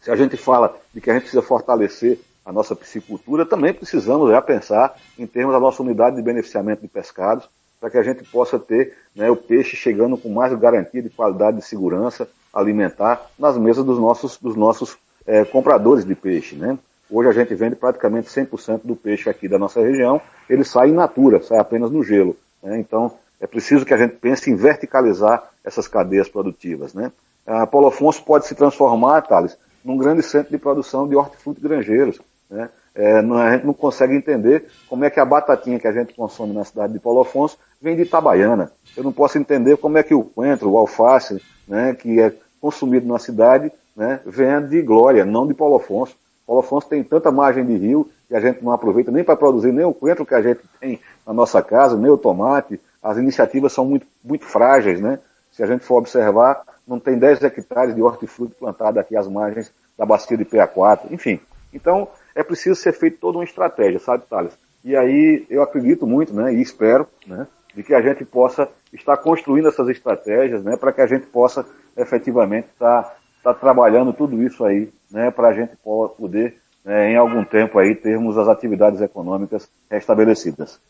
se 0.00 0.10
a 0.10 0.16
gente 0.16 0.36
fala 0.36 0.76
de 0.92 1.00
que 1.00 1.10
a 1.10 1.14
gente 1.14 1.22
precisa 1.22 1.42
fortalecer 1.42 2.18
a 2.44 2.52
nossa 2.52 2.76
piscicultura, 2.76 3.46
também 3.46 3.72
precisamos 3.72 4.30
já 4.30 4.40
pensar 4.42 4.94
em 5.18 5.26
termos 5.26 5.54
da 5.54 5.60
nossa 5.60 5.82
unidade 5.82 6.16
de 6.16 6.22
beneficiamento 6.22 6.82
de 6.82 6.88
pescados, 6.88 7.48
para 7.80 7.90
que 7.90 7.98
a 7.98 8.02
gente 8.02 8.24
possa 8.24 8.58
ter 8.58 8.96
né, 9.14 9.30
o 9.30 9.36
peixe 9.36 9.76
chegando 9.76 10.16
com 10.16 10.30
mais 10.30 10.54
garantia 10.58 11.02
de 11.02 11.10
qualidade 11.10 11.58
de 11.58 11.64
segurança 11.64 12.28
alimentar 12.52 13.30
nas 13.38 13.58
mesas 13.58 13.84
dos 13.84 13.98
nossos, 13.98 14.38
dos 14.38 14.56
nossos 14.56 14.96
é, 15.26 15.44
compradores 15.44 16.04
de 16.04 16.14
peixe. 16.14 16.54
Né? 16.54 16.78
Hoje 17.14 17.28
a 17.28 17.32
gente 17.32 17.54
vende 17.54 17.76
praticamente 17.76 18.28
100% 18.28 18.80
do 18.82 18.96
peixe 18.96 19.30
aqui 19.30 19.46
da 19.46 19.56
nossa 19.56 19.80
região, 19.80 20.20
ele 20.50 20.64
sai 20.64 20.88
in 20.88 20.94
natura, 20.94 21.40
sai 21.40 21.60
apenas 21.60 21.88
no 21.88 22.02
gelo. 22.02 22.36
Né? 22.60 22.80
Então 22.80 23.12
é 23.40 23.46
preciso 23.46 23.86
que 23.86 23.94
a 23.94 23.96
gente 23.96 24.16
pense 24.16 24.50
em 24.50 24.56
verticalizar 24.56 25.48
essas 25.62 25.86
cadeias 25.86 26.28
produtivas. 26.28 26.92
Né? 26.92 27.12
A 27.46 27.68
Paulo 27.68 27.86
Afonso 27.86 28.20
pode 28.24 28.48
se 28.48 28.56
transformar, 28.56 29.22
Thales, 29.22 29.56
num 29.84 29.96
grande 29.96 30.24
centro 30.24 30.50
de 30.50 30.58
produção 30.58 31.06
de 31.06 31.14
hortifruti 31.14 31.60
granjeiros. 31.60 32.20
Né? 32.50 32.68
É, 32.92 33.22
não, 33.22 33.36
a 33.36 33.52
gente 33.52 33.64
não 33.64 33.74
consegue 33.74 34.16
entender 34.16 34.66
como 34.88 35.04
é 35.04 35.10
que 35.10 35.20
a 35.20 35.24
batatinha 35.24 35.78
que 35.78 35.86
a 35.86 35.92
gente 35.92 36.14
consome 36.14 36.52
na 36.52 36.64
cidade 36.64 36.94
de 36.94 36.98
Paulo 36.98 37.20
Afonso 37.20 37.56
vem 37.80 37.94
de 37.94 38.02
Itabaiana. 38.02 38.72
Eu 38.96 39.04
não 39.04 39.12
posso 39.12 39.38
entender 39.38 39.76
como 39.76 39.98
é 39.98 40.02
que 40.02 40.14
o 40.14 40.24
coentro, 40.24 40.68
o 40.68 40.76
alface, 40.76 41.40
né, 41.68 41.94
que 41.94 42.20
é 42.20 42.32
consumido 42.60 43.06
na 43.06 43.20
cidade, 43.20 43.70
né, 43.96 44.18
venha 44.26 44.60
de 44.60 44.82
Glória, 44.82 45.24
não 45.24 45.46
de 45.46 45.54
Paulo 45.54 45.76
Afonso. 45.76 46.16
Paulo 46.46 46.60
Afonso 46.60 46.88
tem 46.88 47.02
tanta 47.02 47.30
margem 47.30 47.64
de 47.64 47.76
rio 47.76 48.10
que 48.28 48.34
a 48.34 48.40
gente 48.40 48.62
não 48.62 48.72
aproveita 48.72 49.10
nem 49.10 49.24
para 49.24 49.36
produzir 49.36 49.72
nem 49.72 49.84
o 49.84 49.94
coentro 49.94 50.26
que 50.26 50.34
a 50.34 50.42
gente 50.42 50.60
tem 50.80 51.00
na 51.26 51.32
nossa 51.32 51.62
casa, 51.62 51.96
nem 51.96 52.10
o 52.10 52.18
tomate. 52.18 52.80
As 53.02 53.16
iniciativas 53.16 53.72
são 53.72 53.84
muito, 53.84 54.06
muito 54.22 54.44
frágeis, 54.44 55.00
né? 55.00 55.18
Se 55.50 55.62
a 55.62 55.66
gente 55.66 55.84
for 55.84 55.96
observar, 55.96 56.62
não 56.86 56.98
tem 56.98 57.18
10 57.18 57.42
hectares 57.44 57.94
de 57.94 58.02
hortifruti 58.02 58.54
plantado 58.54 58.98
aqui 58.98 59.16
às 59.16 59.28
margens 59.28 59.72
da 59.96 60.04
bacia 60.04 60.36
de 60.36 60.44
PA4. 60.44 61.10
Enfim, 61.10 61.40
então 61.72 62.08
é 62.34 62.42
preciso 62.42 62.74
ser 62.74 62.92
feita 62.92 63.18
toda 63.20 63.38
uma 63.38 63.44
estratégia, 63.44 63.98
sabe, 63.98 64.24
Thales? 64.28 64.58
E 64.84 64.94
aí 64.94 65.46
eu 65.48 65.62
acredito 65.62 66.06
muito, 66.06 66.34
né, 66.34 66.52
e 66.52 66.60
espero, 66.60 67.06
né, 67.26 67.46
de 67.74 67.82
que 67.82 67.94
a 67.94 68.02
gente 68.02 68.24
possa 68.24 68.68
estar 68.92 69.16
construindo 69.16 69.68
essas 69.68 69.88
estratégias, 69.88 70.62
né, 70.62 70.76
para 70.76 70.92
que 70.92 71.00
a 71.00 71.06
gente 71.06 71.26
possa 71.26 71.64
efetivamente 71.96 72.68
estar 72.68 73.02
tá, 73.02 73.16
tá 73.42 73.54
trabalhando 73.54 74.12
tudo 74.12 74.42
isso 74.42 74.64
aí, 74.64 74.92
né, 75.14 75.30
para 75.30 75.50
a 75.50 75.52
gente 75.54 75.72
poder, 76.18 76.56
né, 76.84 77.12
em 77.12 77.16
algum 77.16 77.44
tempo 77.44 77.78
aí, 77.78 77.94
termos 77.94 78.36
as 78.36 78.48
atividades 78.48 79.00
econômicas 79.00 79.70
restabelecidas. 79.88 80.80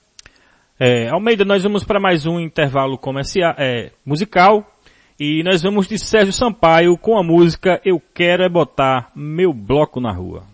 É, 0.80 1.08
Almeida, 1.10 1.44
nós 1.44 1.62
vamos 1.62 1.84
para 1.84 2.00
mais 2.00 2.24
um 2.24 2.40
intervalo 2.40 2.96
comercial, 2.96 3.54
é, 3.58 3.90
musical, 4.04 4.66
e 5.20 5.42
nós 5.44 5.62
vamos 5.62 5.86
de 5.86 5.98
Sérgio 5.98 6.32
Sampaio 6.32 6.96
com 6.96 7.18
a 7.18 7.22
música 7.22 7.80
Eu 7.84 8.02
Quero 8.14 8.42
É 8.42 8.48
Botar 8.48 9.12
Meu 9.14 9.52
Bloco 9.52 10.00
na 10.00 10.10
Rua. 10.10 10.53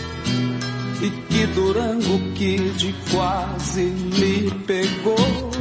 e 1.03 1.09
que 1.09 1.47
Durango 1.47 2.19
Kid 2.35 2.95
quase 3.11 3.81
me 3.81 4.51
pegou. 4.67 5.51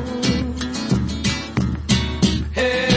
que 2.55 2.90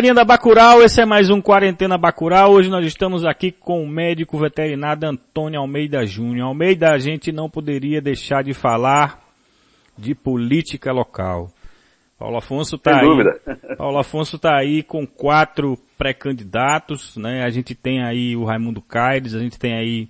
galerinha 0.00 0.14
da 0.14 0.24
Bacural, 0.24 0.82
esse 0.82 1.02
é 1.02 1.04
mais 1.04 1.28
um 1.28 1.42
Quarentena 1.42 1.98
Bacural. 1.98 2.52
Hoje 2.52 2.70
nós 2.70 2.86
estamos 2.86 3.22
aqui 3.22 3.52
com 3.52 3.84
o 3.84 3.86
médico 3.86 4.38
veterinário 4.38 5.06
Antônio 5.06 5.60
Almeida 5.60 6.06
Júnior. 6.06 6.48
Almeida, 6.48 6.90
a 6.90 6.98
gente 6.98 7.30
não 7.30 7.50
poderia 7.50 8.00
deixar 8.00 8.42
de 8.42 8.54
falar 8.54 9.20
de 9.98 10.14
política 10.14 10.90
local. 10.90 11.50
Paulo 12.18 12.38
Afonso 12.38 12.78
tá 12.78 12.92
Sem 12.92 13.00
aí. 13.00 13.06
dúvida. 13.06 13.40
Paulo 13.76 13.98
Afonso 13.98 14.38
tá 14.38 14.56
aí 14.56 14.82
com 14.82 15.06
quatro 15.06 15.76
pré-candidatos, 15.98 17.18
né? 17.18 17.44
A 17.44 17.50
gente 17.50 17.74
tem 17.74 18.02
aí 18.02 18.34
o 18.34 18.46
Raimundo 18.46 18.80
Caires, 18.80 19.34
a 19.34 19.38
gente 19.38 19.58
tem 19.58 19.74
aí 19.74 20.08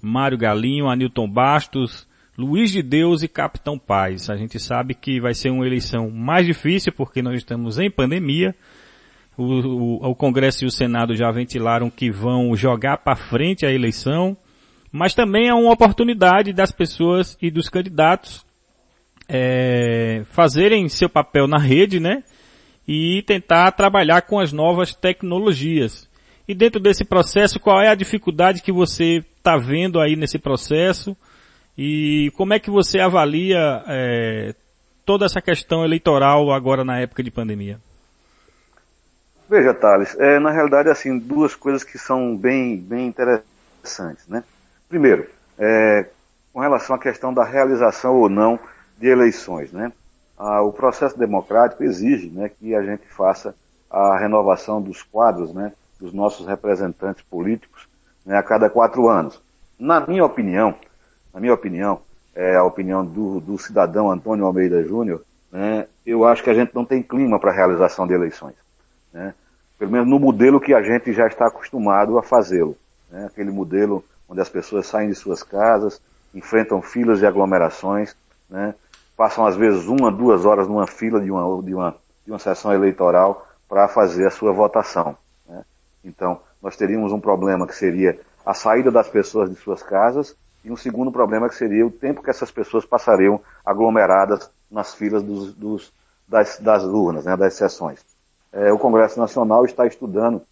Mário 0.00 0.38
Galinho, 0.38 0.88
Anilton 0.88 1.26
Bastos, 1.26 2.06
Luiz 2.38 2.70
de 2.70 2.80
Deus 2.80 3.24
e 3.24 3.28
Capitão 3.28 3.76
Paz. 3.76 4.30
A 4.30 4.36
gente 4.36 4.60
sabe 4.60 4.94
que 4.94 5.20
vai 5.20 5.34
ser 5.34 5.50
uma 5.50 5.66
eleição 5.66 6.08
mais 6.12 6.46
difícil 6.46 6.92
porque 6.92 7.20
nós 7.20 7.34
estamos 7.38 7.80
em 7.80 7.90
pandemia. 7.90 8.54
O, 9.36 9.44
o- 9.44 10.10
o 10.10 10.14
Congresso 10.14 10.64
e 10.64 10.66
o 10.66 10.70
Senado 10.70 11.14
já 11.16 11.30
ventilaram 11.30 11.88
que 11.90 12.10
vão 12.10 12.54
jogar 12.54 12.98
para 12.98 13.16
frente 13.16 13.64
a 13.64 13.72
eleição, 13.72 14.36
mas 14.90 15.14
também 15.14 15.48
é 15.48 15.54
uma 15.54 15.72
oportunidade 15.72 16.52
das 16.52 16.70
pessoas 16.70 17.36
e 17.40 17.50
dos 17.50 17.68
candidatos 17.68 18.44
é, 19.28 20.22
fazerem 20.26 20.88
seu 20.88 21.08
papel 21.08 21.46
na 21.46 21.58
rede, 21.58 21.98
né? 21.98 22.22
E 22.86 23.22
tentar 23.22 23.70
trabalhar 23.72 24.22
com 24.22 24.38
as 24.38 24.52
novas 24.52 24.94
tecnologias. 24.94 26.08
E 26.46 26.54
dentro 26.54 26.80
desse 26.80 27.04
processo, 27.04 27.60
qual 27.60 27.80
é 27.80 27.88
a 27.88 27.94
dificuldade 27.94 28.60
que 28.60 28.72
você 28.72 29.24
está 29.38 29.56
vendo 29.56 30.00
aí 30.00 30.16
nesse 30.16 30.38
processo? 30.38 31.16
E 31.78 32.30
como 32.36 32.52
é 32.52 32.58
que 32.58 32.68
você 32.70 32.98
avalia 32.98 33.82
é, 33.86 34.54
toda 35.06 35.24
essa 35.24 35.40
questão 35.40 35.84
eleitoral 35.84 36.52
agora 36.52 36.84
na 36.84 36.98
época 37.00 37.22
de 37.22 37.30
pandemia? 37.30 37.80
Veja, 39.52 39.74
Thales, 39.74 40.16
é, 40.18 40.38
na 40.38 40.50
realidade, 40.50 40.88
assim, 40.88 41.18
duas 41.18 41.54
coisas 41.54 41.84
que 41.84 41.98
são 41.98 42.34
bem, 42.34 42.74
bem 42.74 43.06
interessantes, 43.06 44.26
né? 44.26 44.42
Primeiro, 44.88 45.26
é, 45.58 46.06
com 46.54 46.60
relação 46.60 46.96
à 46.96 46.98
questão 46.98 47.34
da 47.34 47.44
realização 47.44 48.16
ou 48.16 48.30
não 48.30 48.58
de 48.96 49.08
eleições, 49.08 49.70
né? 49.70 49.92
O 50.38 50.72
processo 50.72 51.18
democrático 51.18 51.84
exige, 51.84 52.30
né, 52.30 52.48
que 52.48 52.74
a 52.74 52.82
gente 52.82 53.06
faça 53.08 53.54
a 53.90 54.16
renovação 54.16 54.80
dos 54.80 55.02
quadros, 55.02 55.52
né, 55.52 55.74
dos 56.00 56.14
nossos 56.14 56.46
representantes 56.46 57.22
políticos, 57.22 57.86
né, 58.24 58.38
a 58.38 58.42
cada 58.42 58.70
quatro 58.70 59.06
anos. 59.06 59.38
Na 59.78 60.00
minha 60.00 60.24
opinião, 60.24 60.74
na 61.32 61.40
minha 61.40 61.52
opinião, 61.52 62.00
é 62.34 62.56
a 62.56 62.64
opinião 62.64 63.04
do, 63.04 63.38
do 63.38 63.58
cidadão 63.58 64.10
Antônio 64.10 64.46
Almeida 64.46 64.82
Júnior, 64.82 65.22
né, 65.52 65.86
eu 66.06 66.24
acho 66.24 66.42
que 66.42 66.48
a 66.48 66.54
gente 66.54 66.74
não 66.74 66.86
tem 66.86 67.02
clima 67.02 67.38
para 67.38 67.50
a 67.50 67.54
realização 67.54 68.06
de 68.06 68.14
eleições 68.14 68.54
né? 69.12 69.34
Pelo 69.78 69.90
menos 69.90 70.08
no 70.08 70.18
modelo 70.18 70.60
que 70.60 70.74
a 70.74 70.82
gente 70.82 71.12
já 71.12 71.26
está 71.26 71.46
acostumado 71.46 72.18
a 72.18 72.22
fazê-lo. 72.22 72.76
Né? 73.10 73.26
Aquele 73.26 73.50
modelo 73.50 74.04
onde 74.28 74.40
as 74.40 74.48
pessoas 74.48 74.86
saem 74.86 75.08
de 75.08 75.14
suas 75.14 75.42
casas, 75.42 76.00
enfrentam 76.34 76.80
filas 76.80 77.18
de 77.18 77.26
aglomerações, 77.26 78.16
né? 78.48 78.74
passam 79.16 79.44
às 79.46 79.56
vezes 79.56 79.86
uma, 79.86 80.10
duas 80.10 80.44
horas 80.46 80.66
numa 80.66 80.86
fila 80.86 81.20
de 81.20 81.30
uma, 81.30 81.62
de 81.62 81.74
uma, 81.74 81.96
de 82.24 82.32
uma 82.32 82.38
sessão 82.38 82.72
eleitoral 82.72 83.46
para 83.68 83.88
fazer 83.88 84.26
a 84.26 84.30
sua 84.30 84.52
votação. 84.52 85.16
né? 85.48 85.64
Então, 86.04 86.40
nós 86.62 86.76
teríamos 86.76 87.12
um 87.12 87.20
problema 87.20 87.66
que 87.66 87.74
seria 87.74 88.18
a 88.46 88.54
saída 88.54 88.90
das 88.90 89.08
pessoas 89.08 89.50
de 89.50 89.56
suas 89.56 89.82
casas 89.82 90.34
e 90.64 90.70
um 90.70 90.76
segundo 90.76 91.10
problema 91.10 91.48
que 91.48 91.54
seria 91.54 91.86
o 91.86 91.90
tempo 91.90 92.22
que 92.22 92.30
essas 92.30 92.50
pessoas 92.50 92.84
passariam 92.86 93.40
aglomeradas 93.64 94.50
nas 94.70 94.94
filas 94.94 95.22
dos, 95.22 95.52
dos- 95.54 95.92
das, 96.26 96.58
das 96.60 96.84
urnas, 96.84 97.24
né, 97.24 97.36
das 97.36 97.54
sessões 97.54 98.00
eh, 98.52 98.72
o 98.72 98.78
Congresso 98.78 99.18
Nacional 99.18 99.64
está 99.64 99.86
estudando 99.86 100.42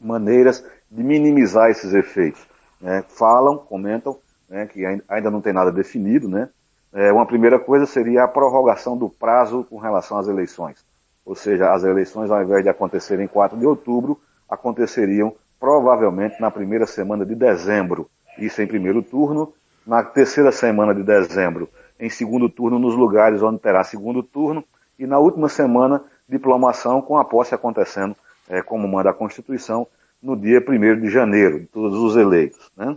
maneiras 0.00 0.64
de 0.90 1.02
minimizar 1.02 1.70
esses 1.70 1.92
efeitos. 1.94 2.44
né? 2.80 3.04
Falam, 3.08 3.58
comentam, 3.58 4.18
né, 4.48 4.66
que 4.66 4.84
ain- 4.84 5.02
ainda 5.08 5.30
não 5.30 5.40
tem 5.40 5.52
nada 5.52 5.70
definido, 5.70 6.28
né? 6.28 6.48
Eh, 6.92 7.12
uma 7.12 7.24
primeira 7.24 7.58
coisa 7.58 7.86
seria 7.86 8.24
a 8.24 8.28
prorrogação 8.28 8.96
do 8.98 9.08
prazo 9.08 9.64
com 9.70 9.78
relação 9.78 10.18
às 10.18 10.28
eleições. 10.28 10.84
Ou 11.24 11.34
seja, 11.34 11.72
as 11.72 11.84
eleições, 11.84 12.30
ao 12.30 12.42
invés 12.42 12.62
de 12.64 12.68
acontecerem 12.68 13.24
em 13.24 13.28
4 13.28 13.56
de 13.56 13.64
outubro, 13.64 14.20
aconteceriam 14.48 15.34
provavelmente 15.58 16.40
na 16.40 16.50
primeira 16.50 16.86
semana 16.86 17.24
de 17.24 17.34
dezembro. 17.34 18.10
Isso 18.36 18.60
em 18.60 18.66
primeiro 18.66 19.00
turno, 19.02 19.52
na 19.86 20.02
terceira 20.02 20.50
semana 20.52 20.92
de 20.94 21.02
dezembro, 21.02 21.68
em 21.98 22.10
segundo 22.10 22.48
turno, 22.48 22.78
nos 22.78 22.94
lugares 22.96 23.42
onde 23.42 23.60
terá 23.60 23.84
segundo 23.84 24.22
turno, 24.22 24.64
e 24.98 25.06
na 25.06 25.18
última 25.18 25.48
semana, 25.48 26.02
diplomação 26.28 27.02
com 27.02 27.16
a 27.18 27.24
posse 27.24 27.54
acontecendo, 27.54 28.16
eh, 28.48 28.62
como 28.62 28.88
manda 28.88 29.10
a 29.10 29.14
Constituição, 29.14 29.86
no 30.22 30.36
dia 30.36 30.60
1 30.60 31.00
de 31.00 31.10
janeiro, 31.10 31.60
de 31.60 31.66
todos 31.66 31.98
os 31.98 32.16
eleitos. 32.16 32.70
Né? 32.76 32.96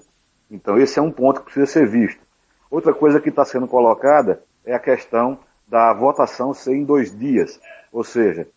Então 0.50 0.78
esse 0.78 1.00
é 1.00 1.02
um 1.02 1.12
ponto 1.12 1.40
que 1.40 1.46
precisa 1.46 1.66
ser 1.66 1.88
visto. 1.88 2.22
Outra 2.70 2.94
coisa 2.94 3.20
que 3.20 3.30
está 3.30 3.44
sendo 3.44 3.68
colocada 3.68 4.44
é 4.64 4.74
a 4.74 4.80
questão 4.80 5.40
da 5.68 5.94
votação 5.94 6.54
ser 6.54 6.76
em 6.76 6.84
dois 6.84 7.18
dias. 7.18 7.60
Ou 7.92 8.04
seja, 8.04 8.48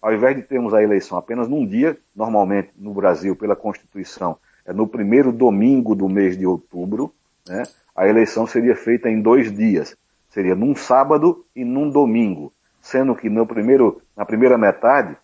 ao 0.00 0.12
invés 0.12 0.36
de 0.36 0.42
termos 0.42 0.74
a 0.74 0.82
eleição 0.82 1.18
apenas 1.18 1.48
num 1.48 1.66
dia, 1.66 1.96
normalmente 2.14 2.70
no 2.76 2.92
Brasil, 2.92 3.36
pela 3.36 3.56
Constituição, 3.56 4.36
é 4.64 4.72
no 4.72 4.86
primeiro 4.86 5.32
domingo 5.32 5.94
do 5.94 6.08
mês 6.08 6.36
de 6.36 6.46
outubro, 6.46 7.12
né, 7.46 7.62
a 7.94 8.06
eleição 8.06 8.46
seria 8.46 8.76
feita 8.76 9.08
em 9.08 9.20
dois 9.20 9.52
dias. 9.52 9.96
Seria 10.28 10.54
num 10.54 10.74
sábado 10.74 11.44
e 11.54 11.64
num 11.64 11.90
domingo. 11.90 12.52
Sendo 12.88 13.14
que 13.14 13.28
no 13.28 13.46
primeiro, 13.46 14.00
na 14.16 14.24
primeira 14.24 14.56
metade, 14.56 15.14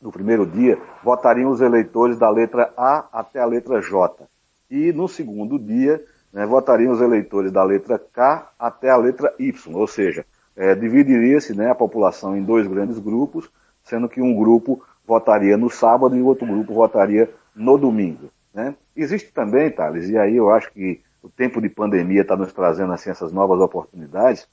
no 0.00 0.10
primeiro 0.10 0.46
dia, 0.46 0.80
votariam 1.04 1.50
os 1.50 1.60
eleitores 1.60 2.18
da 2.18 2.30
letra 2.30 2.72
A 2.74 3.06
até 3.12 3.38
a 3.38 3.44
letra 3.44 3.82
J. 3.82 4.26
E 4.70 4.90
no 4.90 5.06
segundo 5.06 5.58
dia, 5.58 6.02
né, 6.32 6.46
votariam 6.46 6.90
os 6.90 7.02
eleitores 7.02 7.52
da 7.52 7.62
letra 7.62 7.98
K 7.98 8.50
até 8.58 8.88
a 8.88 8.96
letra 8.96 9.34
Y, 9.38 9.74
ou 9.74 9.86
seja, 9.86 10.24
eh, 10.56 10.74
dividiria-se 10.74 11.54
né, 11.54 11.70
a 11.70 11.74
população 11.74 12.34
em 12.34 12.42
dois 12.42 12.66
grandes 12.66 12.98
grupos, 12.98 13.50
sendo 13.84 14.08
que 14.08 14.22
um 14.22 14.34
grupo 14.34 14.82
votaria 15.06 15.58
no 15.58 15.68
sábado 15.68 16.16
e 16.16 16.22
o 16.22 16.26
outro 16.26 16.46
grupo 16.46 16.72
votaria 16.72 17.30
no 17.54 17.76
domingo. 17.76 18.30
Né? 18.54 18.74
Existe 18.96 19.30
também, 19.34 19.70
Thales, 19.70 20.08
e 20.08 20.16
aí 20.16 20.34
eu 20.34 20.48
acho 20.48 20.72
que 20.72 21.02
o 21.22 21.28
tempo 21.28 21.60
de 21.60 21.68
pandemia 21.68 22.22
está 22.22 22.38
nos 22.38 22.54
trazendo 22.54 22.94
assim, 22.94 23.10
essas 23.10 23.32
novas 23.32 23.60
oportunidades, 23.60 24.48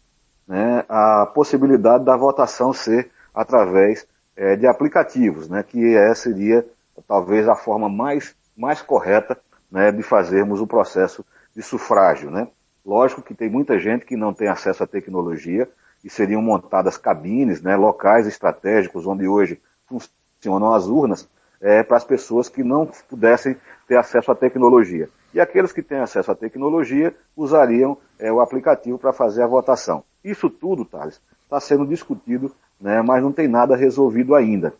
né, 0.48 0.86
a 0.88 1.26
possibilidade 1.26 2.06
da 2.06 2.16
votação 2.16 2.72
ser 2.72 3.12
através 3.34 4.08
eh, 4.36 4.56
de 4.56 4.66
aplicativos, 4.66 5.50
né, 5.50 5.64
que 5.64 5.96
é, 5.96 6.14
seria 6.16 6.66
talvez 7.08 7.48
a 7.48 7.56
forma 7.56 7.90
mais, 7.90 8.36
mais 8.56 8.82
correta 8.82 9.38
né, 9.72 9.92
de 9.92 10.02
fazermos 10.02 10.62
o 10.62 10.68
processo 10.68 11.26
de 11.56 11.62
sufrágio. 11.62 12.32
Né? 12.32 12.48
Lógico 12.86 13.22
que 13.22 13.36
tem 13.36 13.50
muita 13.50 13.78
gente 13.78 14.06
que 14.06 14.16
não 14.16 14.34
tem 14.34 14.48
acesso 14.48 14.84
à 14.84 14.88
tecnologia 14.88 15.70
e 16.04 16.10
seriam 16.10 16.42
montadas 16.42 16.98
cabines, 16.98 17.62
né, 17.62 17.76
locais 17.76 18.26
estratégicos 18.26 19.06
onde 19.06 19.28
hoje 19.28 19.62
funcionam 19.86 20.74
as 20.74 20.88
urnas, 20.88 21.30
é, 21.60 21.84
para 21.84 21.98
as 21.98 22.04
pessoas 22.04 22.48
que 22.48 22.64
não 22.64 22.90
pudessem 23.10 23.58
ter 23.88 23.98
acesso 23.98 24.32
à 24.32 24.36
tecnologia. 24.36 25.10
E 25.34 25.40
aqueles 25.40 25.72
que 25.72 25.82
têm 25.82 26.00
acesso 26.00 26.32
à 26.32 26.36
tecnologia 26.36 27.16
usariam 27.36 27.98
é, 28.20 28.32
o 28.32 28.40
aplicativo 28.40 28.98
para 28.98 29.14
fazer 29.14 29.44
a 29.44 29.48
votação. 29.48 30.04
Isso 30.24 30.50
tudo, 30.50 30.86
Thales, 30.86 31.22
está 31.44 31.60
sendo 31.60 31.86
discutido, 31.86 32.54
né, 32.80 33.02
mas 33.02 33.22
não 33.22 33.32
tem 33.32 33.48
nada 33.48 33.76
resolvido 33.76 34.36
ainda. 34.36 34.74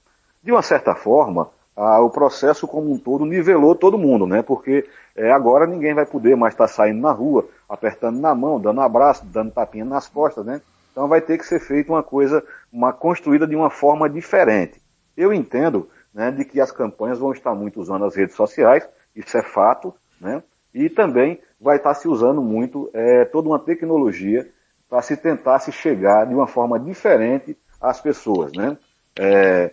De 0.44 0.52
uma 0.52 0.62
certa 0.62 0.96
forma, 0.96 1.50
a, 1.78 2.00
o 2.00 2.10
processo 2.10 2.68
como 2.68 2.92
um 2.92 2.98
todo 2.98 3.26
nivelou 3.26 3.76
todo 3.76 3.98
mundo, 3.98 4.26
né? 4.26 4.42
Porque 4.42 4.88
é, 5.16 5.32
agora 5.32 5.68
ninguém 5.68 5.94
vai 5.94 6.06
poder 6.06 6.36
mais 6.36 6.54
estar 6.54 6.68
tá 6.68 6.74
saindo 6.74 7.00
na 7.00 7.12
rua, 7.12 7.48
apertando 7.70 8.20
na 8.20 8.34
mão, 8.34 8.60
dando 8.60 8.82
abraço, 8.82 9.26
dando 9.26 9.52
tapinha 9.52 9.86
nas 9.86 10.08
costas, 10.08 10.44
né? 10.46 10.62
Então 10.92 11.08
vai 11.08 11.22
ter 11.22 11.38
que 11.38 11.46
ser 11.46 11.60
feita 11.60 11.92
uma 11.92 12.02
coisa, 12.02 12.44
uma 12.74 12.92
construída 12.92 13.46
de 13.46 13.56
uma 13.56 13.70
forma 13.70 14.10
diferente. 14.10 14.82
Eu 15.16 15.32
entendo 15.32 15.88
né, 16.12 16.32
de 16.32 16.44
que 16.44 16.60
as 16.60 16.72
campanhas 16.72 17.20
vão 17.20 17.32
estar 17.32 17.54
muito 17.54 17.80
usando 17.80 18.06
as 18.06 18.16
redes 18.16 18.36
sociais, 18.36 18.88
isso 19.16 19.38
é 19.38 19.44
fato, 19.44 19.94
né? 20.20 20.44
E 20.74 20.90
também 20.90 21.40
vai 21.60 21.78
estar 21.78 21.94
se 21.94 22.08
usando 22.08 22.42
muito 22.42 22.90
é, 22.94 23.26
toda 23.26 23.50
uma 23.50 23.60
tecnologia 23.60 24.50
para 24.90 25.02
se 25.02 25.18
tentar 25.18 25.60
se 25.60 25.72
chegar 25.72 26.26
de 26.26 26.34
uma 26.34 26.48
forma 26.48 26.80
diferente 26.80 27.58
às 27.82 28.00
pessoas, 28.00 28.52
né? 28.54 28.78
É, 29.20 29.72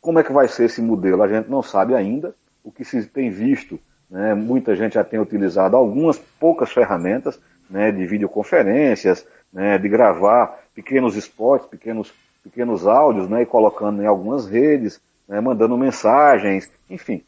como 0.00 0.18
é 0.18 0.24
que 0.24 0.32
vai 0.32 0.48
ser 0.48 0.64
esse 0.64 0.82
modelo? 0.82 1.22
A 1.22 1.28
gente 1.28 1.48
não 1.48 1.62
sabe 1.62 1.94
ainda. 1.94 2.34
O 2.64 2.72
que 2.72 2.84
se 2.84 3.06
tem 3.06 3.30
visto, 3.30 3.78
né, 4.10 4.34
muita 4.34 4.74
gente 4.74 4.94
já 4.94 5.04
tem 5.04 5.20
utilizado 5.20 5.76
algumas 5.76 6.18
poucas 6.18 6.70
ferramentas 6.70 7.40
né, 7.70 7.92
de 7.92 8.04
videoconferências, 8.06 9.26
né, 9.52 9.78
de 9.78 9.88
gravar 9.88 10.58
pequenos 10.74 11.16
spots, 11.16 11.66
pequenos, 11.66 12.12
pequenos 12.42 12.86
áudios, 12.86 13.28
né, 13.28 13.42
e 13.42 13.46
colocando 13.46 14.02
em 14.02 14.06
algumas 14.06 14.46
redes, 14.46 15.00
né, 15.28 15.40
mandando 15.40 15.76
mensagens, 15.76 16.70
enfim. 16.90 17.22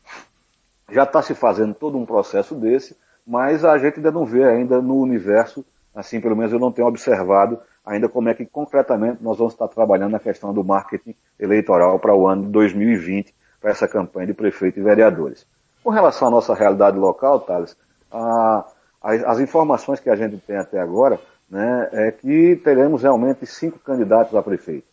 Já 0.91 1.05
está 1.05 1.23
se 1.23 1.35
fazendo 1.35 1.75
todo 1.75 1.97
um 1.97 2.07
processo 2.07 2.55
desse, 2.55 2.97
mas 3.27 3.65
a 3.65 3.79
gente 3.79 3.97
ainda 3.97 4.11
não 4.11 4.25
vê 4.25 4.45
ainda 4.45 4.81
no 4.81 4.99
universo, 4.99 5.65
assim 5.95 6.21
pelo 6.21 6.37
menos 6.37 6.53
eu 6.53 6.59
não 6.59 6.73
tenho 6.73 6.89
observado 6.89 7.61
ainda 7.85 8.09
como 8.09 8.29
é 8.29 8.35
que 8.35 8.45
concretamente 8.45 9.23
nós 9.23 9.39
vamos 9.39 9.53
estar 9.53 9.69
trabalhando 9.69 10.13
na 10.13 10.19
questão 10.19 10.53
do 10.53 10.63
marketing 10.63 11.15
eleitoral 11.39 11.99
para 11.99 12.15
o 12.15 12.27
ano 12.27 12.45
de 12.45 12.49
2020, 12.51 13.35
para 13.61 13.71
essa 13.71 13.89
campanha 13.89 14.29
de 14.29 14.35
prefeito 14.35 14.79
e 14.79 14.83
vereadores. 14.83 15.47
Com 15.83 15.91
relação 15.91 16.29
à 16.29 16.31
nossa 16.31 16.55
realidade 16.55 16.99
local, 16.99 17.41
Thales, 17.41 17.77
a, 18.11 18.67
a, 19.03 19.13
as 19.13 19.41
informações 19.41 20.01
que 20.01 20.11
a 20.11 20.17
gente 20.17 20.37
tem 20.39 20.57
até 20.57 20.79
agora 20.79 21.19
né, 21.49 21.89
é 21.93 22.11
que 22.13 22.57
teremos 22.63 23.03
realmente 23.03 23.47
cinco 23.47 23.79
candidatos 23.79 24.35
a 24.35 24.43
prefeito. 24.43 24.87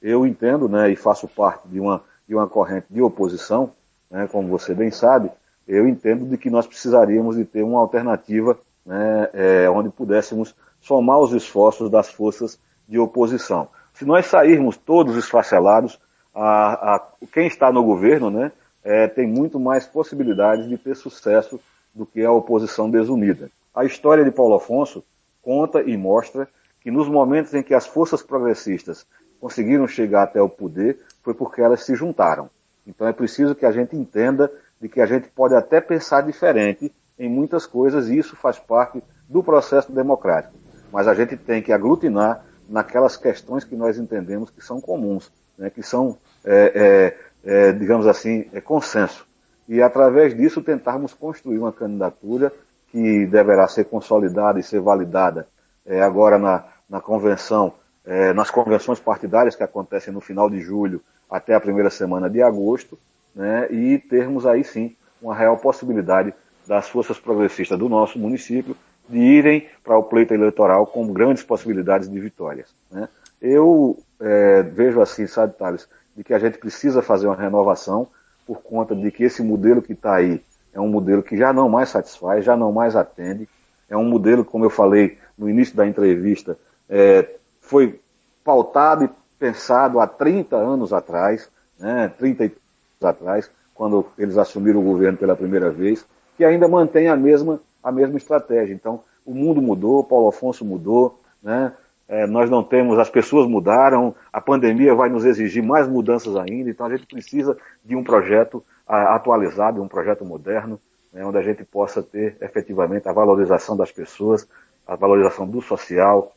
Eu 0.00 0.26
entendo 0.26 0.68
né, 0.68 0.90
e 0.90 0.96
faço 0.96 1.26
parte 1.26 1.66
de 1.66 1.80
uma, 1.80 2.02
de 2.28 2.34
uma 2.34 2.46
corrente 2.46 2.86
de 2.90 3.00
oposição, 3.02 3.72
né, 4.10 4.28
como 4.30 4.48
você 4.48 4.74
bem 4.74 4.90
sabe, 4.90 5.30
eu 5.66 5.88
entendo 5.88 6.26
de 6.26 6.36
que 6.36 6.50
nós 6.50 6.66
precisaríamos 6.66 7.36
de 7.36 7.44
ter 7.44 7.62
uma 7.62 7.80
alternativa 7.80 8.58
né, 8.84 9.30
é, 9.32 9.70
onde 9.70 9.88
pudéssemos 9.88 10.54
somar 10.80 11.18
os 11.18 11.32
esforços 11.32 11.90
das 11.90 12.10
forças 12.10 12.58
de 12.86 12.98
oposição. 12.98 13.68
Se 13.94 14.04
nós 14.04 14.26
sairmos 14.26 14.76
todos 14.76 15.16
esfacelados, 15.16 15.98
a, 16.34 16.96
a, 16.96 17.08
quem 17.32 17.46
está 17.46 17.72
no 17.72 17.82
governo 17.82 18.30
né, 18.30 18.52
é, 18.82 19.08
tem 19.08 19.26
muito 19.26 19.58
mais 19.58 19.86
possibilidades 19.86 20.68
de 20.68 20.76
ter 20.76 20.94
sucesso 20.94 21.58
do 21.94 22.04
que 22.04 22.24
a 22.24 22.30
oposição 22.30 22.90
desunida. 22.90 23.50
A 23.74 23.84
história 23.84 24.24
de 24.24 24.30
Paulo 24.30 24.54
Afonso 24.54 25.02
conta 25.42 25.82
e 25.82 25.96
mostra 25.96 26.48
que 26.80 26.90
nos 26.90 27.08
momentos 27.08 27.54
em 27.54 27.62
que 27.62 27.72
as 27.72 27.86
forças 27.86 28.22
progressistas 28.22 29.06
conseguiram 29.40 29.86
chegar 29.86 30.24
até 30.24 30.40
o 30.40 30.48
poder, 30.48 31.00
foi 31.22 31.34
porque 31.34 31.60
elas 31.60 31.84
se 31.84 31.94
juntaram. 31.94 32.50
Então 32.86 33.06
é 33.06 33.12
preciso 33.12 33.54
que 33.54 33.64
a 33.64 33.72
gente 33.72 33.96
entenda 33.96 34.50
de 34.84 34.88
que 34.88 35.00
a 35.00 35.06
gente 35.06 35.28
pode 35.28 35.54
até 35.54 35.80
pensar 35.80 36.20
diferente 36.20 36.92
em 37.18 37.28
muitas 37.28 37.66
coisas 37.66 38.08
e 38.08 38.18
isso 38.18 38.36
faz 38.36 38.58
parte 38.58 39.02
do 39.28 39.42
processo 39.42 39.90
democrático 39.92 40.64
mas 40.94 41.08
a 41.08 41.14
gente 41.14 41.36
tem 41.36 41.60
que 41.60 41.72
aglutinar 41.72 42.44
naquelas 42.68 43.16
questões 43.16 43.64
que 43.64 43.74
nós 43.74 43.98
entendemos 43.98 44.48
que 44.48 44.64
são 44.64 44.80
comuns, 44.80 45.32
né, 45.58 45.68
que 45.68 45.82
são, 45.82 46.16
é, 46.44 47.16
é, 47.44 47.68
é, 47.68 47.72
digamos 47.72 48.06
assim, 48.06 48.48
é 48.52 48.60
consenso. 48.60 49.26
E 49.68 49.82
através 49.82 50.36
disso 50.36 50.62
tentarmos 50.62 51.12
construir 51.12 51.58
uma 51.58 51.72
candidatura 51.72 52.52
que 52.92 53.26
deverá 53.26 53.66
ser 53.66 53.86
consolidada 53.86 54.60
e 54.60 54.62
ser 54.62 54.78
validada 54.78 55.48
é, 55.84 56.00
agora 56.00 56.38
na, 56.38 56.64
na 56.88 57.00
convenção, 57.00 57.74
é, 58.04 58.32
nas 58.32 58.48
convenções 58.48 59.00
partidárias 59.00 59.56
que 59.56 59.64
acontecem 59.64 60.14
no 60.14 60.20
final 60.20 60.48
de 60.48 60.60
julho 60.60 61.02
até 61.28 61.56
a 61.56 61.60
primeira 61.60 61.90
semana 61.90 62.30
de 62.30 62.40
agosto, 62.40 62.96
né, 63.34 63.68
e 63.70 63.98
termos 63.98 64.46
aí 64.46 64.62
sim 64.64 64.96
uma 65.20 65.34
real 65.34 65.56
possibilidade 65.56 66.32
das 66.66 66.88
forças 66.88 67.18
progressistas 67.18 67.78
do 67.78 67.88
nosso 67.88 68.18
município 68.18 68.76
de 69.08 69.18
irem 69.18 69.68
para 69.82 69.98
o 69.98 70.02
pleito 70.02 70.32
eleitoral 70.32 70.86
com 70.86 71.12
grandes 71.12 71.42
possibilidades 71.42 72.08
de 72.08 72.18
vitórias. 72.18 72.74
Né? 72.90 73.08
Eu 73.40 73.98
é, 74.20 74.62
vejo 74.62 75.00
assim, 75.00 75.26
sabe, 75.26 75.54
Thales, 75.54 75.88
de 76.16 76.24
que 76.24 76.32
a 76.32 76.38
gente 76.38 76.58
precisa 76.58 77.02
fazer 77.02 77.26
uma 77.26 77.36
renovação 77.36 78.08
por 78.46 78.62
conta 78.62 78.94
de 78.94 79.10
que 79.10 79.24
esse 79.24 79.42
modelo 79.42 79.82
que 79.82 79.92
está 79.92 80.16
aí 80.16 80.42
é 80.72 80.80
um 80.80 80.88
modelo 80.88 81.22
que 81.22 81.36
já 81.36 81.52
não 81.52 81.68
mais 81.68 81.90
satisfaz, 81.90 82.44
já 82.44 82.56
não 82.56 82.72
mais 82.72 82.96
atende, 82.96 83.48
é 83.88 83.96
um 83.96 84.04
modelo, 84.04 84.44
como 84.44 84.64
eu 84.64 84.70
falei 84.70 85.18
no 85.36 85.48
início 85.48 85.76
da 85.76 85.86
entrevista, 85.86 86.58
é, 86.88 87.36
foi 87.60 88.00
pautado 88.42 89.04
e 89.04 89.10
pensado 89.38 90.00
há 90.00 90.06
30 90.06 90.56
anos 90.56 90.92
atrás, 90.92 91.50
né, 91.78 92.12
30 92.18 92.44
anos 92.44 92.56
atrás, 93.04 93.50
quando 93.74 94.06
eles 94.18 94.38
assumiram 94.38 94.80
o 94.80 94.84
governo 94.84 95.18
pela 95.18 95.36
primeira 95.36 95.70
vez, 95.70 96.06
que 96.36 96.44
ainda 96.44 96.68
mantém 96.68 97.08
a 97.08 97.16
mesma 97.16 97.60
a 97.84 97.92
mesma 97.92 98.16
estratégia. 98.16 98.72
Então, 98.72 99.04
o 99.26 99.34
mundo 99.34 99.60
mudou, 99.60 100.02
Paulo 100.02 100.28
Afonso 100.28 100.64
mudou, 100.64 101.20
né? 101.42 101.74
É, 102.06 102.26
nós 102.26 102.50
não 102.50 102.62
temos, 102.62 102.98
as 102.98 103.08
pessoas 103.08 103.46
mudaram, 103.46 104.14
a 104.30 104.40
pandemia 104.40 104.94
vai 104.94 105.08
nos 105.08 105.24
exigir 105.24 105.62
mais 105.62 105.88
mudanças 105.88 106.36
ainda, 106.36 106.68
então 106.68 106.84
a 106.84 106.90
gente 106.90 107.06
precisa 107.06 107.56
de 107.82 107.96
um 107.96 108.04
projeto 108.04 108.62
a, 108.86 109.14
atualizado, 109.14 109.82
um 109.82 109.88
projeto 109.88 110.22
moderno, 110.22 110.78
né, 111.10 111.24
onde 111.24 111.38
a 111.38 111.42
gente 111.42 111.64
possa 111.64 112.02
ter 112.02 112.36
efetivamente 112.42 113.08
a 113.08 113.12
valorização 113.12 113.74
das 113.74 113.90
pessoas, 113.90 114.46
a 114.86 114.94
valorização 114.96 115.48
do 115.48 115.62
social, 115.62 116.34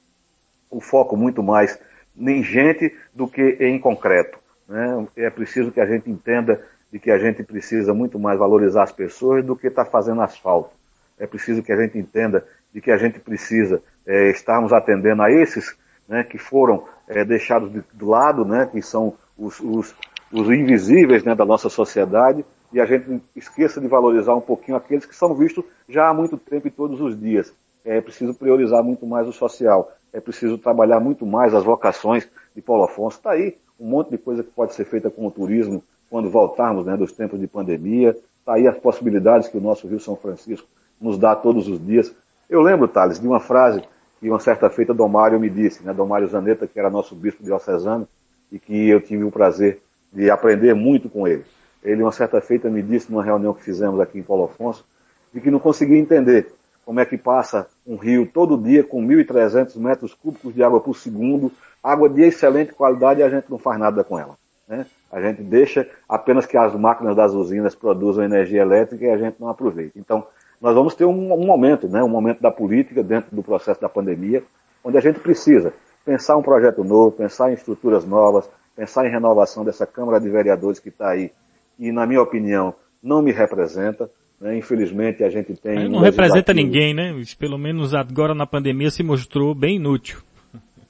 o 0.71 0.79
foco 0.79 1.17
muito 1.17 1.43
mais 1.43 1.77
em 2.17 2.41
gente 2.41 2.95
do 3.13 3.27
que 3.27 3.57
em 3.59 3.77
concreto. 3.77 4.39
Né? 4.67 5.07
É 5.15 5.29
preciso 5.29 5.71
que 5.71 5.79
a 5.79 5.85
gente 5.85 6.09
entenda 6.09 6.61
de 6.91 6.99
que 6.99 7.11
a 7.11 7.17
gente 7.17 7.43
precisa 7.43 7.93
muito 7.93 8.17
mais 8.17 8.39
valorizar 8.39 8.83
as 8.83 8.91
pessoas 8.91 9.43
do 9.45 9.55
que 9.55 9.67
estar 9.67 9.85
tá 9.85 9.91
fazendo 9.91 10.21
asfalto 10.21 10.77
é 11.17 11.25
preciso 11.25 11.63
que 11.63 11.71
a 11.71 11.77
gente 11.77 11.97
entenda 11.97 12.45
de 12.73 12.79
que 12.79 12.91
a 12.91 12.97
gente 12.97 13.19
precisa 13.19 13.81
é, 14.05 14.29
estarmos 14.29 14.71
atendendo 14.71 15.21
a 15.21 15.31
esses 15.31 15.75
né, 16.07 16.23
que 16.23 16.37
foram 16.37 16.85
é, 17.07 17.25
deixados 17.25 17.71
de, 17.71 17.83
do 17.93 18.07
lado, 18.07 18.45
né, 18.45 18.69
que 18.71 18.81
são 18.81 19.15
os, 19.37 19.59
os, 19.59 19.95
os 20.31 20.49
invisíveis 20.49 21.23
né, 21.23 21.33
da 21.33 21.45
nossa 21.45 21.69
sociedade, 21.69 22.45
e 22.71 22.79
a 22.79 22.85
gente 22.85 23.21
esqueça 23.35 23.79
de 23.79 23.87
valorizar 23.87 24.35
um 24.35 24.41
pouquinho 24.41 24.77
aqueles 24.77 25.05
que 25.05 25.15
são 25.15 25.33
vistos 25.33 25.63
já 25.87 26.09
há 26.09 26.13
muito 26.13 26.37
tempo 26.37 26.67
e 26.67 26.71
todos 26.71 26.99
os 27.01 27.19
dias. 27.19 27.53
É 27.83 28.01
preciso 28.01 28.33
priorizar 28.33 28.83
muito 28.83 29.05
mais 29.05 29.27
o 29.27 29.31
social, 29.31 29.91
é 30.11 30.19
preciso 30.19 30.57
trabalhar 30.57 30.99
muito 30.99 31.25
mais 31.25 31.53
as 31.53 31.63
vocações 31.63 32.29
de 32.53 32.61
Paulo 32.61 32.83
Afonso. 32.83 33.17
Está 33.17 33.31
aí 33.31 33.57
um 33.79 33.87
monte 33.87 34.11
de 34.11 34.17
coisa 34.17 34.43
que 34.43 34.51
pode 34.51 34.73
ser 34.73 34.85
feita 34.85 35.09
com 35.09 35.25
o 35.27 35.31
turismo 35.31 35.83
quando 36.09 36.29
voltarmos 36.29 36.85
né, 36.85 36.95
dos 36.95 37.11
tempos 37.11 37.39
de 37.39 37.47
pandemia. 37.47 38.15
Está 38.39 38.53
aí 38.53 38.67
as 38.67 38.77
possibilidades 38.77 39.47
que 39.47 39.57
o 39.57 39.61
nosso 39.61 39.87
Rio 39.87 39.99
São 39.99 40.15
Francisco 40.15 40.67
nos 40.99 41.17
dá 41.17 41.35
todos 41.35 41.67
os 41.67 41.85
dias. 41.85 42.15
Eu 42.49 42.61
lembro, 42.61 42.87
Thales, 42.87 43.19
de 43.19 43.27
uma 43.27 43.39
frase 43.39 43.81
que 44.19 44.29
uma 44.29 44.39
certa 44.39 44.69
feita 44.69 44.93
Domário 44.93 45.39
me 45.39 45.49
disse, 45.49 45.83
né, 45.83 45.93
Domário 45.93 46.27
Zanetta, 46.27 46.65
que 46.65 46.79
era 46.79 46.89
nosso 46.89 47.13
bispo 47.15 47.43
diocesano, 47.43 48.07
e 48.51 48.57
que 48.57 48.87
eu 48.87 49.01
tive 49.01 49.23
o 49.23 49.31
prazer 49.31 49.81
de 50.11 50.29
aprender 50.29 50.73
muito 50.73 51.09
com 51.09 51.27
ele. 51.27 51.43
Ele, 51.83 52.01
uma 52.01 52.11
certa 52.11 52.41
feita, 52.41 52.69
me 52.69 52.81
disse 52.81 53.11
numa 53.11 53.23
reunião 53.23 53.53
que 53.53 53.63
fizemos 53.63 53.99
aqui 53.99 54.17
em 54.17 54.23
Paulo 54.23 54.45
Afonso, 54.45 54.85
de 55.33 55.41
que 55.41 55.51
não 55.51 55.59
conseguia 55.59 55.97
entender 55.97 56.53
como 56.87 57.01
é 57.01 57.05
que 57.05 57.17
passa 57.17 57.67
um 57.85 57.97
rio 57.97 58.25
todo 58.25 58.57
dia 58.57 58.81
com 58.81 59.05
1.300 59.05 59.75
metros 59.75 60.13
cúbicos 60.13 60.53
de 60.53 60.63
água 60.63 60.79
por 60.79 60.95
segundo, 60.95 61.51
água 61.83 62.07
de 62.07 62.21
excelente 62.21 62.71
qualidade 62.71 63.19
e 63.19 63.23
a 63.23 63.29
gente 63.29 63.51
não 63.51 63.57
faz 63.57 63.77
nada 63.77 64.05
com 64.05 64.17
ela. 64.17 64.37
Né? 64.65 64.85
A 65.11 65.19
gente 65.19 65.43
deixa 65.43 65.85
apenas 66.07 66.45
que 66.45 66.55
as 66.55 66.73
máquinas 66.75 67.13
das 67.13 67.33
usinas 67.33 67.75
produzam 67.75 68.23
energia 68.23 68.61
elétrica 68.61 69.03
e 69.03 69.09
a 69.09 69.17
gente 69.17 69.35
não 69.37 69.49
aproveita. 69.49 69.99
Então, 69.99 70.25
nós 70.61 70.73
vamos 70.73 70.95
ter 70.95 71.03
um, 71.03 71.33
um 71.33 71.45
momento, 71.45 71.89
né, 71.89 72.01
um 72.01 72.07
momento 72.07 72.41
da 72.41 72.51
política 72.51 73.03
dentro 73.03 73.35
do 73.35 73.43
processo 73.43 73.81
da 73.81 73.89
pandemia, 73.89 74.41
onde 74.81 74.97
a 74.97 75.01
gente 75.01 75.19
precisa 75.19 75.73
pensar 76.05 76.37
um 76.37 76.41
projeto 76.41 76.85
novo, 76.85 77.11
pensar 77.11 77.51
em 77.51 77.53
estruturas 77.53 78.05
novas, 78.05 78.49
pensar 78.77 79.05
em 79.05 79.11
renovação 79.11 79.65
dessa 79.65 79.85
Câmara 79.85 80.21
de 80.21 80.29
Vereadores 80.29 80.79
que 80.79 80.87
está 80.87 81.09
aí, 81.09 81.33
e 81.77 81.91
na 81.91 82.07
minha 82.07 82.21
opinião 82.21 82.73
não 83.03 83.21
me 83.21 83.33
representa. 83.33 84.09
Né? 84.39 84.57
Infelizmente 84.57 85.23
a 85.23 85.29
gente 85.29 85.55
tem. 85.55 85.89
não 85.89 85.99
representa 85.99 86.53
ninguém, 86.53 86.93
né? 86.93 87.13
Pelo 87.39 87.57
menos 87.57 87.93
agora 87.93 88.35
na 88.35 88.45
pandemia 88.45 88.91
se 88.91 89.03
mostrou 89.03 89.55
bem 89.55 89.77
inútil. 89.77 90.19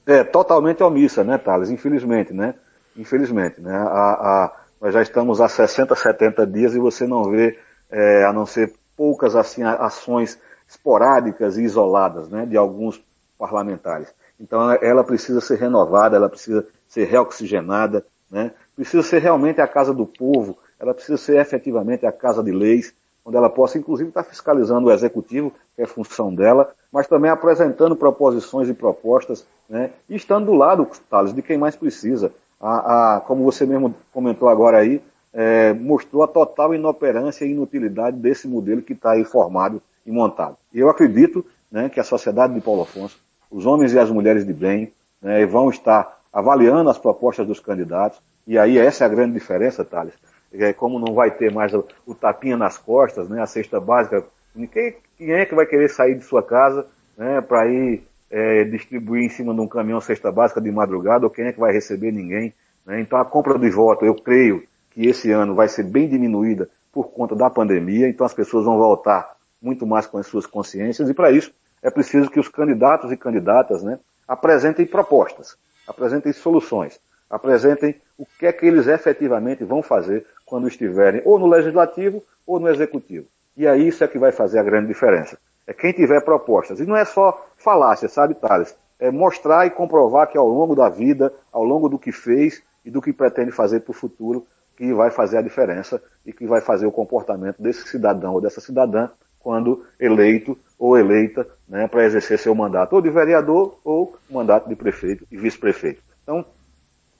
É, 0.06 0.24
totalmente 0.24 0.84
omissa, 0.84 1.24
né, 1.24 1.38
Thales? 1.38 1.70
Infelizmente, 1.70 2.34
né? 2.34 2.56
Infelizmente, 2.95 3.60
né? 3.62 3.76
A, 3.76 3.84
a, 3.84 4.56
nós 4.82 4.93
já 4.93 5.02
estamos 5.02 5.41
há 5.41 5.48
60, 5.48 5.95
70 5.95 6.48
dias 6.48 6.74
e 6.74 6.80
você 6.80 7.06
não 7.06 7.30
vê, 7.30 7.58
é, 7.91 8.24
a 8.24 8.32
não 8.32 8.45
ser 8.45 8.74
poucas 8.95 9.36
assim, 9.36 9.64
ações 9.64 10.39
esporádicas 10.68 11.58
e 11.58 11.64
isoladas, 11.64 12.30
né, 12.30 12.45
de 12.45 12.58
alguns 12.58 13.02
parlamentares. 13.38 14.14
Então 14.39 14.72
ela 14.82 15.04
precisa 15.04 15.39
ser 15.39 15.58
renovada, 15.58 16.16
ela 16.16 16.30
precisa 16.30 16.68
ser 16.88 17.06
reoxigenada, 17.06 18.06
né? 18.30 18.52
Precisa 18.76 19.02
ser 19.02 19.20
realmente 19.20 19.62
a 19.62 19.68
casa 19.68 19.93
do 19.93 20.06
povo, 20.06 20.58
ela 20.80 20.93
precisa 20.93 21.18
ser 21.18 21.39
efetivamente 21.39 22.06
a 22.06 22.12
casa 22.12 22.43
de 22.43 22.52
leis, 22.52 22.93
onde 23.28 23.36
ela 23.36 23.49
possa, 23.49 23.78
inclusive, 23.78 24.07
estar 24.07 24.23
fiscalizando 24.23 24.88
o 24.88 24.91
executivo, 24.91 25.51
que 25.75 25.82
é 25.82 25.86
função 25.86 26.34
dela, 26.34 26.73
mas 26.89 27.07
também 27.07 27.30
apresentando 27.30 27.93
proposições 27.93 28.69
e 28.69 28.73
propostas, 28.73 29.45
né? 29.67 29.91
E 30.07 30.15
estando 30.15 30.45
do 30.45 30.53
lado, 30.53 30.88
Thales, 31.09 31.34
de 31.34 31.41
quem 31.41 31.57
mais 31.57 31.75
precisa. 31.75 32.32
A, 32.57 33.17
a, 33.17 33.19
como 33.19 33.43
você 33.43 33.65
mesmo 33.65 33.93
comentou 34.13 34.47
agora 34.47 34.78
aí, 34.78 35.01
é, 35.34 35.73
mostrou 35.73 36.23
a 36.23 36.28
total 36.28 36.73
inoperância 36.73 37.43
e 37.43 37.51
inutilidade 37.51 38.15
desse 38.15 38.47
modelo 38.47 38.82
que 38.82 38.93
está 38.93 39.11
aí 39.11 39.25
formado 39.25 39.82
e 40.05 40.11
montado. 40.11 40.55
E 40.73 40.80
eu 40.80 40.89
acredito 40.89 41.45
né, 41.69 41.89
que 41.89 41.99
a 41.99 42.05
sociedade 42.05 42.53
de 42.53 42.61
Paulo 42.61 42.84
Afonso, 42.84 43.19
os 43.51 43.65
homens 43.65 43.91
e 43.91 43.99
as 43.99 44.09
mulheres 44.09 44.45
de 44.45 44.53
bem, 44.53 44.93
né, 45.21 45.45
vão 45.45 45.69
estar 45.69 46.21
avaliando 46.32 46.89
as 46.89 46.97
propostas 46.97 47.45
dos 47.45 47.59
candidatos, 47.59 48.21
e 48.47 48.57
aí 48.57 48.78
essa 48.78 49.03
é 49.03 49.05
a 49.07 49.09
grande 49.09 49.34
diferença, 49.34 49.84
Thales. 49.84 50.13
É, 50.54 50.74
como 50.74 51.00
não 51.00 51.14
vai 51.14 51.32
ter 51.32 51.52
mais 51.52 51.74
o, 51.74 51.86
o 52.06 52.16
tapinha 52.16 52.56
nas 52.56 52.78
costas, 52.78 53.28
né, 53.30 53.41
a 53.41 53.45
cesta 53.45 53.80
básica, 53.80 54.24
quem, 54.72 54.95
quem 55.18 55.34
é 55.34 55.45
que 55.45 55.54
vai 55.54 55.66
querer 55.66 55.89
sair 55.89 56.16
de 56.16 56.24
sua 56.24 56.41
casa 56.41 56.88
né, 57.18 57.41
para 57.41 57.68
ir 57.68 58.04
é, 58.30 58.64
distribuir 58.64 59.24
em 59.24 59.30
cima 59.30 59.54
de 59.54 59.62
um 59.62 59.68
caminhão 59.68 60.02
cesta 60.02 60.32
básica 60.32 60.62
de 60.62 60.72
madrugada, 60.72 61.26
ou 61.26 61.30
quem 61.30 61.45
é 61.45 61.54
que 61.54 61.60
vai 61.60 61.74
receber 61.74 62.12
ninguém? 62.12 62.54
Né? 62.86 63.02
Então 63.02 63.20
a 63.20 63.26
compra 63.26 63.58
de 63.60 63.70
voto, 63.70 64.06
eu 64.06 64.16
creio 64.16 64.64
que 64.91 65.06
esse 65.06 65.32
ano 65.32 65.54
vai 65.54 65.68
ser 65.68 65.84
bem 65.84 66.08
diminuída 66.08 66.70
por 66.91 67.12
conta 67.12 67.36
da 67.36 67.50
pandemia, 67.50 68.08
então 68.08 68.26
as 68.26 68.34
pessoas 68.34 68.66
vão 68.66 68.78
voltar 68.78 69.36
muito 69.62 69.86
mais 69.86 70.08
com 70.08 70.18
as 70.18 70.28
suas 70.28 70.45
consciências, 70.45 71.10
e 71.10 71.14
para 71.14 71.32
isso 71.32 71.54
é 71.82 71.89
preciso 71.89 72.30
que 72.30 72.39
os 72.39 72.48
candidatos 72.48 73.12
e 73.12 73.18
candidatas 73.18 73.84
né, 73.84 74.00
apresentem 74.28 74.86
propostas, 74.86 75.58
apresentem 75.88 76.34
soluções, 76.34 77.00
apresentem 77.30 77.95
o 78.18 78.26
que 78.26 78.45
é 78.45 78.52
que 78.52 78.66
eles 78.66 78.88
efetivamente 78.88 79.64
vão 79.64 79.84
fazer 79.84 80.26
quando 80.48 80.68
estiverem 80.68 81.22
ou 81.26 81.38
no 81.38 81.45
legislativo 81.45 82.24
ou 82.45 82.60
no 82.60 82.70
executivo. 82.70 83.28
E 83.56 83.68
aí 83.68 83.88
isso 83.88 84.04
é 84.04 84.08
que 84.08 84.18
vai 84.18 84.32
fazer 84.32 84.58
a 84.58 84.64
grande 84.64 84.88
diferença. 84.88 85.38
É 85.68 85.74
quem 85.74 85.91
tiver 85.91 86.22
propostas. 86.22 86.80
E 86.80 86.86
não 86.86 86.95
é 86.95 87.06
só 87.06 87.45
falácia, 87.58 88.08
sabe, 88.08 88.34
Thales? 88.34 88.76
É 88.98 89.12
mostrar 89.12 89.68
e 89.68 89.70
comprovar 89.70 90.28
que 90.28 90.38
ao 90.38 90.48
longo 90.48 90.74
da 90.74 90.89
vida, 90.89 91.32
ao 91.52 91.64
longo 91.64 91.89
do 91.89 92.00
que 92.00 92.12
fez 92.12 92.64
e 92.86 92.89
do 92.89 93.02
que 93.02 93.12
pretende 93.12 93.52
fazer 93.52 93.82
para 93.82 93.91
o 93.91 93.93
futuro, 93.93 94.48
que 94.76 94.93
vai 94.93 95.12
fazer 95.12 95.38
a 95.38 95.41
diferença 95.41 96.02
e 96.26 96.32
que 96.32 96.48
vai 96.48 96.62
fazer 96.62 96.86
o 96.86 96.91
comportamento 96.91 97.62
desse 97.62 97.88
cidadão 97.88 98.34
ou 98.34 98.41
dessa 98.41 98.62
cidadã 98.62 99.10
quando 99.39 99.84
eleito 100.00 100.58
ou 100.78 100.98
eleita 100.98 101.48
né, 101.68 101.88
para 101.88 102.06
exercer 102.06 102.38
seu 102.38 102.54
mandato, 102.54 102.93
ou 102.93 103.02
de 103.02 103.10
vereador 103.10 103.80
ou 103.84 104.16
mandato 104.30 104.70
de 104.70 104.76
prefeito 104.76 105.26
e 105.32 105.38
vice-prefeito. 105.38 106.02
Então, 106.24 106.45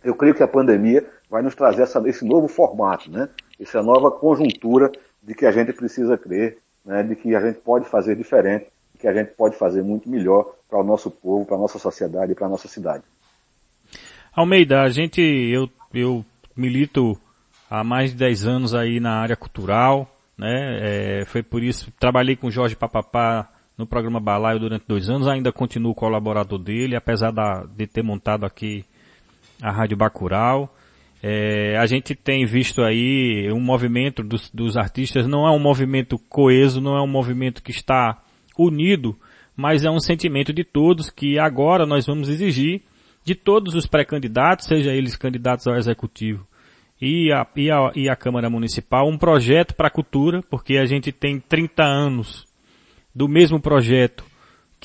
eu 0.04 0.16
creio 0.16 0.36
que 0.36 0.44
a 0.44 0.48
pandemia 0.48 1.06
vai 1.30 1.42
nos 1.42 1.56
trazer 1.56 1.84
essa, 1.84 2.02
esse 2.08 2.26
novo 2.26 2.48
formato, 2.48 3.12
né, 3.12 3.30
essa 3.60 3.82
nova 3.82 4.12
conjuntura 4.12 4.92
de 5.22 5.34
que 5.34 5.46
a 5.46 5.52
gente 5.52 5.74
precisa 5.74 6.18
crer, 6.18 6.58
né, 6.86 7.04
de 7.04 7.16
que 7.16 7.36
a 7.36 7.42
gente 7.42 7.60
pode 7.60 7.88
fazer 7.90 8.16
diferente, 8.16 8.68
que 9.00 9.08
a 9.08 9.14
gente 9.14 9.32
pode 9.36 9.56
fazer 9.56 9.84
muito 9.84 10.10
melhor 10.10 10.56
para 10.70 10.80
o 10.80 10.84
nosso 10.84 11.12
povo, 11.12 11.46
para 11.46 11.56
a 11.56 11.60
nossa 11.60 11.78
sociedade 11.78 12.32
e 12.32 12.36
para 12.36 12.48
a 12.48 12.50
nossa 12.50 12.68
cidade. 12.68 13.04
Almeida, 14.34 14.82
a 14.82 14.90
gente, 14.90 15.22
eu, 15.22 15.70
eu 15.94 16.26
milito 16.56 17.18
há 17.70 17.84
mais 17.84 18.12
de 18.12 18.18
10 18.18 18.46
anos 18.46 18.76
aí 18.76 19.00
na 19.00 19.20
área 19.20 19.36
cultural, 19.36 20.08
né? 20.38 21.22
É, 21.22 21.26
foi 21.26 21.42
por 21.42 21.64
isso, 21.64 21.92
trabalhei 22.00 22.36
com 22.36 22.52
Jorge 22.52 22.76
Papapá 22.76 23.50
no 23.78 23.86
programa 23.86 24.20
Balaio 24.20 24.60
durante 24.60 24.86
dois 24.88 25.10
anos, 25.10 25.28
ainda 25.28 25.52
continuo 25.52 25.94
colaborador 25.94 26.60
dele, 26.60 26.96
apesar 26.96 27.32
da, 27.32 27.64
de 27.64 27.86
ter 27.88 28.04
montado 28.04 28.46
aqui 28.46 28.86
a 29.62 29.72
Rádio 29.72 29.98
Bacural. 29.98 30.74
É, 31.22 31.76
a 31.78 31.86
gente 31.86 32.14
tem 32.14 32.46
visto 32.46 32.84
aí 32.84 33.52
um 33.52 33.60
movimento 33.60 34.24
dos, 34.24 34.52
dos 34.52 34.78
artistas, 34.78 35.28
não 35.28 35.48
é 35.48 35.52
um 35.52 35.60
movimento 35.60 36.18
coeso, 36.30 36.80
não 36.80 36.96
é 36.96 37.02
um 37.02 37.08
movimento 37.08 37.64
que 37.64 37.72
está 37.72 38.22
unido, 38.58 39.18
mas 39.56 39.84
é 39.84 39.90
um 39.90 40.00
sentimento 40.00 40.54
de 40.54 40.64
todos 40.64 41.10
que 41.10 41.40
agora 41.40 41.86
nós 41.86 42.06
vamos 42.06 42.30
exigir 42.30 42.84
de 43.24 43.36
todos 43.36 43.74
os 43.76 43.88
pré-candidatos, 43.88 44.68
seja 44.68 44.94
eles 44.94 45.18
candidatos 45.18 45.68
ao 45.68 45.76
executivo, 45.76 46.48
e 47.02 47.32
a, 47.32 47.46
e 47.56 47.70
a, 47.70 47.92
e 47.96 48.10
a 48.10 48.16
Câmara 48.16 48.50
Municipal 48.50 49.08
um 49.08 49.18
projeto 49.18 49.76
para 49.76 49.88
a 49.88 49.92
cultura, 49.92 50.42
porque 50.50 50.78
a 50.78 50.86
gente 50.86 51.12
tem 51.12 51.40
30 51.40 51.84
anos 51.84 52.46
do 53.14 53.28
mesmo 53.28 53.60
projeto 53.60 54.24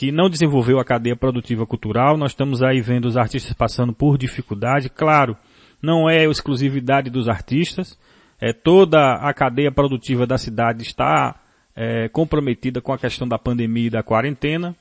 que 0.02 0.10
não 0.10 0.28
desenvolveu 0.28 0.80
a 0.80 0.84
cadeia 0.84 1.14
produtiva 1.14 1.64
cultural. 1.64 2.16
Nós 2.16 2.32
estamos 2.32 2.60
aí 2.60 2.80
vendo 2.80 3.04
os 3.04 3.16
artistas 3.16 3.52
passando 3.52 3.92
por 3.92 4.18
dificuldade. 4.18 4.90
Claro, 4.90 5.36
não 5.80 6.10
é 6.10 6.24
exclusividade 6.24 7.08
dos 7.08 7.28
artistas. 7.28 7.96
É, 8.40 8.52
toda 8.52 9.14
a 9.14 9.32
cadeia 9.32 9.70
produtiva 9.70 10.26
da 10.26 10.36
cidade 10.36 10.82
está 10.82 11.40
é, 11.76 12.08
comprometida 12.08 12.80
com 12.80 12.92
a 12.92 12.98
questão 12.98 13.28
da 13.28 13.38
pandemia 13.38 13.86
e 13.86 13.90
da 13.90 14.02
quarentena. 14.02 14.74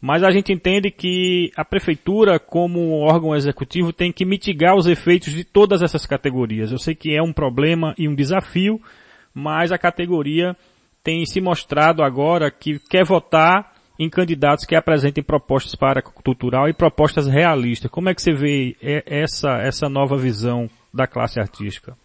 Mas 0.00 0.24
a 0.24 0.32
gente 0.32 0.52
entende 0.52 0.90
que 0.90 1.52
a 1.56 1.64
prefeitura, 1.64 2.40
como 2.40 2.98
órgão 2.98 3.32
executivo, 3.32 3.92
tem 3.92 4.10
que 4.10 4.24
mitigar 4.24 4.74
os 4.74 4.88
efeitos 4.88 5.32
de 5.32 5.44
todas 5.44 5.82
essas 5.82 6.04
categorias. 6.04 6.72
Eu 6.72 6.78
sei 6.80 6.96
que 6.96 7.14
é 7.14 7.22
um 7.22 7.32
problema 7.32 7.94
e 7.96 8.08
um 8.08 8.14
desafio, 8.16 8.80
mas 9.32 9.70
a 9.70 9.78
categoria 9.78 10.56
tem 11.00 11.24
se 11.24 11.40
mostrado 11.40 12.02
agora 12.02 12.50
que 12.50 12.80
quer 12.90 13.04
votar 13.04 13.73
em 13.98 14.10
candidatos 14.10 14.64
que 14.64 14.74
apresentem 14.74 15.22
propostas 15.22 15.74
para 15.74 16.02
cultural 16.02 16.68
e 16.68 16.74
propostas 16.74 17.26
realistas. 17.26 17.90
Como 17.90 18.08
é 18.08 18.14
que 18.14 18.22
você 18.22 18.32
vê 18.32 18.76
essa, 19.06 19.58
essa 19.58 19.88
nova 19.88 20.16
visão 20.16 20.68
da 20.92 21.06
classe 21.06 21.38
artística? 21.38 21.96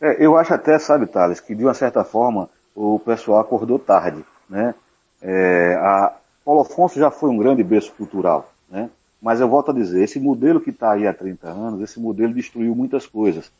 É, 0.00 0.24
eu 0.24 0.36
acho 0.36 0.54
até, 0.54 0.78
sabe, 0.78 1.06
Thales, 1.06 1.40
que 1.40 1.54
de 1.54 1.64
uma 1.64 1.74
certa 1.74 2.04
forma 2.04 2.48
o 2.74 2.98
pessoal 2.98 3.40
acordou 3.40 3.78
tarde, 3.78 4.24
né? 4.48 4.74
É, 5.20 5.74
a, 5.74 6.16
Paulo 6.44 6.60
Afonso 6.60 6.98
já 6.98 7.10
foi 7.10 7.28
um 7.28 7.36
grande 7.36 7.62
berço 7.62 7.92
cultural, 7.92 8.52
né? 8.70 8.88
Mas 9.20 9.40
eu 9.40 9.48
volto 9.48 9.72
a 9.72 9.74
dizer, 9.74 10.02
esse 10.02 10.20
modelo 10.20 10.60
que 10.60 10.70
está 10.70 10.92
aí 10.92 11.06
há 11.06 11.12
30 11.12 11.48
anos, 11.48 11.82
esse 11.82 11.98
modelo 11.98 12.32
destruiu 12.32 12.74
muitas 12.74 13.04
coisas. 13.04 13.50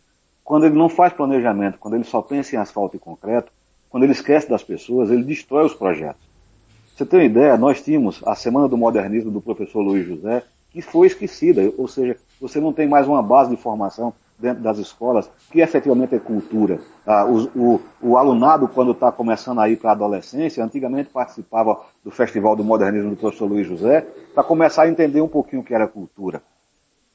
Quando 0.45 0.67
ele 0.67 0.79
não 0.79 0.89
faz 0.89 1.13
planejamento, 1.13 1.79
quando 1.79 1.95
ele 1.95 2.05
só 2.05 2.23
pensa 2.23 2.55
em 2.55 2.59
asfalto 2.59 2.97
e 2.97 3.01
concreto, 3.01 3.51
quando 3.91 4.05
ele 4.05 4.13
esquece 4.13 4.49
das 4.49 4.63
pessoas, 4.63 5.11
ele 5.11 5.25
destrói 5.25 5.67
os 5.67 5.75
projetos. 5.75 6.23
Você 6.99 7.07
tem 7.07 7.21
uma 7.21 7.27
ideia, 7.27 7.57
nós 7.57 7.81
tínhamos 7.81 8.21
a 8.27 8.35
Semana 8.35 8.67
do 8.67 8.77
Modernismo 8.77 9.31
do 9.31 9.41
professor 9.41 9.81
Luiz 9.81 10.05
José, 10.05 10.43
que 10.69 10.83
foi 10.83 11.07
esquecida, 11.07 11.73
ou 11.79 11.87
seja, 11.87 12.17
você 12.41 12.61
não 12.61 12.73
tem 12.73 12.89
mais 12.89 13.07
uma 13.07 13.23
base 13.23 13.51
de 13.51 13.57
formação 13.57 14.13
dentro 14.37 14.65
das 14.65 14.79
escolas, 14.79 15.31
que 15.49 15.61
efetivamente 15.61 16.17
é 16.17 16.19
cultura. 16.19 16.81
Ah, 17.07 17.25
o, 17.25 17.45
o, 17.57 17.81
o, 18.03 18.17
alunado, 18.17 18.67
quando 18.67 18.91
está 18.91 19.13
começando 19.13 19.61
a 19.61 19.69
ir 19.69 19.77
para 19.77 19.91
a 19.91 19.93
adolescência, 19.93 20.65
antigamente 20.65 21.09
participava 21.11 21.81
do 22.03 22.11
Festival 22.11 22.57
do 22.57 22.65
Modernismo 22.65 23.11
do 23.11 23.17
professor 23.17 23.47
Luiz 23.47 23.69
José, 23.69 24.05
para 24.35 24.43
começar 24.43 24.83
a 24.83 24.89
entender 24.89 25.21
um 25.21 25.29
pouquinho 25.29 25.63
o 25.63 25.65
que 25.65 25.73
era 25.73 25.87
cultura. 25.87 26.43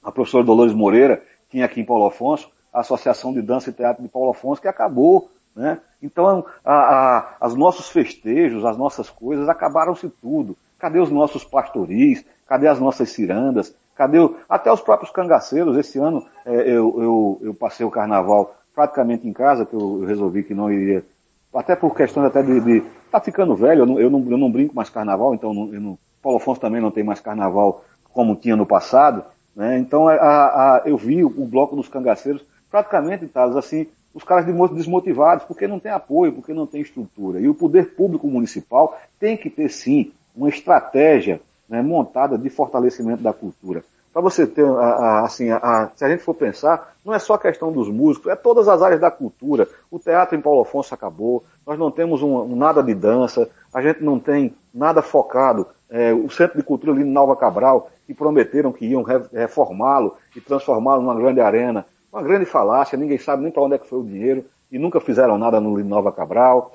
A 0.02 0.14
professora 0.14 0.46
Dolores 0.46 0.74
Moreira 0.74 1.22
tinha 1.50 1.66
aqui 1.66 1.82
em 1.82 1.86
Paulo 1.86 2.06
Afonso 2.06 2.50
a 2.74 2.80
Associação 2.80 3.34
de 3.34 3.42
Dança 3.42 3.70
e 3.70 3.74
Teatro 3.74 4.02
de 4.02 4.08
Paulo 4.08 4.32
Afonso, 4.32 4.62
que 4.62 4.68
acabou. 4.68 5.30
Né? 5.56 5.80
Então, 6.01 6.45
a, 6.66 7.36
a, 7.39 7.47
os 7.47 7.56
nossos 7.56 7.89
festejos, 7.89 8.66
as 8.66 8.78
nossas 8.78 9.10
coisas, 9.10 9.47
acabaram-se 9.47 10.10
tudo. 10.10 10.58
Cadê 10.80 10.99
os 10.99 11.10
nossos 11.10 11.43
pastoris? 11.43 12.26
Cadê 12.47 12.68
as 12.68 12.80
nossas 12.80 13.10
cirandas? 13.10 13.76
Cadê 13.95 14.20
o... 14.20 14.36
Até 14.49 14.72
os 14.72 14.82
próprios 14.82 15.12
cangaceiros, 15.12 15.78
esse 15.78 15.99
ano 15.99 16.26
é, 16.45 16.54
eu, 16.70 16.95
eu, 17.01 17.41
eu, 17.43 17.54
passei 17.54 17.86
o 17.86 17.91
carnaval 17.91 18.56
praticamente 18.74 19.28
em 19.28 19.34
casa, 19.34 19.66
que 19.66 19.76
eu, 19.76 20.01
eu, 20.01 20.08
resolvi 20.08 20.43
que 20.43 20.54
não 20.54 20.72
iria, 20.72 21.06
até 21.54 21.76
por 21.76 21.95
questões 21.95 22.26
até 22.26 22.41
de, 22.41 22.60
de 22.60 22.84
tá 23.12 23.20
ficando 23.20 23.56
velho, 23.56 23.82
eu 23.82 23.86
não, 23.86 23.99
eu 23.99 24.10
não, 24.10 24.32
eu 24.32 24.38
não 24.38 24.51
brinco 24.51 24.76
mais 24.76 24.89
carnaval, 24.89 25.36
então 25.36 25.54
não, 25.54 25.74
eu 25.74 25.80
não, 25.80 25.99
Paulo 26.22 26.38
Afonso 26.38 26.60
também 26.60 26.82
não 26.82 26.89
tem 26.89 27.04
mais 27.04 27.20
carnaval 27.20 27.86
como 28.12 28.36
tinha 28.36 28.56
no 28.56 28.66
passado, 28.66 29.24
né? 29.56 29.78
Então 29.78 30.08
a, 30.08 30.16
a, 30.16 30.82
eu 30.86 30.97
vi 30.97 31.24
o, 31.24 31.28
o, 31.28 31.45
bloco 31.45 31.76
dos 31.76 31.88
cangaceiros 31.88 32.43
praticamente, 32.72 33.28
Thales, 33.28 33.56
assim, 33.56 33.88
os 34.14 34.24
caras 34.24 34.45
desmotivados, 34.45 35.45
porque 35.45 35.68
não 35.68 35.80
tem 35.80 35.91
apoio, 35.91 36.34
porque 36.34 36.53
não 36.53 36.68
tem 36.68 36.82
estrutura. 36.82 37.39
E 37.39 37.47
o 37.47 37.55
poder 37.55 37.95
público 37.95 38.28
municipal 38.28 38.97
tem 39.20 39.36
que 39.36 39.49
ter 39.49 39.70
sim 39.70 40.11
uma 40.36 40.49
estratégia 40.49 41.41
né, 41.68 41.82
montada 41.82 42.38
de 42.38 42.49
fortalecimento 42.49 43.24
da 43.24 43.34
cultura. 43.34 43.84
Para 44.14 44.22
você 44.22 44.45
ter, 44.45 44.64
a, 44.64 44.70
a, 44.70 45.26
assim, 45.26 45.49
a, 45.49 45.89
se 45.95 46.05
a 46.05 46.09
gente 46.09 46.22
for 46.22 46.36
pensar, 46.36 46.93
não 47.03 47.14
é 47.14 47.18
só 47.18 47.34
a 47.34 47.39
questão 47.39 47.72
dos 47.72 47.89
músicos, 47.89 48.32
é 48.32 48.36
todas 48.36 48.68
as 48.68 48.82
áreas 48.82 49.01
da 49.01 49.09
cultura. 49.09 49.68
O 49.89 49.97
teatro 49.97 50.38
em 50.38 50.41
Paulo 50.41 50.61
Afonso 50.61 50.93
acabou, 50.93 51.43
nós 51.66 51.80
não 51.80 51.89
temos 51.89 52.22
um, 52.22 52.41
um 52.41 52.55
nada 52.55 52.84
de 52.84 52.93
dança, 52.93 53.49
a 53.74 53.82
gente 53.82 54.03
não 54.03 54.20
tem 54.20 54.53
nada 54.72 55.01
focado 55.01 55.68
é, 55.89 56.14
o 56.14 56.30
Centro 56.30 56.57
de 56.57 56.64
Cultura 56.64 56.91
ali 56.91 57.01
em 57.01 57.11
Nova 57.11 57.36
Cabral, 57.36 57.89
que 58.05 58.14
prometeram 58.14 58.72
que 58.72 58.86
iam 58.86 59.03
reformá-lo 59.03 60.16
e 60.36 60.41
transformá-lo 60.41 61.01
numa 61.01 61.16
grande 61.16 61.39
arena. 61.39 61.86
Uma 62.14 62.22
grande 62.22 62.45
falácia, 62.45 62.95
ninguém 62.95 63.18
sabe 63.18 63.41
nem 63.41 63.51
para 63.51 63.64
onde 63.64 63.74
é 63.74 63.80
que 63.80 63.88
foi 63.88 63.97
o 63.97 64.03
dinheiro 64.03 64.45
e 64.72 64.78
nunca 64.78 65.01
fizeram 65.01 65.36
nada 65.36 65.59
no 65.59 65.84
Nova 65.84 66.11
Cabral. 66.11 66.72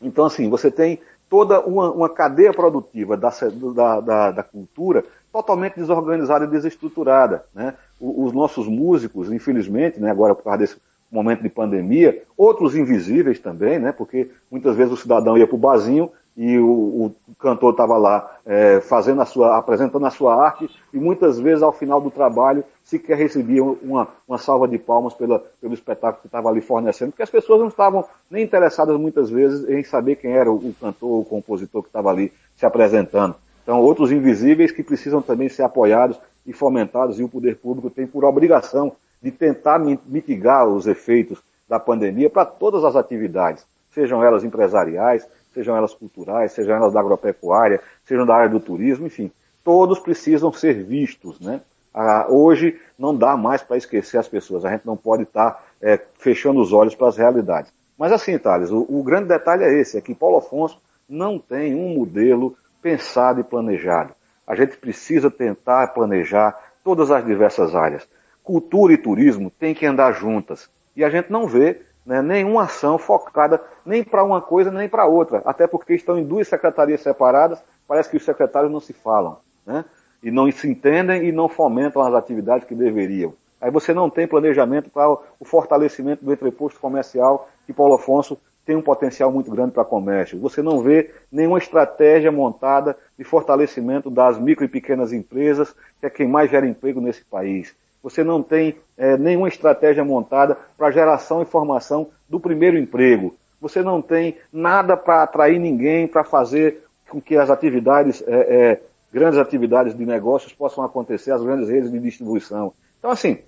Então, 0.00 0.24
assim, 0.24 0.48
você 0.48 0.70
tem 0.70 1.00
toda 1.28 1.60
uma, 1.62 1.90
uma 1.90 2.08
cadeia 2.08 2.52
produtiva 2.52 3.16
da, 3.16 3.30
da, 3.74 4.00
da, 4.00 4.30
da, 4.30 4.42
cultura 4.44 5.04
totalmente 5.32 5.74
desorganizada 5.74 6.44
e 6.44 6.48
desestruturada. 6.48 7.44
Né? 7.52 7.74
Os 8.00 8.32
nossos 8.32 8.68
músicos, 8.68 9.32
infelizmente, 9.32 9.98
né, 9.98 10.12
agora 10.12 10.32
por 10.32 10.44
causa 10.44 10.58
desse 10.58 10.76
momento 11.10 11.42
de 11.42 11.48
pandemia, 11.48 12.22
outros 12.36 12.76
invisíveis 12.76 13.40
também, 13.40 13.80
né, 13.80 13.90
porque 13.90 14.30
muitas 14.48 14.76
vezes 14.76 14.92
o 14.92 14.96
cidadão 14.96 15.36
ia 15.36 15.46
para 15.46 15.56
o 15.56 15.58
barzinho 15.58 16.08
e 16.36 16.58
o, 16.58 17.12
o 17.28 17.34
cantor 17.38 17.72
estava 17.72 17.96
lá 17.98 18.38
é, 18.46 18.80
fazendo 18.80 19.20
a 19.20 19.26
sua, 19.26 19.56
apresentando 19.56 20.06
a 20.06 20.10
sua 20.10 20.34
arte 20.34 20.68
e 20.92 20.98
muitas 20.98 21.38
vezes 21.38 21.62
ao 21.62 21.72
final 21.72 22.00
do 22.00 22.10
trabalho 22.10 22.64
sequer 22.82 23.18
recebia 23.18 23.62
uma, 23.62 24.08
uma 24.26 24.38
salva 24.38 24.66
de 24.66 24.78
palmas 24.78 25.12
pela, 25.14 25.38
pelo 25.60 25.74
espetáculo 25.74 26.22
que 26.22 26.28
estava 26.28 26.48
ali 26.48 26.60
fornecendo, 26.60 27.12
porque 27.12 27.22
as 27.22 27.30
pessoas 27.30 27.60
não 27.60 27.68
estavam 27.68 28.04
nem 28.30 28.44
interessadas 28.44 28.98
muitas 28.98 29.28
vezes 29.28 29.68
em 29.68 29.84
saber 29.84 30.16
quem 30.16 30.32
era 30.32 30.50
o, 30.50 30.56
o 30.56 30.74
cantor, 30.80 31.20
o 31.20 31.24
compositor 31.24 31.82
que 31.82 31.88
estava 31.88 32.10
ali 32.10 32.32
se 32.56 32.64
apresentando. 32.64 33.34
Então 33.62 33.80
outros 33.80 34.10
invisíveis 34.10 34.72
que 34.72 34.82
precisam 34.82 35.20
também 35.20 35.48
ser 35.48 35.62
apoiados 35.62 36.18
e 36.46 36.52
fomentados 36.52 37.20
e 37.20 37.22
o 37.22 37.28
poder 37.28 37.56
público 37.56 37.90
tem 37.90 38.06
por 38.06 38.24
obrigação 38.24 38.92
de 39.22 39.30
tentar 39.30 39.78
mitigar 39.78 40.66
os 40.66 40.86
efeitos 40.86 41.42
da 41.68 41.78
pandemia 41.78 42.28
para 42.28 42.44
todas 42.44 42.84
as 42.84 42.96
atividades, 42.96 43.64
sejam 43.90 44.22
elas 44.22 44.42
empresariais, 44.42 45.28
sejam 45.52 45.76
elas 45.76 45.94
culturais, 45.94 46.52
sejam 46.52 46.76
elas 46.76 46.92
da 46.92 47.00
agropecuária, 47.00 47.80
sejam 48.04 48.26
da 48.26 48.34
área 48.34 48.48
do 48.48 48.60
turismo, 48.60 49.06
enfim, 49.06 49.30
todos 49.62 49.98
precisam 49.98 50.52
ser 50.52 50.82
vistos, 50.84 51.40
né? 51.40 51.60
Ah, 51.94 52.26
hoje 52.28 52.80
não 52.98 53.14
dá 53.14 53.36
mais 53.36 53.62
para 53.62 53.76
esquecer 53.76 54.18
as 54.18 54.26
pessoas, 54.26 54.64
a 54.64 54.70
gente 54.70 54.86
não 54.86 54.96
pode 54.96 55.24
estar 55.24 55.50
tá, 55.50 55.62
é, 55.80 56.00
fechando 56.18 56.60
os 56.60 56.72
olhos 56.72 56.94
para 56.94 57.08
as 57.08 57.16
realidades. 57.16 57.72
Mas 57.98 58.12
assim, 58.12 58.38
Thales, 58.38 58.70
o, 58.70 58.86
o 58.88 59.02
grande 59.02 59.28
detalhe 59.28 59.64
é 59.64 59.78
esse, 59.78 59.98
é 59.98 60.00
que 60.00 60.14
Paulo 60.14 60.38
Afonso 60.38 60.80
não 61.08 61.38
tem 61.38 61.74
um 61.74 61.94
modelo 61.94 62.56
pensado 62.80 63.40
e 63.40 63.44
planejado. 63.44 64.14
A 64.46 64.54
gente 64.54 64.76
precisa 64.76 65.30
tentar 65.30 65.88
planejar 65.88 66.58
todas 66.82 67.10
as 67.10 67.24
diversas 67.24 67.74
áreas. 67.74 68.08
Cultura 68.42 68.92
e 68.92 68.98
turismo 68.98 69.50
têm 69.50 69.74
que 69.74 69.86
andar 69.86 70.12
juntas. 70.12 70.68
E 70.96 71.04
a 71.04 71.10
gente 71.10 71.30
não 71.30 71.46
vê 71.46 71.82
né, 72.04 72.20
nenhuma 72.20 72.64
ação 72.64 72.98
focada 72.98 73.62
nem 73.84 74.02
para 74.02 74.24
uma 74.24 74.40
coisa 74.40 74.70
nem 74.70 74.88
para 74.88 75.06
outra, 75.06 75.42
até 75.44 75.66
porque 75.66 75.94
estão 75.94 76.18
em 76.18 76.24
duas 76.24 76.48
secretarias 76.48 77.00
separadas, 77.00 77.62
parece 77.86 78.10
que 78.10 78.16
os 78.16 78.24
secretários 78.24 78.70
não 78.70 78.80
se 78.80 78.92
falam, 78.92 79.38
né, 79.64 79.84
e 80.22 80.30
não 80.30 80.50
se 80.50 80.68
entendem 80.68 81.24
e 81.24 81.32
não 81.32 81.48
fomentam 81.48 82.02
as 82.02 82.14
atividades 82.14 82.66
que 82.66 82.74
deveriam. 82.74 83.34
Aí 83.60 83.70
você 83.70 83.94
não 83.94 84.10
tem 84.10 84.26
planejamento 84.26 84.90
para 84.90 85.08
o 85.08 85.44
fortalecimento 85.44 86.24
do 86.24 86.32
entreposto 86.32 86.80
comercial, 86.80 87.48
que 87.64 87.72
Paulo 87.72 87.94
Afonso 87.94 88.36
tem 88.64 88.76
um 88.76 88.82
potencial 88.82 89.30
muito 89.30 89.50
grande 89.50 89.72
para 89.72 89.84
comércio. 89.84 90.38
Você 90.40 90.62
não 90.62 90.80
vê 90.80 91.12
nenhuma 91.30 91.58
estratégia 91.58 92.30
montada 92.30 92.96
de 93.16 93.24
fortalecimento 93.24 94.10
das 94.10 94.38
micro 94.38 94.64
e 94.64 94.68
pequenas 94.68 95.12
empresas, 95.12 95.74
que 96.00 96.06
é 96.06 96.10
quem 96.10 96.28
mais 96.28 96.50
gera 96.50 96.66
emprego 96.66 97.00
nesse 97.00 97.24
país 97.24 97.74
você 98.02 98.24
não 98.24 98.42
tem 98.42 98.76
é, 98.96 99.16
nenhuma 99.16 99.48
estratégia 99.48 100.04
montada 100.04 100.58
para 100.76 100.90
geração 100.90 101.40
e 101.40 101.44
formação 101.44 102.10
do 102.28 102.40
primeiro 102.40 102.76
emprego. 102.76 103.36
Você 103.60 103.80
não 103.82 104.02
tem 104.02 104.36
nada 104.52 104.96
para 104.96 105.22
atrair 105.22 105.58
ninguém, 105.58 106.08
para 106.08 106.24
fazer 106.24 106.84
com 107.08 107.20
que 107.20 107.36
as 107.36 107.48
atividades, 107.48 108.22
é, 108.26 108.32
é, 108.32 108.82
grandes 109.12 109.38
atividades 109.38 109.94
de 109.94 110.04
negócios 110.04 110.52
possam 110.52 110.82
acontecer, 110.82 111.30
as 111.30 111.42
grandes 111.42 111.68
redes 111.68 111.92
de 111.92 111.98
distribuição. 112.00 112.72
Então, 112.98 113.10
assim, 113.10 113.38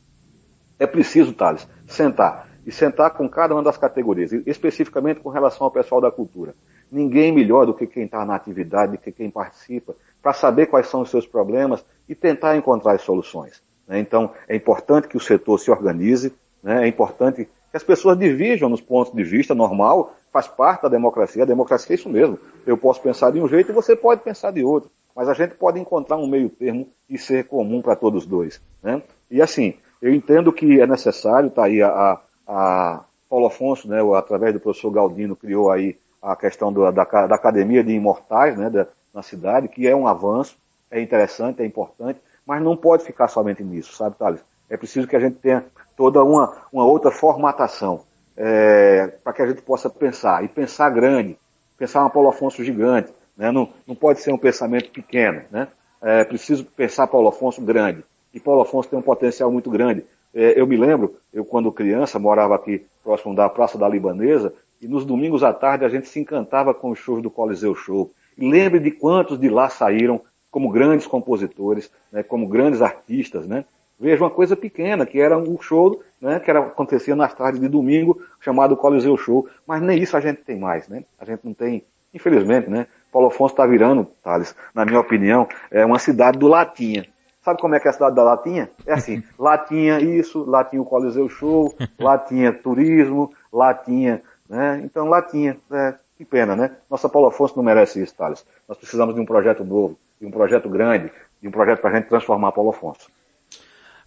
é 0.78 0.86
preciso, 0.86 1.32
Thales, 1.32 1.66
sentar. 1.86 2.48
E 2.66 2.72
sentar 2.72 3.10
com 3.10 3.28
cada 3.28 3.54
uma 3.54 3.62
das 3.62 3.76
categorias, 3.76 4.32
especificamente 4.46 5.20
com 5.20 5.28
relação 5.28 5.66
ao 5.66 5.70
pessoal 5.70 6.00
da 6.00 6.10
cultura. 6.10 6.54
Ninguém 6.90 7.30
melhor 7.30 7.66
do 7.66 7.74
que 7.74 7.86
quem 7.86 8.04
está 8.04 8.24
na 8.24 8.34
atividade, 8.34 8.92
do 8.92 8.98
que 8.98 9.12
quem 9.12 9.30
participa, 9.30 9.94
para 10.22 10.32
saber 10.32 10.66
quais 10.66 10.86
são 10.86 11.02
os 11.02 11.10
seus 11.10 11.26
problemas 11.26 11.84
e 12.08 12.14
tentar 12.14 12.56
encontrar 12.56 12.92
as 12.92 13.02
soluções. 13.02 13.62
Né? 13.86 13.98
Então, 14.00 14.32
é 14.48 14.56
importante 14.56 15.08
que 15.08 15.16
o 15.16 15.20
setor 15.20 15.58
se 15.58 15.70
organize, 15.70 16.32
né? 16.62 16.84
é 16.84 16.88
importante 16.88 17.44
que 17.44 17.76
as 17.76 17.82
pessoas 17.82 18.18
dividam 18.18 18.68
nos 18.68 18.80
pontos 18.80 19.12
de 19.12 19.24
vista 19.24 19.54
normal, 19.54 20.14
faz 20.32 20.46
parte 20.46 20.82
da 20.82 20.88
democracia. 20.88 21.42
A 21.42 21.46
democracia 21.46 21.94
é 21.94 21.96
isso 21.96 22.08
mesmo. 22.08 22.38
Eu 22.66 22.76
posso 22.76 23.00
pensar 23.00 23.30
de 23.30 23.40
um 23.40 23.48
jeito 23.48 23.70
e 23.70 23.74
você 23.74 23.96
pode 23.96 24.22
pensar 24.22 24.50
de 24.50 24.62
outro. 24.62 24.90
Mas 25.14 25.28
a 25.28 25.34
gente 25.34 25.54
pode 25.54 25.78
encontrar 25.78 26.16
um 26.16 26.26
meio 26.26 26.48
termo 26.48 26.88
e 27.08 27.16
ser 27.18 27.46
comum 27.46 27.80
para 27.80 27.94
todos 27.94 28.26
dois. 28.26 28.60
Né? 28.82 29.02
E 29.30 29.40
assim, 29.40 29.74
eu 30.00 30.12
entendo 30.12 30.52
que 30.52 30.80
é 30.80 30.86
necessário, 30.86 31.50
tá 31.50 31.64
aí 31.64 31.82
a, 31.82 32.20
a 32.46 33.04
Paulo 33.28 33.46
Afonso, 33.46 33.88
né, 33.88 33.98
através 34.16 34.52
do 34.52 34.60
professor 34.60 34.90
Galdino, 34.90 35.34
criou 35.34 35.70
aí 35.70 35.96
a 36.20 36.36
questão 36.36 36.72
do, 36.72 36.90
da, 36.92 37.04
da, 37.04 37.34
Academia 37.34 37.82
de 37.82 37.92
Imortais 37.92 38.56
né, 38.56 38.70
da, 38.70 38.86
na 39.12 39.22
cidade, 39.22 39.68
que 39.68 39.86
é 39.86 39.94
um 39.94 40.06
avanço, 40.06 40.56
é 40.90 41.00
interessante, 41.00 41.62
é 41.62 41.66
importante, 41.66 42.20
mas 42.46 42.62
não 42.62 42.76
pode 42.76 43.04
ficar 43.04 43.28
somente 43.28 43.62
nisso, 43.62 43.94
sabe, 43.94 44.16
Thales? 44.16 44.44
É 44.68 44.76
preciso 44.76 45.06
que 45.06 45.16
a 45.16 45.20
gente 45.20 45.36
tenha 45.36 45.64
toda 45.96 46.22
uma, 46.22 46.56
uma 46.72 46.84
outra 46.84 47.10
formatação 47.10 48.04
é, 48.36 49.06
para 49.22 49.32
que 49.32 49.42
a 49.42 49.46
gente 49.46 49.62
possa 49.62 49.88
pensar, 49.88 50.44
e 50.44 50.48
pensar 50.48 50.90
grande, 50.90 51.38
pensar 51.78 52.00
uma 52.00 52.10
Paulo 52.10 52.28
Afonso 52.28 52.64
gigante, 52.64 53.12
né? 53.36 53.50
não, 53.50 53.72
não 53.86 53.94
pode 53.94 54.20
ser 54.20 54.32
um 54.32 54.38
pensamento 54.38 54.90
pequeno, 54.90 55.42
né? 55.50 55.68
É 56.00 56.22
preciso 56.22 56.66
pensar 56.66 57.06
Paulo 57.06 57.28
Afonso 57.28 57.62
grande, 57.62 58.04
e 58.32 58.38
Paulo 58.38 58.60
Afonso 58.60 58.88
tem 58.88 58.98
um 58.98 59.02
potencial 59.02 59.50
muito 59.50 59.70
grande. 59.70 60.04
É, 60.34 60.60
eu 60.60 60.66
me 60.66 60.76
lembro, 60.76 61.16
eu 61.32 61.44
quando 61.44 61.72
criança 61.72 62.18
morava 62.18 62.54
aqui 62.54 62.84
próximo 63.02 63.34
da 63.34 63.48
Praça 63.48 63.78
da 63.78 63.88
Libanesa, 63.88 64.52
e 64.82 64.88
nos 64.88 65.06
domingos 65.06 65.42
à 65.42 65.52
tarde 65.52 65.84
a 65.84 65.88
gente 65.88 66.08
se 66.08 66.20
encantava 66.20 66.74
com 66.74 66.90
os 66.90 66.98
shows 66.98 67.22
do 67.22 67.30
Coliseu 67.30 67.74
Show. 67.74 68.12
Lembre 68.36 68.80
de 68.80 68.90
quantos 68.90 69.38
de 69.38 69.48
lá 69.48 69.70
saíram 69.70 70.20
como 70.54 70.70
grandes 70.70 71.04
compositores, 71.04 71.90
né, 72.12 72.22
como 72.22 72.46
grandes 72.46 72.80
artistas, 72.80 73.44
né? 73.44 73.64
Veja 73.98 74.22
uma 74.22 74.30
coisa 74.30 74.54
pequena, 74.54 75.04
que 75.04 75.20
era 75.20 75.36
um 75.36 75.60
show, 75.60 76.00
né, 76.20 76.38
que 76.38 76.48
era, 76.48 76.60
acontecia 76.60 77.16
nas 77.16 77.34
tardes 77.34 77.60
de 77.60 77.66
domingo, 77.66 78.22
chamado 78.38 78.76
Coliseu 78.76 79.16
Show, 79.16 79.48
mas 79.66 79.82
nem 79.82 80.00
isso 80.00 80.16
a 80.16 80.20
gente 80.20 80.42
tem 80.42 80.56
mais, 80.56 80.86
né? 80.86 81.02
A 81.18 81.24
gente 81.24 81.40
não 81.42 81.52
tem, 81.52 81.82
infelizmente, 82.14 82.70
né? 82.70 82.86
Paulo 83.10 83.26
Afonso 83.26 83.52
está 83.52 83.66
virando, 83.66 84.06
Thales, 84.22 84.54
na 84.72 84.84
minha 84.84 85.00
opinião, 85.00 85.48
é 85.72 85.84
uma 85.84 85.98
cidade 85.98 86.38
do 86.38 86.46
Latinha. 86.46 87.04
Sabe 87.42 87.60
como 87.60 87.74
é 87.74 87.80
que 87.80 87.88
é 87.88 87.90
a 87.90 87.94
cidade 87.94 88.14
da 88.14 88.22
Latinha? 88.22 88.70
É 88.86 88.92
assim, 88.92 89.24
Latinha 89.36 89.98
isso, 89.98 90.44
Latinha 90.44 90.82
o 90.82 90.84
Coliseu 90.84 91.28
Show, 91.28 91.74
Latinha 91.98 92.52
turismo, 92.52 93.32
Latinha, 93.52 94.22
né? 94.48 94.80
Então 94.84 95.08
Latinha, 95.08 95.58
é, 95.72 95.94
que 96.16 96.24
pena, 96.24 96.54
né? 96.54 96.76
Nossa 96.88 97.08
Paulo 97.08 97.26
Afonso 97.26 97.56
não 97.56 97.64
merece 97.64 98.00
isso, 98.00 98.14
Thales. 98.14 98.46
Nós 98.68 98.78
precisamos 98.78 99.16
de 99.16 99.20
um 99.20 99.26
projeto 99.26 99.64
novo 99.64 99.98
de 100.20 100.26
um 100.26 100.30
projeto 100.30 100.68
grande, 100.68 101.10
de 101.40 101.48
um 101.48 101.50
projeto 101.50 101.80
para 101.80 101.90
a 101.90 101.96
gente 101.96 102.08
transformar 102.08 102.52
Paulo 102.52 102.70
Afonso. 102.70 103.08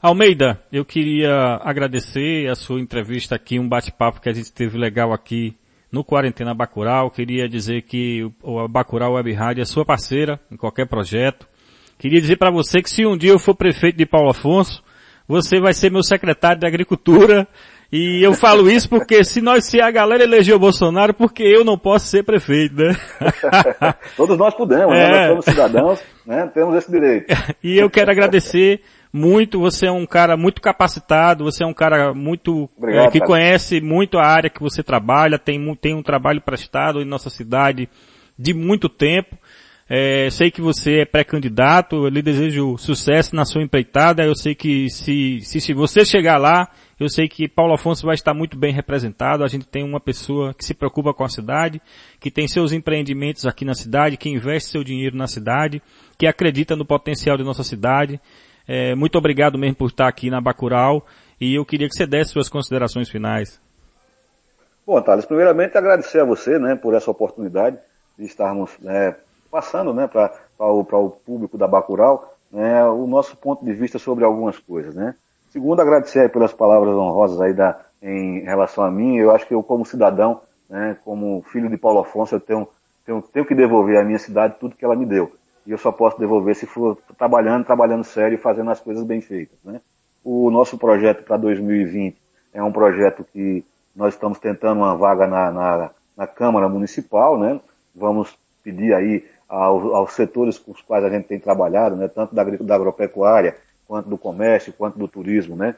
Almeida, 0.01 0.61
eu 0.71 0.85
queria 0.85 1.59
agradecer 1.63 2.47
a 2.47 2.55
sua 2.55 2.79
entrevista 2.79 3.35
aqui, 3.35 3.59
um 3.59 3.67
bate-papo 3.67 4.21
que 4.21 4.29
a 4.29 4.33
gente 4.33 4.53
teve 4.53 4.77
legal 4.77 5.11
aqui 5.11 5.57
no 5.91 6.03
Quarentena 6.03 6.53
Bacural. 6.53 7.09
Queria 7.09 7.49
dizer 7.49 7.81
que 7.81 8.31
o 8.43 8.67
Bacural 8.67 9.13
Web 9.13 9.33
Rádio 9.33 9.61
é 9.61 9.65
sua 9.65 9.83
parceira 9.83 10.39
em 10.51 10.57
qualquer 10.57 10.85
projeto. 10.85 11.47
Queria 11.97 12.21
dizer 12.21 12.37
para 12.37 12.51
você 12.51 12.81
que 12.81 12.89
se 12.89 13.05
um 13.05 13.17
dia 13.17 13.31
eu 13.31 13.39
for 13.39 13.55
prefeito 13.55 13.97
de 13.97 14.05
Paulo 14.05 14.29
Afonso, 14.29 14.83
você 15.27 15.59
vai 15.59 15.73
ser 15.73 15.91
meu 15.91 16.03
secretário 16.03 16.59
de 16.59 16.67
Agricultura 16.67 17.47
e 17.91 18.21
eu 18.21 18.33
falo 18.33 18.69
isso 18.69 18.89
porque 18.89 19.23
se 19.23 19.41
nós, 19.41 19.65
se 19.65 19.79
a 19.79 19.89
galera 19.89 20.23
elegeu 20.23 20.57
o 20.57 20.59
Bolsonaro, 20.59 21.13
porque 21.13 21.43
eu 21.43 21.63
não 21.63 21.77
posso 21.77 22.07
ser 22.07 22.23
prefeito, 22.23 22.75
né? 22.75 22.95
Todos 24.17 24.37
nós 24.37 24.53
podemos, 24.53 24.93
né? 24.93 25.03
é. 25.03 25.11
né? 25.11 25.19
Nós 25.19 25.27
somos 25.29 25.45
cidadãos, 25.45 25.99
né? 26.25 26.51
Temos 26.53 26.75
esse 26.75 26.91
direito. 26.91 27.33
e 27.63 27.77
eu 27.77 27.89
quero 27.89 28.11
agradecer 28.11 28.81
muito, 29.11 29.59
você 29.59 29.87
é 29.87 29.91
um 29.91 30.05
cara 30.05 30.35
muito 30.35 30.61
capacitado, 30.61 31.45
você 31.45 31.63
é 31.63 31.67
um 31.67 31.73
cara 31.73 32.13
muito, 32.13 32.69
Obrigado, 32.77 33.07
é, 33.07 33.11
que 33.11 33.19
cara. 33.19 33.31
conhece 33.31 33.79
muito 33.79 34.17
a 34.17 34.25
área 34.25 34.49
que 34.49 34.61
você 34.61 34.83
trabalha, 34.83 35.39
tem, 35.39 35.75
tem 35.75 35.93
um 35.93 36.03
trabalho 36.03 36.41
prestado 36.41 37.01
em 37.01 37.05
nossa 37.05 37.29
cidade 37.29 37.89
de 38.37 38.53
muito 38.53 38.89
tempo. 38.89 39.37
É, 39.89 40.27
sei 40.29 40.51
que 40.51 40.61
você 40.61 40.99
é 40.99 41.05
pré-candidato, 41.05 41.95
eu 41.95 42.09
lhe 42.09 42.21
desejo 42.21 42.77
sucesso 42.77 43.33
na 43.35 43.45
sua 43.45 43.63
empreitada. 43.63 44.23
Eu 44.23 44.35
sei 44.35 44.53
que 44.53 44.89
se, 44.89 45.39
se, 45.41 45.61
se 45.61 45.73
você 45.73 46.03
chegar 46.03 46.37
lá, 46.37 46.67
eu 46.99 47.09
sei 47.09 47.27
que 47.27 47.47
Paulo 47.47 47.73
Afonso 47.73 48.05
vai 48.05 48.15
estar 48.15 48.33
muito 48.33 48.57
bem 48.57 48.73
representado. 48.73 49.43
A 49.43 49.47
gente 49.47 49.67
tem 49.67 49.83
uma 49.83 49.99
pessoa 49.99 50.53
que 50.53 50.65
se 50.65 50.73
preocupa 50.73 51.13
com 51.13 51.23
a 51.23 51.29
cidade, 51.29 51.81
que 52.19 52.31
tem 52.31 52.47
seus 52.47 52.71
empreendimentos 52.71 53.45
aqui 53.45 53.63
na 53.63 53.75
cidade, 53.75 54.17
que 54.17 54.29
investe 54.29 54.71
seu 54.71 54.83
dinheiro 54.83 55.15
na 55.15 55.27
cidade, 55.27 55.81
que 56.17 56.25
acredita 56.25 56.75
no 56.75 56.85
potencial 56.85 57.37
de 57.37 57.43
nossa 57.43 57.63
cidade. 57.63 58.19
É, 58.67 58.95
muito 58.95 59.17
obrigado 59.17 59.57
mesmo 59.57 59.75
por 59.75 59.87
estar 59.87 60.07
aqui 60.07 60.29
na 60.29 60.41
Bacural 60.41 61.05
e 61.39 61.55
eu 61.55 61.65
queria 61.65 61.87
que 61.87 61.95
você 61.95 62.07
desse 62.07 62.31
suas 62.31 62.49
considerações 62.49 63.09
finais. 63.09 63.61
Bom, 64.85 65.01
Thales, 65.01 65.25
primeiramente 65.25 65.77
agradecer 65.77 66.21
a 66.21 66.25
você, 66.25 66.57
né, 66.57 66.75
por 66.75 66.93
essa 66.93 67.11
oportunidade 67.11 67.77
de 68.17 68.25
estarmos 68.25 68.71
né, 68.79 69.15
passando, 69.51 69.93
né, 69.93 70.07
para 70.07 70.31
o, 70.57 70.79
o 70.79 71.09
público 71.09 71.57
da 71.57 71.67
Bacural 71.67 72.37
né, 72.51 72.83
o 72.85 73.05
nosso 73.05 73.35
ponto 73.37 73.63
de 73.63 73.73
vista 73.73 73.99
sobre 73.99 74.23
algumas 74.23 74.57
coisas. 74.59 74.95
Né? 74.95 75.15
Segundo, 75.57 75.79
agradecer 75.79 76.29
pelas 76.29 76.53
palavras 76.53 76.93
honrosas 76.93 77.41
aí 77.41 77.51
da, 77.51 77.79
em 77.99 78.41
relação 78.41 78.83
a 78.83 78.91
mim. 78.91 79.17
Eu 79.17 79.31
acho 79.31 79.47
que 79.47 79.55
eu, 79.55 79.63
como 79.63 79.83
cidadão, 79.83 80.41
né, 80.69 80.95
como 81.03 81.41
filho 81.51 81.67
de 81.67 81.75
Paulo 81.75 82.01
Afonso, 82.01 82.35
eu 82.35 82.39
tenho, 82.39 82.67
tenho, 83.03 83.23
tenho 83.23 83.43
que 83.43 83.55
devolver 83.55 83.97
à 83.97 84.03
minha 84.03 84.19
cidade 84.19 84.57
tudo 84.59 84.75
que 84.75 84.85
ela 84.85 84.95
me 84.95 85.03
deu. 85.03 85.35
E 85.65 85.71
eu 85.71 85.77
só 85.79 85.91
posso 85.91 86.19
devolver 86.19 86.55
se 86.55 86.67
for 86.67 86.95
trabalhando, 87.17 87.65
trabalhando 87.65 88.03
sério 88.03 88.35
e 88.35 88.37
fazendo 88.37 88.69
as 88.69 88.79
coisas 88.79 89.03
bem 89.03 89.19
feitas. 89.19 89.57
Né? 89.65 89.81
O 90.23 90.51
nosso 90.51 90.77
projeto 90.77 91.23
para 91.23 91.37
2020 91.37 92.15
é 92.53 92.61
um 92.61 92.71
projeto 92.71 93.25
que 93.33 93.65
nós 93.95 94.13
estamos 94.13 94.37
tentando 94.37 94.81
uma 94.81 94.95
vaga 94.95 95.25
na, 95.25 95.51
na, 95.51 95.89
na 96.15 96.27
Câmara 96.27 96.69
Municipal, 96.69 97.35
né? 97.35 97.59
Vamos 97.95 98.37
pedir 98.63 98.93
aí 98.93 99.25
aos, 99.49 99.83
aos, 99.91 100.13
setores 100.13 100.59
com 100.59 100.71
os 100.71 100.83
quais 100.83 101.03
a 101.03 101.09
gente 101.09 101.25
tem 101.25 101.39
trabalhado, 101.39 101.95
né? 101.95 102.07
Tanto 102.07 102.35
da, 102.35 102.43
da 102.43 102.75
agropecuária, 102.75 103.55
quanto 103.87 104.09
do 104.09 104.17
comércio, 104.17 104.73
quanto 104.73 104.99
do 104.99 105.07
turismo, 105.07 105.55
né? 105.55 105.75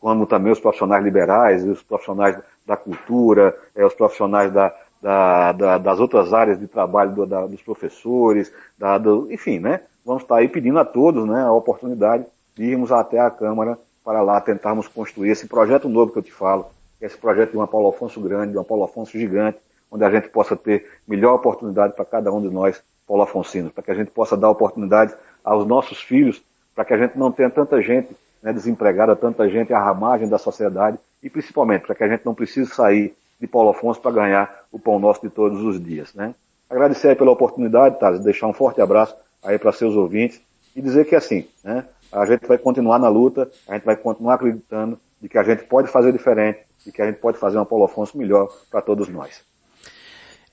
Como 0.00 0.26
também 0.26 0.52
os 0.52 0.58
profissionais 0.58 1.04
liberais, 1.04 1.64
os 1.64 1.82
profissionais 1.82 2.36
da 2.66 2.76
cultura, 2.76 3.56
é, 3.74 3.84
os 3.84 3.94
profissionais 3.94 4.52
da, 4.52 4.74
da, 5.00 5.52
da, 5.52 5.78
das 5.78 6.00
outras 6.00 6.32
áreas 6.32 6.58
de 6.58 6.66
trabalho 6.66 7.12
do, 7.12 7.26
da, 7.26 7.46
dos 7.46 7.62
professores, 7.62 8.52
da, 8.76 8.98
do, 8.98 9.30
enfim, 9.32 9.58
né? 9.58 9.82
Vamos 10.04 10.22
estar 10.22 10.36
aí 10.36 10.48
pedindo 10.48 10.78
a 10.80 10.84
todos, 10.84 11.24
né, 11.26 11.42
a 11.42 11.52
oportunidade 11.52 12.26
de 12.56 12.64
irmos 12.64 12.90
até 12.90 13.20
a 13.20 13.30
Câmara 13.30 13.78
para 14.04 14.20
lá 14.20 14.40
tentarmos 14.40 14.88
construir 14.88 15.30
esse 15.30 15.46
projeto 15.46 15.88
novo 15.88 16.12
que 16.12 16.18
eu 16.18 16.22
te 16.22 16.32
falo, 16.32 16.66
esse 17.00 17.16
projeto 17.16 17.52
de 17.52 17.56
uma 17.56 17.68
Paulo 17.68 17.88
Afonso 17.88 18.20
grande, 18.20 18.52
de 18.52 18.58
uma 18.58 18.64
Paulo 18.64 18.82
Afonso 18.82 19.16
gigante, 19.16 19.58
onde 19.90 20.04
a 20.04 20.10
gente 20.10 20.28
possa 20.28 20.56
ter 20.56 20.88
melhor 21.06 21.34
oportunidade 21.34 21.94
para 21.94 22.04
cada 22.04 22.32
um 22.32 22.40
de 22.40 22.48
nós, 22.48 22.82
Paulo 23.06 23.22
Afonsinos, 23.22 23.70
para 23.70 23.82
que 23.84 23.90
a 23.90 23.94
gente 23.94 24.10
possa 24.10 24.36
dar 24.36 24.50
oportunidade 24.50 25.14
aos 25.44 25.66
nossos 25.66 26.02
filhos, 26.02 26.42
para 26.74 26.84
que 26.84 26.94
a 26.94 26.98
gente 26.98 27.18
não 27.18 27.30
tenha 27.30 27.50
tanta 27.50 27.80
gente 27.80 28.16
né, 28.42 28.52
desempregada, 28.52 29.14
tanta 29.14 29.48
gente 29.48 29.72
à 29.72 29.92
margem 29.94 30.28
da 30.28 30.38
sociedade, 30.38 30.98
e 31.22 31.30
principalmente 31.30 31.86
para 31.86 31.94
que 31.94 32.04
a 32.04 32.08
gente 32.08 32.24
não 32.24 32.34
precise 32.34 32.70
sair 32.70 33.14
de 33.40 33.46
Paulo 33.46 33.70
Afonso 33.70 34.00
para 34.00 34.10
ganhar 34.10 34.64
o 34.70 34.78
pão 34.78 34.98
nosso 34.98 35.22
de 35.22 35.30
todos 35.30 35.62
os 35.62 35.82
dias. 35.82 36.14
Né? 36.14 36.34
Agradecer 36.68 37.08
aí 37.08 37.14
pela 37.14 37.30
oportunidade, 37.30 37.98
Thales, 37.98 38.20
deixar 38.20 38.46
um 38.46 38.52
forte 38.52 38.80
abraço 38.80 39.16
aí 39.42 39.58
para 39.58 39.72
seus 39.72 39.94
ouvintes 39.94 40.40
e 40.74 40.80
dizer 40.80 41.04
que 41.04 41.14
assim, 41.14 41.46
né, 41.62 41.84
a 42.10 42.24
gente 42.26 42.46
vai 42.46 42.58
continuar 42.58 42.98
na 42.98 43.08
luta, 43.08 43.50
a 43.68 43.74
gente 43.74 43.84
vai 43.84 43.96
continuar 43.96 44.34
acreditando 44.34 44.98
de 45.20 45.28
que 45.28 45.38
a 45.38 45.42
gente 45.42 45.64
pode 45.64 45.88
fazer 45.88 46.12
diferente, 46.12 46.60
e 46.86 46.92
que 46.92 47.00
a 47.00 47.06
gente 47.06 47.18
pode 47.18 47.38
fazer 47.38 47.58
um 47.58 47.64
Paulo 47.64 47.84
Afonso 47.84 48.16
melhor 48.18 48.48
para 48.70 48.80
todos 48.80 49.08
nós. 49.08 49.44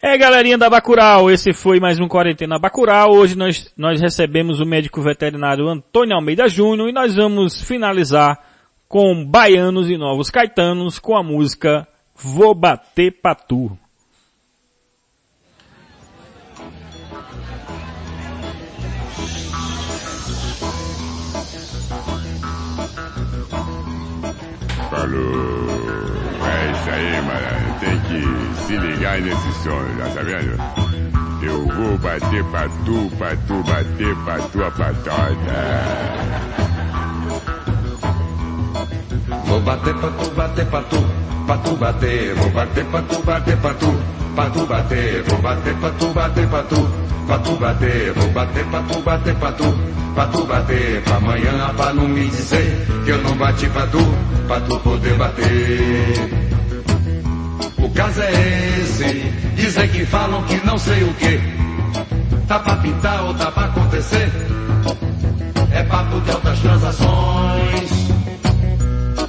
É, 0.02 0.18
galerinha 0.18 0.58
da 0.58 0.70
Bacural, 0.70 1.30
esse 1.30 1.52
foi 1.52 1.78
mais 1.78 2.00
um 2.00 2.08
Quarentena 2.08 2.58
Bacural. 2.58 3.12
Hoje 3.12 3.38
nós, 3.38 3.74
nós 3.76 4.00
recebemos 4.00 4.62
o 4.62 4.66
médico 4.66 5.02
veterinário 5.02 5.68
Antônio 5.68 6.16
Almeida 6.16 6.48
Júnior 6.48 6.88
e 6.88 6.94
nós 6.94 7.18
vamos 7.18 7.62
finalizar 7.62 8.40
com 8.88 9.26
Baianos 9.26 9.90
e 9.90 9.98
Novos 9.98 10.30
Caetanos 10.30 11.00
com 11.00 11.18
a 11.18 11.22
música 11.22 11.86
Vou 12.16 12.56
Bater 12.56 13.12
Patu. 13.22 13.78
Falou. 24.90 25.70
É 26.48 26.72
isso 26.72 26.90
aí, 26.90 27.22
mano. 27.22 27.80
Tem 27.82 28.00
que 28.00 28.39
se 28.70 28.78
ligar 28.78 29.20
nesse 29.20 29.52
som, 29.64 29.82
já 29.98 30.10
tá 30.14 30.22
vendo? 30.22 30.56
Eu 31.42 31.68
vou 31.70 31.98
bater 31.98 32.44
pra 32.46 32.70
tu, 32.86 33.10
pra 33.18 33.36
tu 33.48 33.64
bater 33.64 34.16
pra 34.18 34.38
tua 34.38 34.70
patota. 34.70 35.30
Vou 39.46 39.60
bater 39.62 39.94
pra 39.96 40.10
tu, 40.12 40.30
bater 40.36 40.66
pra 40.68 40.82
tu, 40.84 41.06
pra 41.48 41.58
tu 41.58 41.76
bater. 41.78 42.36
Vou 42.36 42.50
bater 42.52 42.86
pra 42.86 43.02
tu, 43.02 43.24
bater 43.24 43.58
pra 43.58 43.74
tu, 43.74 44.00
pra 44.36 44.50
tu 44.52 44.66
bater. 44.68 45.24
Vou 45.24 45.42
bater 45.42 45.76
pra 45.76 45.90
tu, 45.90 46.14
bater 46.14 46.48
pra 46.48 46.64
tu, 46.64 46.90
pra 47.26 47.38
tu 47.40 47.56
bater. 47.56 48.14
Vou 48.14 48.30
bater 48.30 48.66
pra 48.66 48.82
tu, 48.84 49.02
bater 49.02 49.36
pra 49.36 49.52
tu, 49.52 49.80
pra 50.14 50.26
tu 50.28 50.46
bater. 50.46 51.04
Pra 51.06 51.16
amanhã, 51.16 51.74
pra 51.76 51.94
não 51.94 52.08
me 52.08 52.28
dizer 52.28 52.88
que 53.04 53.10
eu 53.10 53.18
não 53.24 53.36
bati 53.36 53.68
pra 53.70 53.88
tu 53.88 54.14
pra 54.48 54.60
tu 54.60 54.80
poder 54.82 55.16
bater. 55.16 56.49
O 57.84 57.90
caso 57.92 58.22
é 58.22 58.80
esse, 58.80 59.34
dizem 59.56 59.88
que 59.90 60.06
falam 60.06 60.44
que 60.44 60.66
não 60.66 60.78
sei 60.78 61.04
o 61.04 61.14
que. 61.14 61.40
Tá 62.48 62.60
pra 62.60 62.76
pintar 62.78 63.24
ou 63.24 63.34
tá 63.34 63.52
pra 63.52 63.66
acontecer? 63.66 64.32
É 65.72 65.84
papo 65.84 66.20
de 66.22 66.32
altas 66.32 66.60
transações, 66.60 67.90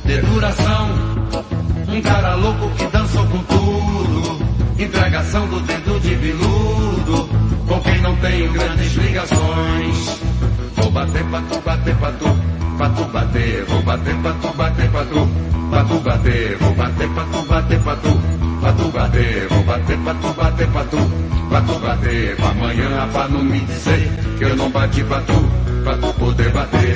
de 0.05 0.20
duração. 0.22 0.88
Um 1.88 2.01
cara 2.03 2.34
louco 2.34 2.70
que 2.76 2.86
dançou 2.86 3.26
com 3.26 3.38
tudo. 3.44 4.40
Entregação 4.78 5.46
do 5.48 5.61
dedo 5.61 6.01
de 6.01 6.14
biludo, 6.16 7.28
com 7.68 7.80
quem 7.80 8.01
não 8.01 8.16
tem 8.16 8.53
grandes 8.53 8.92
ligações. 8.94 10.20
Vou 10.76 10.90
bater 10.90 11.24
pra 11.24 11.40
tu, 11.42 11.61
bater 11.61 11.96
pra 11.96 12.12
tu 12.12 12.61
pra 12.80 12.88
tu 12.88 13.05
bater, 13.12 13.64
vou 13.66 13.82
bater 13.82 14.16
pra 14.16 14.32
tu 14.32 14.57
bater 14.57 14.90
pra 14.90 15.05
tu, 15.05 15.28
pra 15.71 15.85
tu 15.85 16.01
bater, 16.01 16.57
vou 16.59 16.75
bater 16.75 17.09
pra 17.09 17.25
tu 17.25 17.43
bater 17.47 17.81
pra 17.81 17.97
tu, 17.97 18.21
pra 18.61 18.73
tu 18.73 18.89
bater, 18.91 19.49
vou 19.49 19.62
bater 19.62 19.99
pra 19.99 20.14
tu 20.14 20.35
bater 20.35 20.68
pra 20.68 20.85
tu, 20.85 20.97
pra 21.49 21.61
tu 21.62 21.79
bater, 21.79 22.37
amanhã 22.43 23.09
pra 23.12 23.29
não 23.29 23.45
me 23.45 23.61
dizer 23.61 24.11
que 24.37 24.45
eu 24.45 24.57
não 24.57 24.71
bati 24.71 25.05
pra 25.05 25.21
tu, 25.21 25.51
pra 25.85 25.97
tu 25.97 26.12
poder 26.14 26.51
bater. 26.51 26.89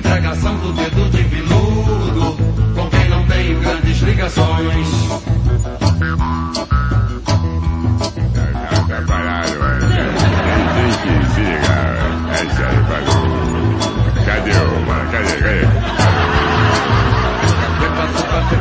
Entregação 0.00 0.56
do 0.56 0.72
dedo 0.72 1.10
de 1.10 1.22
viludo. 1.24 2.34
Com 2.74 2.88
quem 2.88 3.06
não 3.10 3.22
tem 3.26 3.60
grandes 3.60 4.00
ligações. 4.00 4.88
Tá, 8.32 8.46
tá 8.80 9.02
É. 12.32 12.44
Cadê 14.24 14.52
o, 14.52 14.80
mano? 14.86 15.10
Cadê, 15.12 15.36
cadê? 15.36 15.66
Bater, 17.76 18.22
bater, 18.32 18.60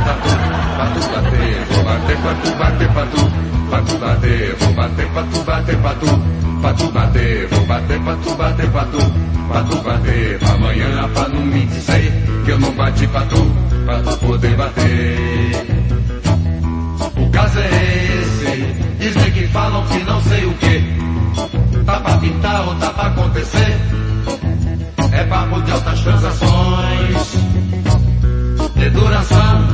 bater, 1.08 1.64
vou 1.70 1.84
bater 1.86 2.18
pra 2.18 2.34
tu, 2.36 2.52
bater 2.52 2.90
pra 2.90 3.06
tu, 3.06 3.24
pra 3.70 3.82
tu 3.82 3.98
bater, 3.98 4.56
vou 4.60 4.74
bater 4.74 5.08
pra 5.08 5.24
tu, 5.24 5.40
bater 5.46 5.78
pra 5.78 5.94
tu 5.94 6.40
pra 6.62 6.74
tu 6.74 6.92
bater, 6.92 7.48
vou 7.48 7.66
bater 7.66 8.00
pra 9.50 9.64
tu 9.64 9.82
bater, 9.82 10.40
pra 10.40 10.52
amanhã 10.52 11.10
pra 11.14 11.28
não 11.28 11.42
me 11.42 11.66
dizer 11.66 12.14
que 12.46 12.52
eu 12.52 12.60
não 12.60 12.72
bati 12.74 13.08
pra 13.08 13.22
tu, 13.22 13.52
pra 13.84 14.00
tu 14.00 14.18
poder 14.18 14.56
bater. 14.56 15.80
O 17.18 17.30
caso 17.32 17.60
é 17.60 17.68
esse, 18.22 18.76
dizem 19.00 19.32
que 19.32 19.48
falam 19.48 19.86
que 19.88 20.04
não 20.04 20.22
sei 20.22 20.46
o 20.46 20.54
que, 20.54 21.84
tá 21.84 22.00
pra 22.00 22.18
pintar 22.18 22.68
ou 22.68 22.76
tá 22.76 22.90
pra 22.92 23.08
acontecer, 23.08 23.78
é 25.12 25.24
papo 25.24 25.62
de 25.64 25.72
altas 25.72 26.00
transações, 26.02 27.34
de 28.76 28.90
duração, 28.92 29.68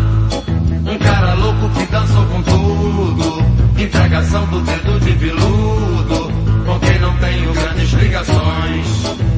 um 0.85 0.97
cara 0.97 1.33
louco 1.33 1.69
que 1.77 1.85
dançou 1.87 2.25
com 2.25 2.41
tudo, 2.43 3.43
entregação 3.77 4.45
do 4.47 4.61
dedo 4.61 4.99
de 5.01 5.11
viludo, 5.11 6.31
porque 6.65 6.99
não 6.99 7.13
tenho 7.17 7.53
grandes 7.53 7.91
ligações. 7.93 9.34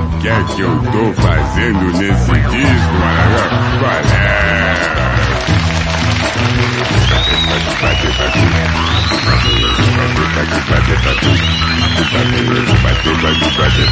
O 0.00 0.18
que 0.18 0.28
é 0.28 0.44
que 0.44 0.60
eu 0.60 0.78
tô 0.92 1.12
fazendo 1.22 1.98
nesse 1.98 2.32
disco, 2.32 2.92
mano? 3.00 3.80
Balé! 3.80 4.30
bater 4.90 5.09
pra 11.00 11.14
tu. 11.14 11.28
Bater, 12.82 13.14
bater, 13.16 13.50
bater 13.56 13.86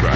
pra 0.00 0.09